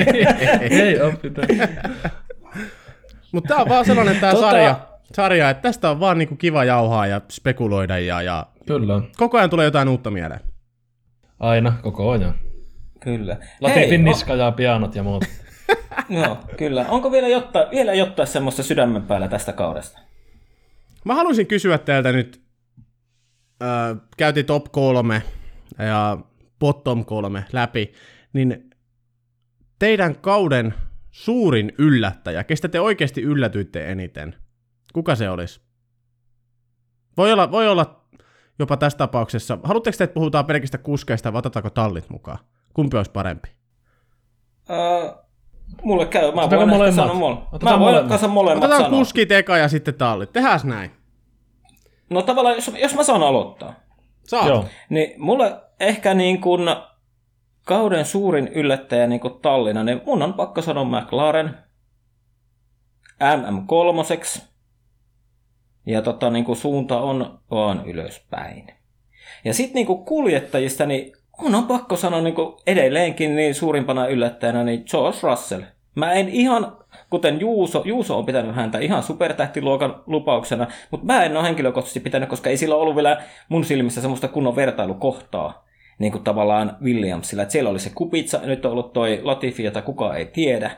[0.70, 1.70] Ei ole pitänyt.
[3.32, 4.80] Mutta tämä on vaan sellainen tämä Tota- sarja,
[5.12, 9.00] sarja, että tästä on vaan niinku kiva jauhaa ja spekuloida ja, ja Kyllä.
[9.16, 10.40] koko ajan tulee jotain uutta mieleen.
[11.40, 12.34] Aina, koko ajan.
[13.00, 13.36] kyllä.
[13.60, 15.24] Latifin niska ja pianot ja muut.
[16.08, 16.86] joo, kyllä.
[16.88, 19.98] Onko vielä jotain, vielä jotain semmoista sydämen päällä tästä kaudesta?
[21.04, 22.42] Mä haluaisin kysyä teiltä nyt,
[23.62, 25.22] äh, käytiin top kolme
[25.78, 26.18] ja
[26.58, 27.92] bottom kolme läpi,
[28.32, 28.70] niin
[29.78, 30.74] teidän kauden
[31.10, 34.34] suurin yllättäjä, kestä te oikeasti yllätyitte eniten,
[34.92, 35.60] kuka se olisi?
[37.16, 38.04] Voi olla, voi olla
[38.58, 42.38] jopa tässä tapauksessa, haluatteko te, että puhutaan pelkistä kuskeista vai otetaanko tallit mukaan?
[42.74, 43.48] Kumpi olisi parempi?
[44.70, 45.23] Uh,
[45.82, 46.32] mulle käy.
[46.34, 46.94] Mä Otetaanko voin ehkä molemmat?
[46.94, 47.48] sanoa molemmat.
[47.52, 48.08] Otetaan Mä voin molemmat.
[48.08, 48.98] kanssa molemmat Otetaan sanoa.
[48.98, 50.32] kuskit eka ja sitten tallit.
[50.32, 50.90] Tehdään näin.
[52.10, 53.74] No tavallaan, jos, jos mä saan aloittaa,
[54.24, 54.48] Saat.
[54.48, 54.64] Joo.
[54.88, 56.62] niin mulle ehkä niin kuin
[57.66, 61.58] kauden suurin yllättäjä niin kuin Tallinna, niin mun on pakko sanoa McLaren
[63.22, 64.40] MM3.
[65.86, 68.66] Ja tota, niin kuin suunta on vaan ylöspäin.
[69.44, 74.06] Ja sitten niin kuin kuljettajista, niin mun on pakko sanoa niin kuin edelleenkin niin suurimpana
[74.06, 75.62] yllättäjänä niin George Russell.
[75.94, 76.76] Mä en ihan,
[77.10, 82.28] kuten Juuso, Juuso on pitänyt häntä ihan supertähtiluokan lupauksena, mutta mä en ole henkilökohtaisesti pitänyt,
[82.28, 85.64] koska ei sillä ollut vielä mun silmissä semmoista kunnon vertailukohtaa
[85.98, 87.42] niin kuin tavallaan Williamsilla.
[87.42, 90.70] Et siellä oli se Kupitsa, nyt on ollut toi Latifi, jota kukaan ei tiedä.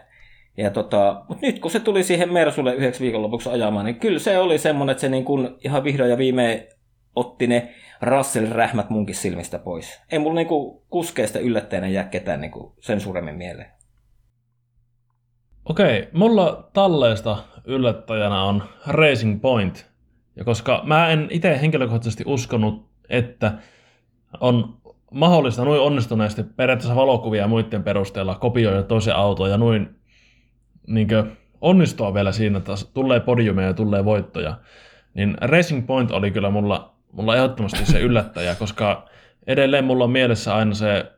[0.56, 4.38] Ja tota, mutta nyt kun se tuli siihen Mersulle yhdeksi viikonlopuksi ajamaan, niin kyllä se
[4.38, 6.62] oli semmoinen, että se niin kuin ihan vihdoin ja viimein
[7.16, 10.02] otti ne Russellin rähmät munkin silmistä pois.
[10.12, 13.70] Ei mulla niinku kuskeista yllättäjänä jää ketään niinku sen suuremmin mieleen.
[15.64, 19.90] Okei, mulla talleesta yllättäjänä on Racing Point.
[20.36, 23.52] Ja koska mä en itse henkilökohtaisesti uskonut, että
[24.40, 24.76] on
[25.10, 29.96] mahdollista noin onnistuneesti periaatteessa valokuvia muiden perusteella kopioida toisen auton ja noin
[30.86, 31.08] niin
[31.60, 34.58] onnistua vielä siinä, että tulee podiumeja ja tulee voittoja,
[35.14, 39.08] niin Racing Point oli kyllä mulla, mulla ehdottomasti se yllättäjä, koska
[39.46, 41.12] edelleen mulla on mielessä aina se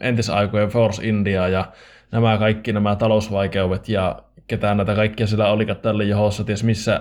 [0.00, 1.72] entisaikojen Force India ja
[2.12, 7.00] nämä kaikki nämä talousvaikeudet ja ketään näitä kaikkia sillä oli tälle johossa, ties missä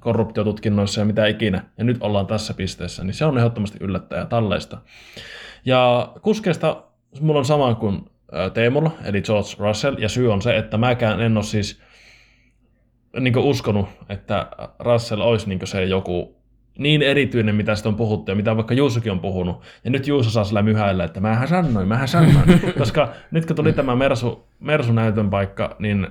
[0.00, 4.78] korruptiotutkinnoissa ja mitä ikinä, ja nyt ollaan tässä pisteessä, niin se on ehdottomasti yllättäjä talleista.
[5.64, 6.82] Ja kuskeista
[7.20, 8.10] mulla on sama kuin
[8.54, 11.82] Teemulla, eli George Russell, ja syy on se, että mäkään en ole siis
[13.20, 14.46] niin uskonut, että
[14.78, 16.37] Russell olisi niin se joku
[16.78, 19.62] niin erityinen, mitä sitä on puhuttu ja mitä vaikka Juusokin on puhunut.
[19.84, 22.60] Ja nyt Juuso saa sillä myhäillä, että mähän sanoin, mähän sanoin.
[22.78, 26.06] Koska nyt kun tuli tämä Mersu, Mersu-näytön paikka, niin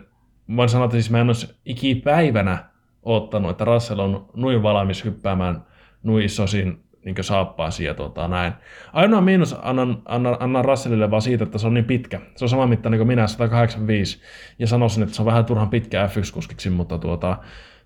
[0.55, 2.57] voin sanoa, että siis mä en olisi ikipäivänä
[3.03, 5.63] ottanut, että Russell on noin valmis hyppäämään
[6.03, 8.53] noin isoisiin niin saappaisiin ja tota, näin.
[8.93, 12.21] Ainoa miinus annan, annan, annan Russellille vaan siitä, että se on niin pitkä.
[12.35, 14.21] Se on sama mitta niin kuin minä, 185,
[14.59, 17.37] ja sanoisin, että se on vähän turhan pitkä F1-kuskiksi, mutta tuota,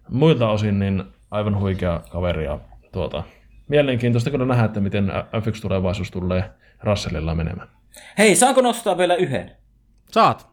[0.09, 2.59] muilta osin niin aivan huikea kaveri ja
[2.91, 3.23] tuota,
[3.67, 6.43] mielenkiintoista kyllä nähdä, että miten F1-tulevaisuus tulee
[6.83, 7.67] Russellilla menemään.
[8.17, 9.51] Hei, saanko nostaa vielä yhden?
[10.11, 10.51] Saat.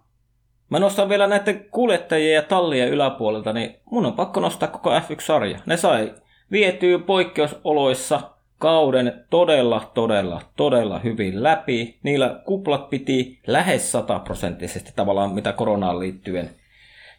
[0.70, 5.58] Mä nostan vielä näiden kuljettajien ja tallien yläpuolelta, niin mun on pakko nostaa koko F1-sarja.
[5.66, 6.14] Ne sai
[6.50, 8.20] vietyä poikkeusoloissa
[8.58, 11.98] kauden todella, todella, todella hyvin läpi.
[12.02, 16.50] Niillä kuplat piti lähes sataprosenttisesti tavallaan mitä koronaan liittyen.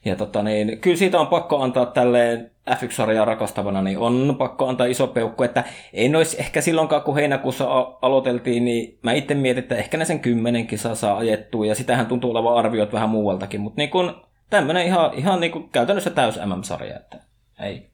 [0.05, 4.85] Ja tota niin, kyllä siitä on pakko antaa tälleen F1-sarjaa rakastavana, niin on pakko antaa
[4.85, 5.63] iso peukku, että
[5.93, 7.65] en olisi ehkä silloinkaan, kun heinäkuussa
[8.01, 12.05] aloiteltiin, niin mä itse mietin, että ehkä ne sen kymmenen kisaa saa ajettua, ja sitähän
[12.05, 16.39] tuntuu olevan arviot vähän muualtakin, mutta niin kun, tämmöinen ihan, ihan niin kuin käytännössä täys
[16.45, 17.19] MM-sarja, että
[17.59, 17.91] ei.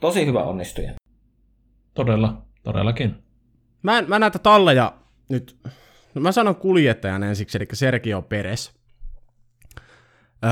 [0.00, 0.92] Tosi hyvä onnistuja.
[1.94, 3.14] Todella, todellakin.
[3.82, 4.92] Mä, mä näitä talleja
[5.28, 5.56] nyt,
[6.14, 8.80] no mä sanon kuljettajan ensiksi, eli Sergio Peres.
[10.44, 10.50] Öö,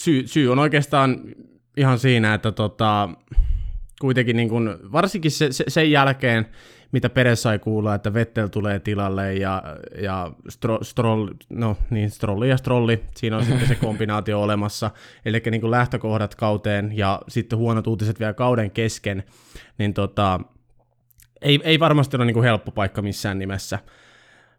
[0.00, 1.20] syy, syy on oikeastaan
[1.76, 3.08] ihan siinä, että tota,
[4.00, 6.46] kuitenkin niin kun, varsinkin se, se, sen jälkeen,
[6.92, 9.62] mitä Peres sai kuulla, että Vettel tulee tilalle ja,
[10.02, 14.90] ja stro, Stroll, no niin, Strolli ja Strolli, siinä on sitten se kombinaatio olemassa,
[15.24, 19.24] eli niin kuin lähtökohdat kauteen ja sitten huonot uutiset vielä kauden kesken,
[19.78, 20.40] niin tota,
[21.42, 23.78] ei, ei varmasti ole niin kuin helppo paikka missään nimessä.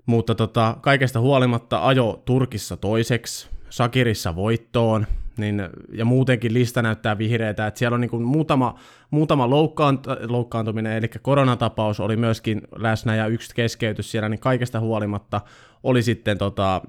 [0.05, 5.07] Mutta tota, kaikesta huolimatta ajo Turkissa toiseksi, Sakirissa voittoon,
[5.41, 5.61] niin,
[5.93, 8.79] ja muutenkin lista näyttää vihreitä, että siellä on niin kuin muutama,
[9.11, 15.41] muutama loukkaant, loukkaantuminen, eli koronatapaus oli myöskin läsnä ja yksi keskeytys siellä, niin kaikesta huolimatta
[15.83, 16.81] oli sitten tota,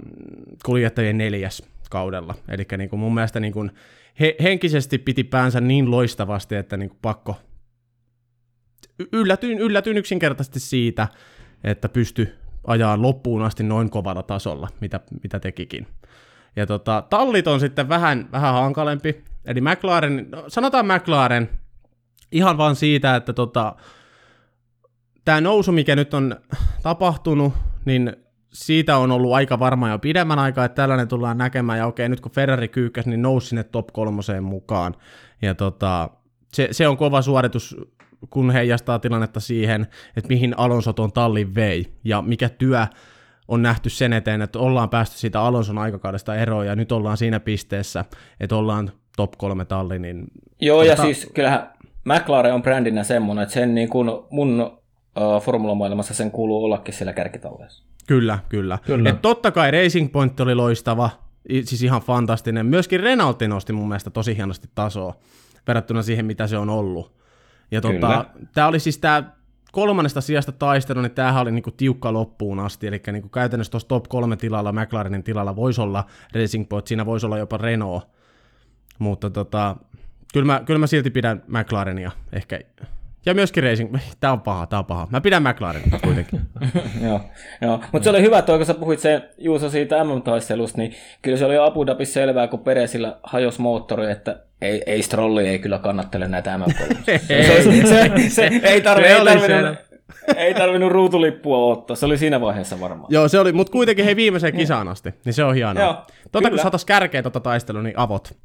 [0.65, 2.35] kuljettajien neljäs kaudella.
[2.49, 3.71] Eli niin kuin mun mielestä niin kuin
[4.21, 7.37] he, henkisesti piti päänsä niin loistavasti, että niin kuin pakko
[9.13, 11.09] yllätyin, yllätyin yksinkertaisesti siitä,
[11.65, 12.35] että pysty
[12.67, 15.87] ajaa loppuun asti noin kovalla tasolla, mitä, mitä tekikin.
[16.57, 19.25] Ja tota, tallit on sitten vähän, vähän hankalempi.
[19.45, 21.49] Eli McLaren, no, sanotaan McLaren,
[22.33, 23.75] ihan vaan siitä, että tota,
[25.25, 26.37] tämä nousu, mikä nyt on
[26.83, 27.53] tapahtunut,
[27.85, 28.17] niin
[28.53, 32.21] siitä on ollut aika varma jo pidemmän aikaa, että tällainen tullaan näkemään, ja okei, nyt
[32.21, 34.95] kun Ferrari kyykkäsi, niin nousi sinne top kolmoseen mukaan,
[35.43, 36.11] ja tota,
[36.53, 37.77] se, se on kova suoritus,
[38.31, 42.87] kun heijastaa tilannetta siihen, että mihin Alonso on tallin vei, ja mikä työ
[43.53, 47.41] on nähty sen eteen, että ollaan päästy siitä Alonson aikakaudesta eroon ja nyt ollaan siinä
[47.41, 48.05] pisteessä,
[48.41, 49.99] että ollaan top kolme talli.
[49.99, 50.25] Niin
[50.61, 51.71] Joo, ja siis kyllähän
[52.05, 57.13] McLaren on brändinä semmoinen, että sen niin kuin mun uh, formulomaailmassa sen kuuluu ollakin siellä
[57.13, 57.85] kärkitalleessa.
[58.07, 58.79] Kyllä, kyllä.
[58.87, 59.11] kyllä.
[59.11, 61.11] Et totta kai Racing Point oli loistava,
[61.65, 62.67] siis ihan fantastinen.
[62.67, 65.15] Myöskin Renault nosti mun mielestä tosi hienosti tasoa
[65.67, 67.13] verrattuna siihen, mitä se on ollut.
[67.71, 68.25] Ja tota,
[68.55, 69.33] tämä oli siis tämä
[69.73, 74.05] kolmannesta sijasta taistelu, niin tämähän oli niinku tiukka loppuun asti, eli niinku käytännössä tuossa top
[74.09, 76.05] kolme tilalla, McLarenin tilalla voisi olla
[76.35, 78.05] Racing Point, siinä voisi olla jopa Renault,
[78.99, 79.77] mutta tota,
[80.33, 82.61] kyllä mä, kyllä mä silti pidän McLarenia ehkä,
[83.27, 85.09] ja myöskin Racing, tää on paha, tää on paha.
[85.11, 86.41] Mä pidän McLaren kuitenkin.
[87.07, 87.21] joo,
[87.61, 87.81] joo.
[87.93, 91.45] mutta se oli hyvä, että kun sä puhuit sen Juuso siitä MM-taistelusta, niin kyllä se
[91.45, 96.29] oli Abu Dhabi selvää, kun Peresillä hajos moottori, että ei, ei Strolli ei kyllä kannattele
[96.29, 96.65] näitä mm
[97.05, 99.92] se, se, se, se, ei, tarvi, se ei, tarvinnut,
[100.37, 103.13] ei tarvinnut ruutulippua ottaa, se oli siinä vaiheessa varmaan.
[103.13, 105.85] Joo, se oli, mutta kuitenkin hei viimeiseen kisaan asti, niin se on hienoa.
[105.85, 105.97] Joo,
[106.33, 108.37] tota, kun saatais kärkeä tota taistelua, niin avot.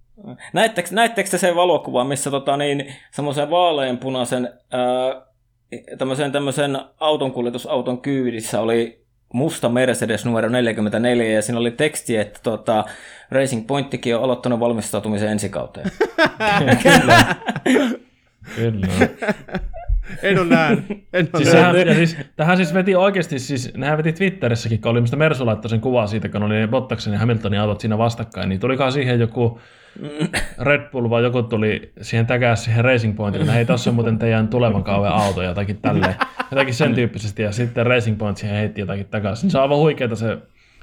[0.53, 5.27] Näettekö, näettekö te sen valokuvan, missä tota, niin, semmoisen vaaleanpunaisen ää,
[5.97, 12.85] tämmöisen, tämmöisen autonkuljetusauton kyydissä oli musta Mercedes numero 44 ja siinä oli teksti, että tota,
[13.31, 15.91] Racing Pointtikin on aloittanut valmistautumisen ensi kauteen.
[16.83, 17.35] Kyllä.
[18.55, 18.87] Kyllä.
[20.23, 20.85] En ole nähnyt.
[21.13, 21.81] En ole Siis nähnyt.
[21.81, 25.69] sehän, siis, tähän siis veti oikeasti, siis nehän veti Twitterissäkin, kun oli mistä Mersu laittoi
[25.69, 29.19] sen kuvaa siitä, kun oli ne Bottaksen ja Hamiltonin autot siinä vastakkain, niin tulikohan siihen
[29.19, 29.59] joku
[30.59, 34.19] Red Bull vai joku tuli siihen täkää siihen Racing Pointille, että hei, tässä on muuten
[34.19, 36.15] teidän tulevan kauden auto ja jotakin tälleen,
[36.51, 39.51] jotakin sen tyyppisesti, ja sitten Racing Point siihen heitti jotakin takaisin.
[39.51, 40.38] Se on aivan huikeeta se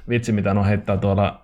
[0.09, 1.41] vitsi, mitä ne heittää tuolla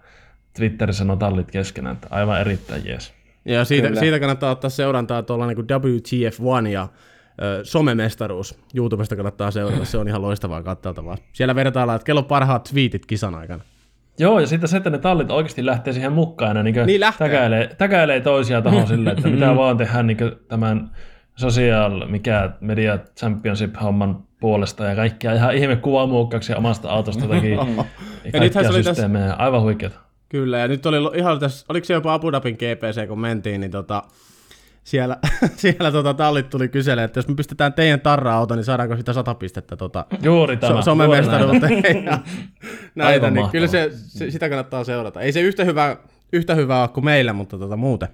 [0.55, 3.13] Twitterissä nuo tallit keskenään, että aivan erittäin jees.
[3.45, 3.99] Ja siitä, Kyllä.
[3.99, 6.87] siitä kannattaa ottaa seurantaa tuolla niin WTF1 ja
[7.63, 8.59] somemestaruus.
[8.75, 11.17] YouTubesta kannattaa seurata, se on ihan loistavaa katseltavaa.
[11.33, 13.63] Siellä vertaillaan, että kello parhaat tweetit kisan aikana.
[14.19, 17.75] Joo, ja sitten se, että ne tallit oikeasti lähtee siihen mukaan ja niin Niin täkäilee,
[17.77, 20.91] täkäilee toisia tuohon silleen, että mitä vaan tehdään niin tämän
[21.35, 27.51] social, mikä media championship-homman puolesta ja kaikkia ihan ihme kuvamuokkauksia omasta autosta jotakin.
[27.57, 29.99] ja nythän kaikkia se oli tässä- systeemejä, aivan huikeeta.
[30.29, 33.71] Kyllä, ja nyt oli ihan tässä, oliko se jopa Abu Dhabin GPC, kun mentiin, niin
[33.71, 34.03] tota,
[34.83, 35.17] siellä,
[35.55, 39.35] siellä tota, tallit tuli kyselemään, että jos me pistetään teidän tarra-auto, niin saadaanko sitä 100
[39.35, 40.75] pistettä tota, Juuri tämä.
[40.75, 42.19] so, somemestaruuteen ja
[42.95, 43.89] näitä, Aivan niin kyllä mahtavaa.
[43.89, 45.21] se, se, sitä kannattaa seurata.
[45.21, 45.97] Ei se yhtä hyvää,
[46.33, 48.09] yhtä hyvää ole kuin meillä, mutta tota, muuten,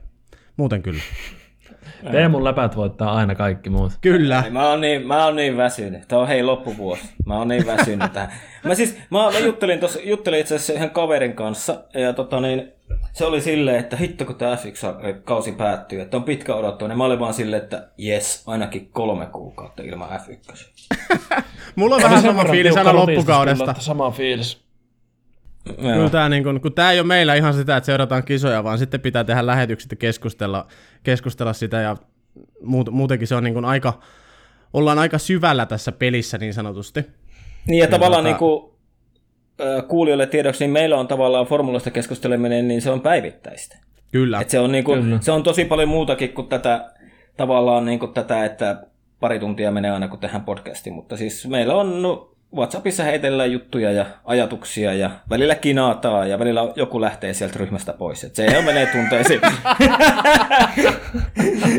[0.57, 1.01] muuten kyllä.
[2.11, 3.91] Teemun läpät voittaa aina kaikki muut.
[4.01, 4.41] Kyllä.
[4.45, 6.07] Ei, Mä oon niin, mä oon niin väsynyt.
[6.07, 7.01] Tää on hei loppuvuosi.
[7.25, 8.31] Mä oon niin väsynyt tähän.
[8.63, 12.71] Mä siis, mä, mä juttelin, tossa, juttelin itse asiassa yhden kaverin kanssa, ja tota niin,
[13.13, 17.05] se oli silleen, että hitto kun tää F1-kausi päättyy, että on pitkä odottua, niin mä
[17.05, 20.83] olin vaan silleen, että jes, ainakin kolme kuukautta ilman F1.
[21.75, 23.75] Mulla on vähän sama fiilis aina loppukaudesta.
[23.79, 24.67] Sama fiilis.
[25.75, 28.77] Kyllä tämä, niin kun, kun tämä ei ole meillä ihan sitä, että seurataan kisoja, vaan
[28.77, 30.67] sitten pitää tehdä lähetykset ja keskustella,
[31.03, 31.97] keskustella sitä ja
[32.61, 33.99] muut, muutenkin se on niin kuin aika,
[34.73, 37.05] ollaan aika syvällä tässä pelissä niin sanotusti.
[37.67, 38.76] Niin ja tavallaan tota- niin kuin,
[39.87, 43.77] kuulijoille tiedoksi, niin meillä on tavallaan formulasta keskusteleminen, niin se on päivittäistä.
[44.11, 44.41] Kyllä.
[44.41, 45.17] Et se, on niinku, Kyllä.
[45.21, 46.85] se on tosi paljon muutakin kuin tätä,
[47.37, 48.81] tavallaan niinku tätä, että
[49.19, 53.91] pari tuntia menee aina kun tehdään podcastia, mutta siis meillä on no, WhatsAppissa heitellään juttuja
[53.91, 58.23] ja ajatuksia ja välillä kinaataa ja välillä joku lähtee sieltä ryhmästä pois.
[58.23, 59.41] Et se on menee tunteisiin.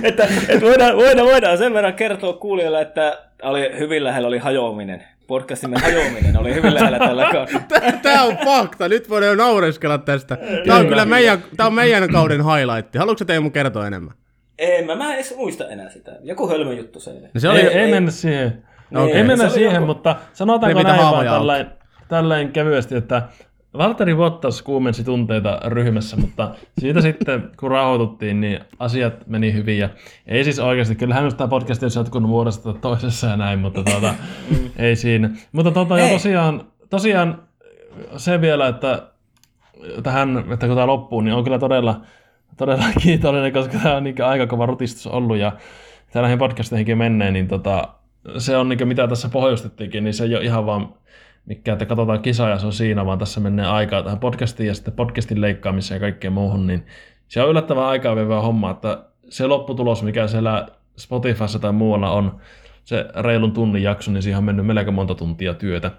[0.08, 5.04] että, et voidaan, voidaan, voidaan sen verran kertoa kuulijoille, että oli hyvin lähellä oli hajoaminen.
[5.28, 7.60] Podcastimme hajoaminen oli hyvin lähellä tällä kaudella.
[8.02, 10.38] Tämä on fakta, nyt voidaan jo naureskella tästä.
[10.66, 12.94] Tämä on kyllä meidän, tämä on meidän kauden highlight.
[12.98, 14.14] Haluatko Teemu kertoa enemmän?
[14.58, 16.12] En mä, mä en edes muista enää sitä.
[16.22, 17.20] Joku hölmö juttu se oli.
[17.20, 18.62] No se oli, Ei, ei mennä siihen.
[18.96, 19.16] Okei.
[19.16, 21.66] Ei mennä siihen, joku- mutta sanotaanko Revitä näin vaan tällain,
[22.08, 23.22] tällain kevyesti, että
[23.78, 29.78] Valtteri Bottas kuumensi tunteita ryhmässä, mutta siitä sitten kun rauhoituttiin, niin asiat meni hyvin.
[29.78, 29.88] Ja
[30.26, 34.14] ei siis oikeasti, kyllähän tämä podcast olisi jatkunut vuodesta toisessa ja näin, mutta tuota,
[34.76, 35.30] ei siinä.
[35.52, 36.12] Mutta tuota, Hei.
[36.12, 37.42] tosiaan, tosiaan
[38.16, 39.02] se vielä, että
[40.02, 42.00] tähän, että kun tämä loppuu, niin on kyllä todella,
[42.56, 45.52] todella kiitollinen, koska tämä on niin aika kova rutistus ollut ja
[46.12, 47.88] tämä näihin podcasteihinkin menee, niin tota,
[48.38, 50.94] se on niin mitä tässä pohjustettiinkin, niin se ei ole ihan vaan
[51.48, 54.74] mikä, että katsotaan kisaa ja se on siinä, vaan tässä menee aikaa tähän podcastiin ja
[54.74, 56.86] sitten podcastin leikkaamiseen ja kaikkeen muuhun, niin
[57.28, 62.40] se on yllättävän aikaa vievää homma, että se lopputulos, mikä siellä Spotifyssa tai muualla on,
[62.84, 65.90] se reilun tunnin jakso, niin siihen on mennyt melko monta tuntia työtä.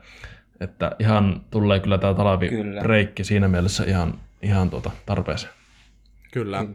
[0.59, 2.23] Että ihan tulee kyllä tämä Kyllä.
[2.23, 5.53] talvibreikki siinä mielessä ihan, ihan tuota tarpeeseen.
[6.31, 6.65] Kyllä.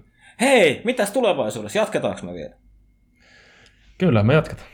[0.41, 1.79] Hei, mitäs tulevaisuudessa?
[1.79, 2.55] Jatketaanko me vielä?
[3.99, 4.74] Kyllä, me jatketaan.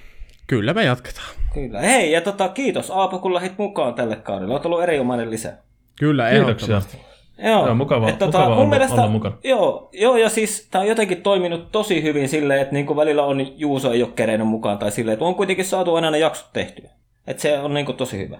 [0.50, 1.26] Kyllä me jatketaan.
[1.54, 1.80] Kyllä.
[1.80, 4.52] Hei, ja tota, kiitos Aapo, kun lähdit mukaan tälle kaudelle.
[4.54, 5.52] Olet ollut erinomainen lisä.
[5.98, 6.76] Kyllä, Kiitoksia.
[6.76, 7.10] ehdottomasti.
[7.44, 9.36] Joo, Joo, mukava- Et mukava mun olla- mielestä, olla mukana.
[9.44, 13.58] Joo, joo, ja siis tämä on jotenkin toiminut tosi hyvin silleen, että niinku välillä on
[13.58, 16.90] Juuso ei ole kerennyt mukaan, tai silleen, että on kuitenkin saatu aina ne jaksot tehtyä.
[17.26, 18.38] Että se on niinku tosi hyvä.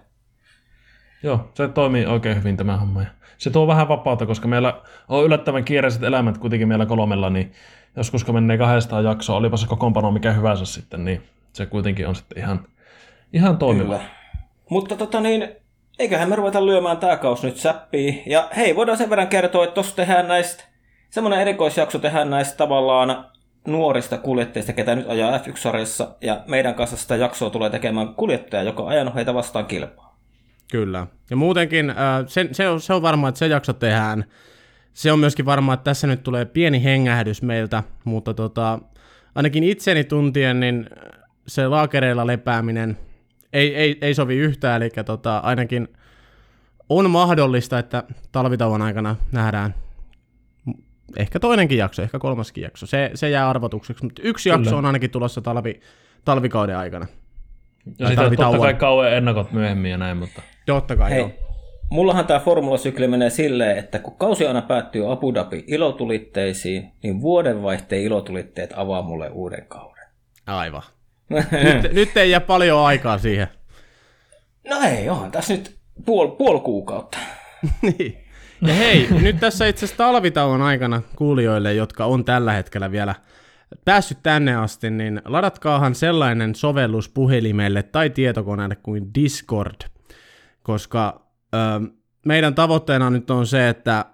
[1.23, 3.01] Joo, se toimii oikein hyvin tämä homma.
[3.03, 3.09] Ja
[3.39, 7.53] se tuo vähän vapautta, koska meillä on yllättävän kiireiset elämät kuitenkin meillä kolmella, niin
[7.97, 12.15] joskus kun menee kahdestaan jaksoa, olipa se kokoonpano mikä hyvänsä sitten, niin se kuitenkin on
[12.15, 12.67] sitten ihan,
[13.33, 13.95] ihan toimiva.
[13.99, 14.11] Kyllä.
[14.71, 15.49] Mutta tota niin,
[15.99, 18.23] eiköhän me ruveta lyömään tää kaus nyt säppiin.
[18.27, 20.65] Ja hei, voidaan sen verran kertoa, että tossa tehdään näistä,
[21.11, 23.25] semmoinen erikoisjakso tehdään näistä tavallaan
[23.67, 28.83] nuorista kuljettajista, ketä nyt ajaa F1-sarjassa, ja meidän kanssa sitä jaksoa tulee tekemään kuljettaja, joka
[28.83, 30.19] on ajanut heitä vastaan kilpaa.
[30.71, 31.07] Kyllä.
[31.31, 31.97] Ja muutenkin äh,
[32.27, 34.25] se, se, on, se on varmaa, että se jakso tehdään.
[34.93, 38.79] Se on myöskin varmaa, että tässä nyt tulee pieni hengähdys meiltä, mutta tota,
[39.35, 40.87] ainakin itseni tuntien, niin
[41.51, 42.99] se laakereilla lepääminen
[43.53, 45.89] ei, ei, ei sovi yhtään, eli tota, ainakin
[46.89, 49.75] on mahdollista, että talvitauon aikana nähdään
[51.17, 52.87] ehkä toinenkin jakso, ehkä kolmaskin jakso.
[52.87, 54.79] Se, se jää arvotukseksi, mutta yksi jakso Kyllä.
[54.79, 55.81] on ainakin tulossa talvi,
[56.25, 57.07] talvikauden aikana.
[57.99, 61.29] Ja sitten totta kai kauan ennakot myöhemmin ja näin, mutta Totta kai, joo.
[61.29, 61.39] Hei,
[61.91, 68.03] mullahan tämä formulasykli menee silleen, että kun kausi aina päättyy Abu Dhabi ilotulitteisiin, niin vuodenvaihteen
[68.03, 70.05] ilotulitteet avaa mulle uuden kauden.
[70.47, 70.83] Aivan.
[71.65, 73.49] Nyt, nyt ei jää paljon aikaa siihen.
[74.69, 77.19] No ei, onhan tässä nyt puol, puol kuukautta.
[77.83, 78.25] niin.
[78.67, 83.15] Ja hei, nyt tässä itse asiassa talvitauon aikana kuulijoille, jotka on tällä hetkellä vielä
[83.85, 89.81] päässyt tänne asti, niin ladatkaahan sellainen sovellus puhelimelle tai tietokoneelle kuin Discord,
[90.63, 91.59] koska ö,
[92.27, 94.05] meidän tavoitteena nyt on se, että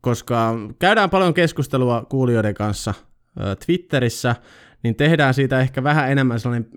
[0.00, 2.94] koska käydään paljon keskustelua kuulijoiden kanssa
[3.40, 4.36] ö, Twitterissä,
[4.82, 6.70] niin tehdään siitä ehkä vähän enemmän sellainen,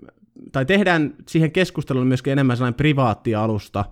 [0.52, 3.84] tai tehdään siihen keskusteluun myöskin enemmän sellainen privaatti alusta,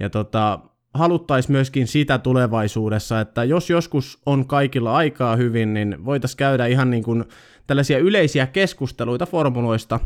[0.00, 0.58] ja tota,
[0.94, 6.90] haluttaisiin myöskin sitä tulevaisuudessa, että jos joskus on kaikilla aikaa hyvin, niin voitaisiin käydä ihan
[6.90, 7.24] niin kuin
[7.66, 10.00] tällaisia yleisiä keskusteluita formuloista,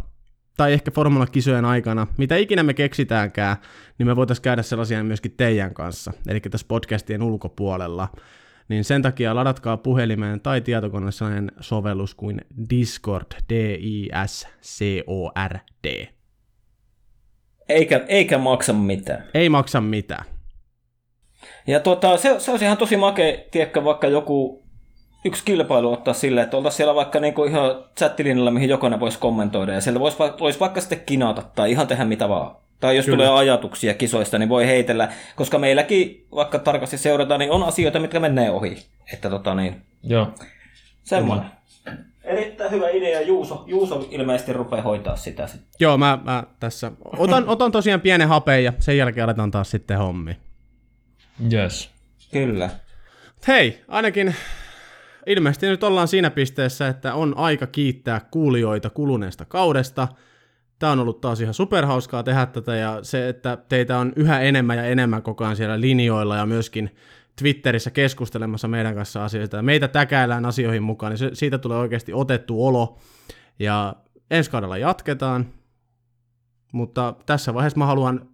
[0.57, 3.57] tai ehkä formulakisojen aikana, mitä ikinä me keksitäänkään,
[3.99, 8.09] niin me voitaisiin käydä sellaisia myöskin teidän kanssa, eli tässä podcastien ulkopuolella.
[8.71, 12.41] Niin sen takia ladatkaa puhelimeen tai tietokoneelle sellainen sovellus kuin
[12.71, 14.47] Discord, D-I-S-C-O-R-D.
[17.69, 19.25] Eikä, eikä maksa mitään.
[19.35, 20.25] Ei maksa mitään.
[21.67, 24.63] Ja tuota, se, se olisi ihan tosi makea, tiedätkö, vaikka joku
[25.25, 29.73] yksi kilpailu ottaa silleen, että oltaisiin siellä vaikka niinku ihan chattilinjalla, mihin jokainen voisi kommentoida,
[29.73, 32.57] ja siellä voisi, voisi vaikka sitten kinata tai ihan tehdä mitä vaan.
[32.81, 33.17] Tai jos Kyllä.
[33.17, 38.21] tulee ajatuksia kisoista, niin voi heitellä, koska meilläkin, vaikka tarkasti seurataan, niin on asioita, mitkä
[38.21, 38.87] menee ohi.
[39.13, 40.35] Että tota niin, Joo.
[41.03, 41.47] semmoinen.
[42.25, 43.21] Erittäin hyvä idea.
[43.21, 45.69] Juuso, Juuso ilmeisesti rupeaa hoitaa sitä sitten.
[45.81, 49.99] Joo, mä, mä tässä otan, otan tosiaan pienen hapeen ja sen jälkeen aletaan taas sitten
[49.99, 50.37] hommi.
[51.53, 51.91] Yes.
[52.33, 52.71] Kyllä.
[53.49, 54.35] Hei, ainakin
[55.27, 60.09] ilmeisesti nyt ollaan siinä pisteessä, että on aika kiittää kuulijoita kuluneesta kaudesta.
[60.81, 64.79] Tämä on ollut taas ihan superhauskaa tehdä tätä ja se, että teitä on yhä enemmän
[64.79, 66.91] ja enemmän koko ajan siellä linjoilla ja myöskin
[67.37, 69.57] Twitterissä keskustelemassa meidän kanssa asioista.
[69.57, 72.99] Ja meitä täkäillään asioihin mukaan, niin se, siitä tulee oikeasti otettu olo.
[73.59, 73.97] Ja
[74.31, 75.47] ensi kaudella jatketaan,
[76.73, 78.29] mutta tässä vaiheessa mä haluan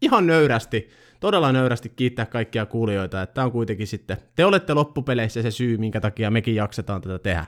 [0.00, 0.88] ihan nöyrästi,
[1.20, 5.76] todella nöyrästi kiittää kaikkia kuulijoita, että tämä on kuitenkin sitten, te olette loppupeleissä se syy,
[5.76, 7.46] minkä takia mekin jaksetaan tätä tehdä.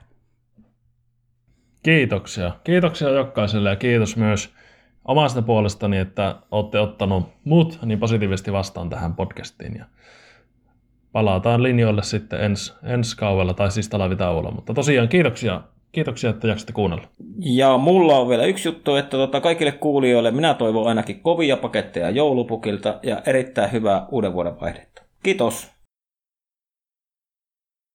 [1.84, 2.52] Kiitoksia.
[2.64, 4.54] Kiitoksia jokaiselle ja kiitos myös
[5.04, 9.74] omasta puolestani, että olette ottanut mut niin positiivisesti vastaan tähän podcastiin.
[9.78, 9.84] Ja
[11.12, 14.50] palataan linjoille sitten ensi, ensi kaudella tai siis talavitauolla.
[14.50, 15.60] Mutta tosiaan kiitoksia,
[15.92, 17.04] kiitoksia, että jaksatte kuunnella.
[17.38, 22.10] Ja mulla on vielä yksi juttu, että tota, kaikille kuulijoille minä toivon ainakin kovia paketteja
[22.10, 25.02] joulupukilta ja erittäin hyvää uuden vuoden vaihdetta.
[25.22, 25.73] Kiitos.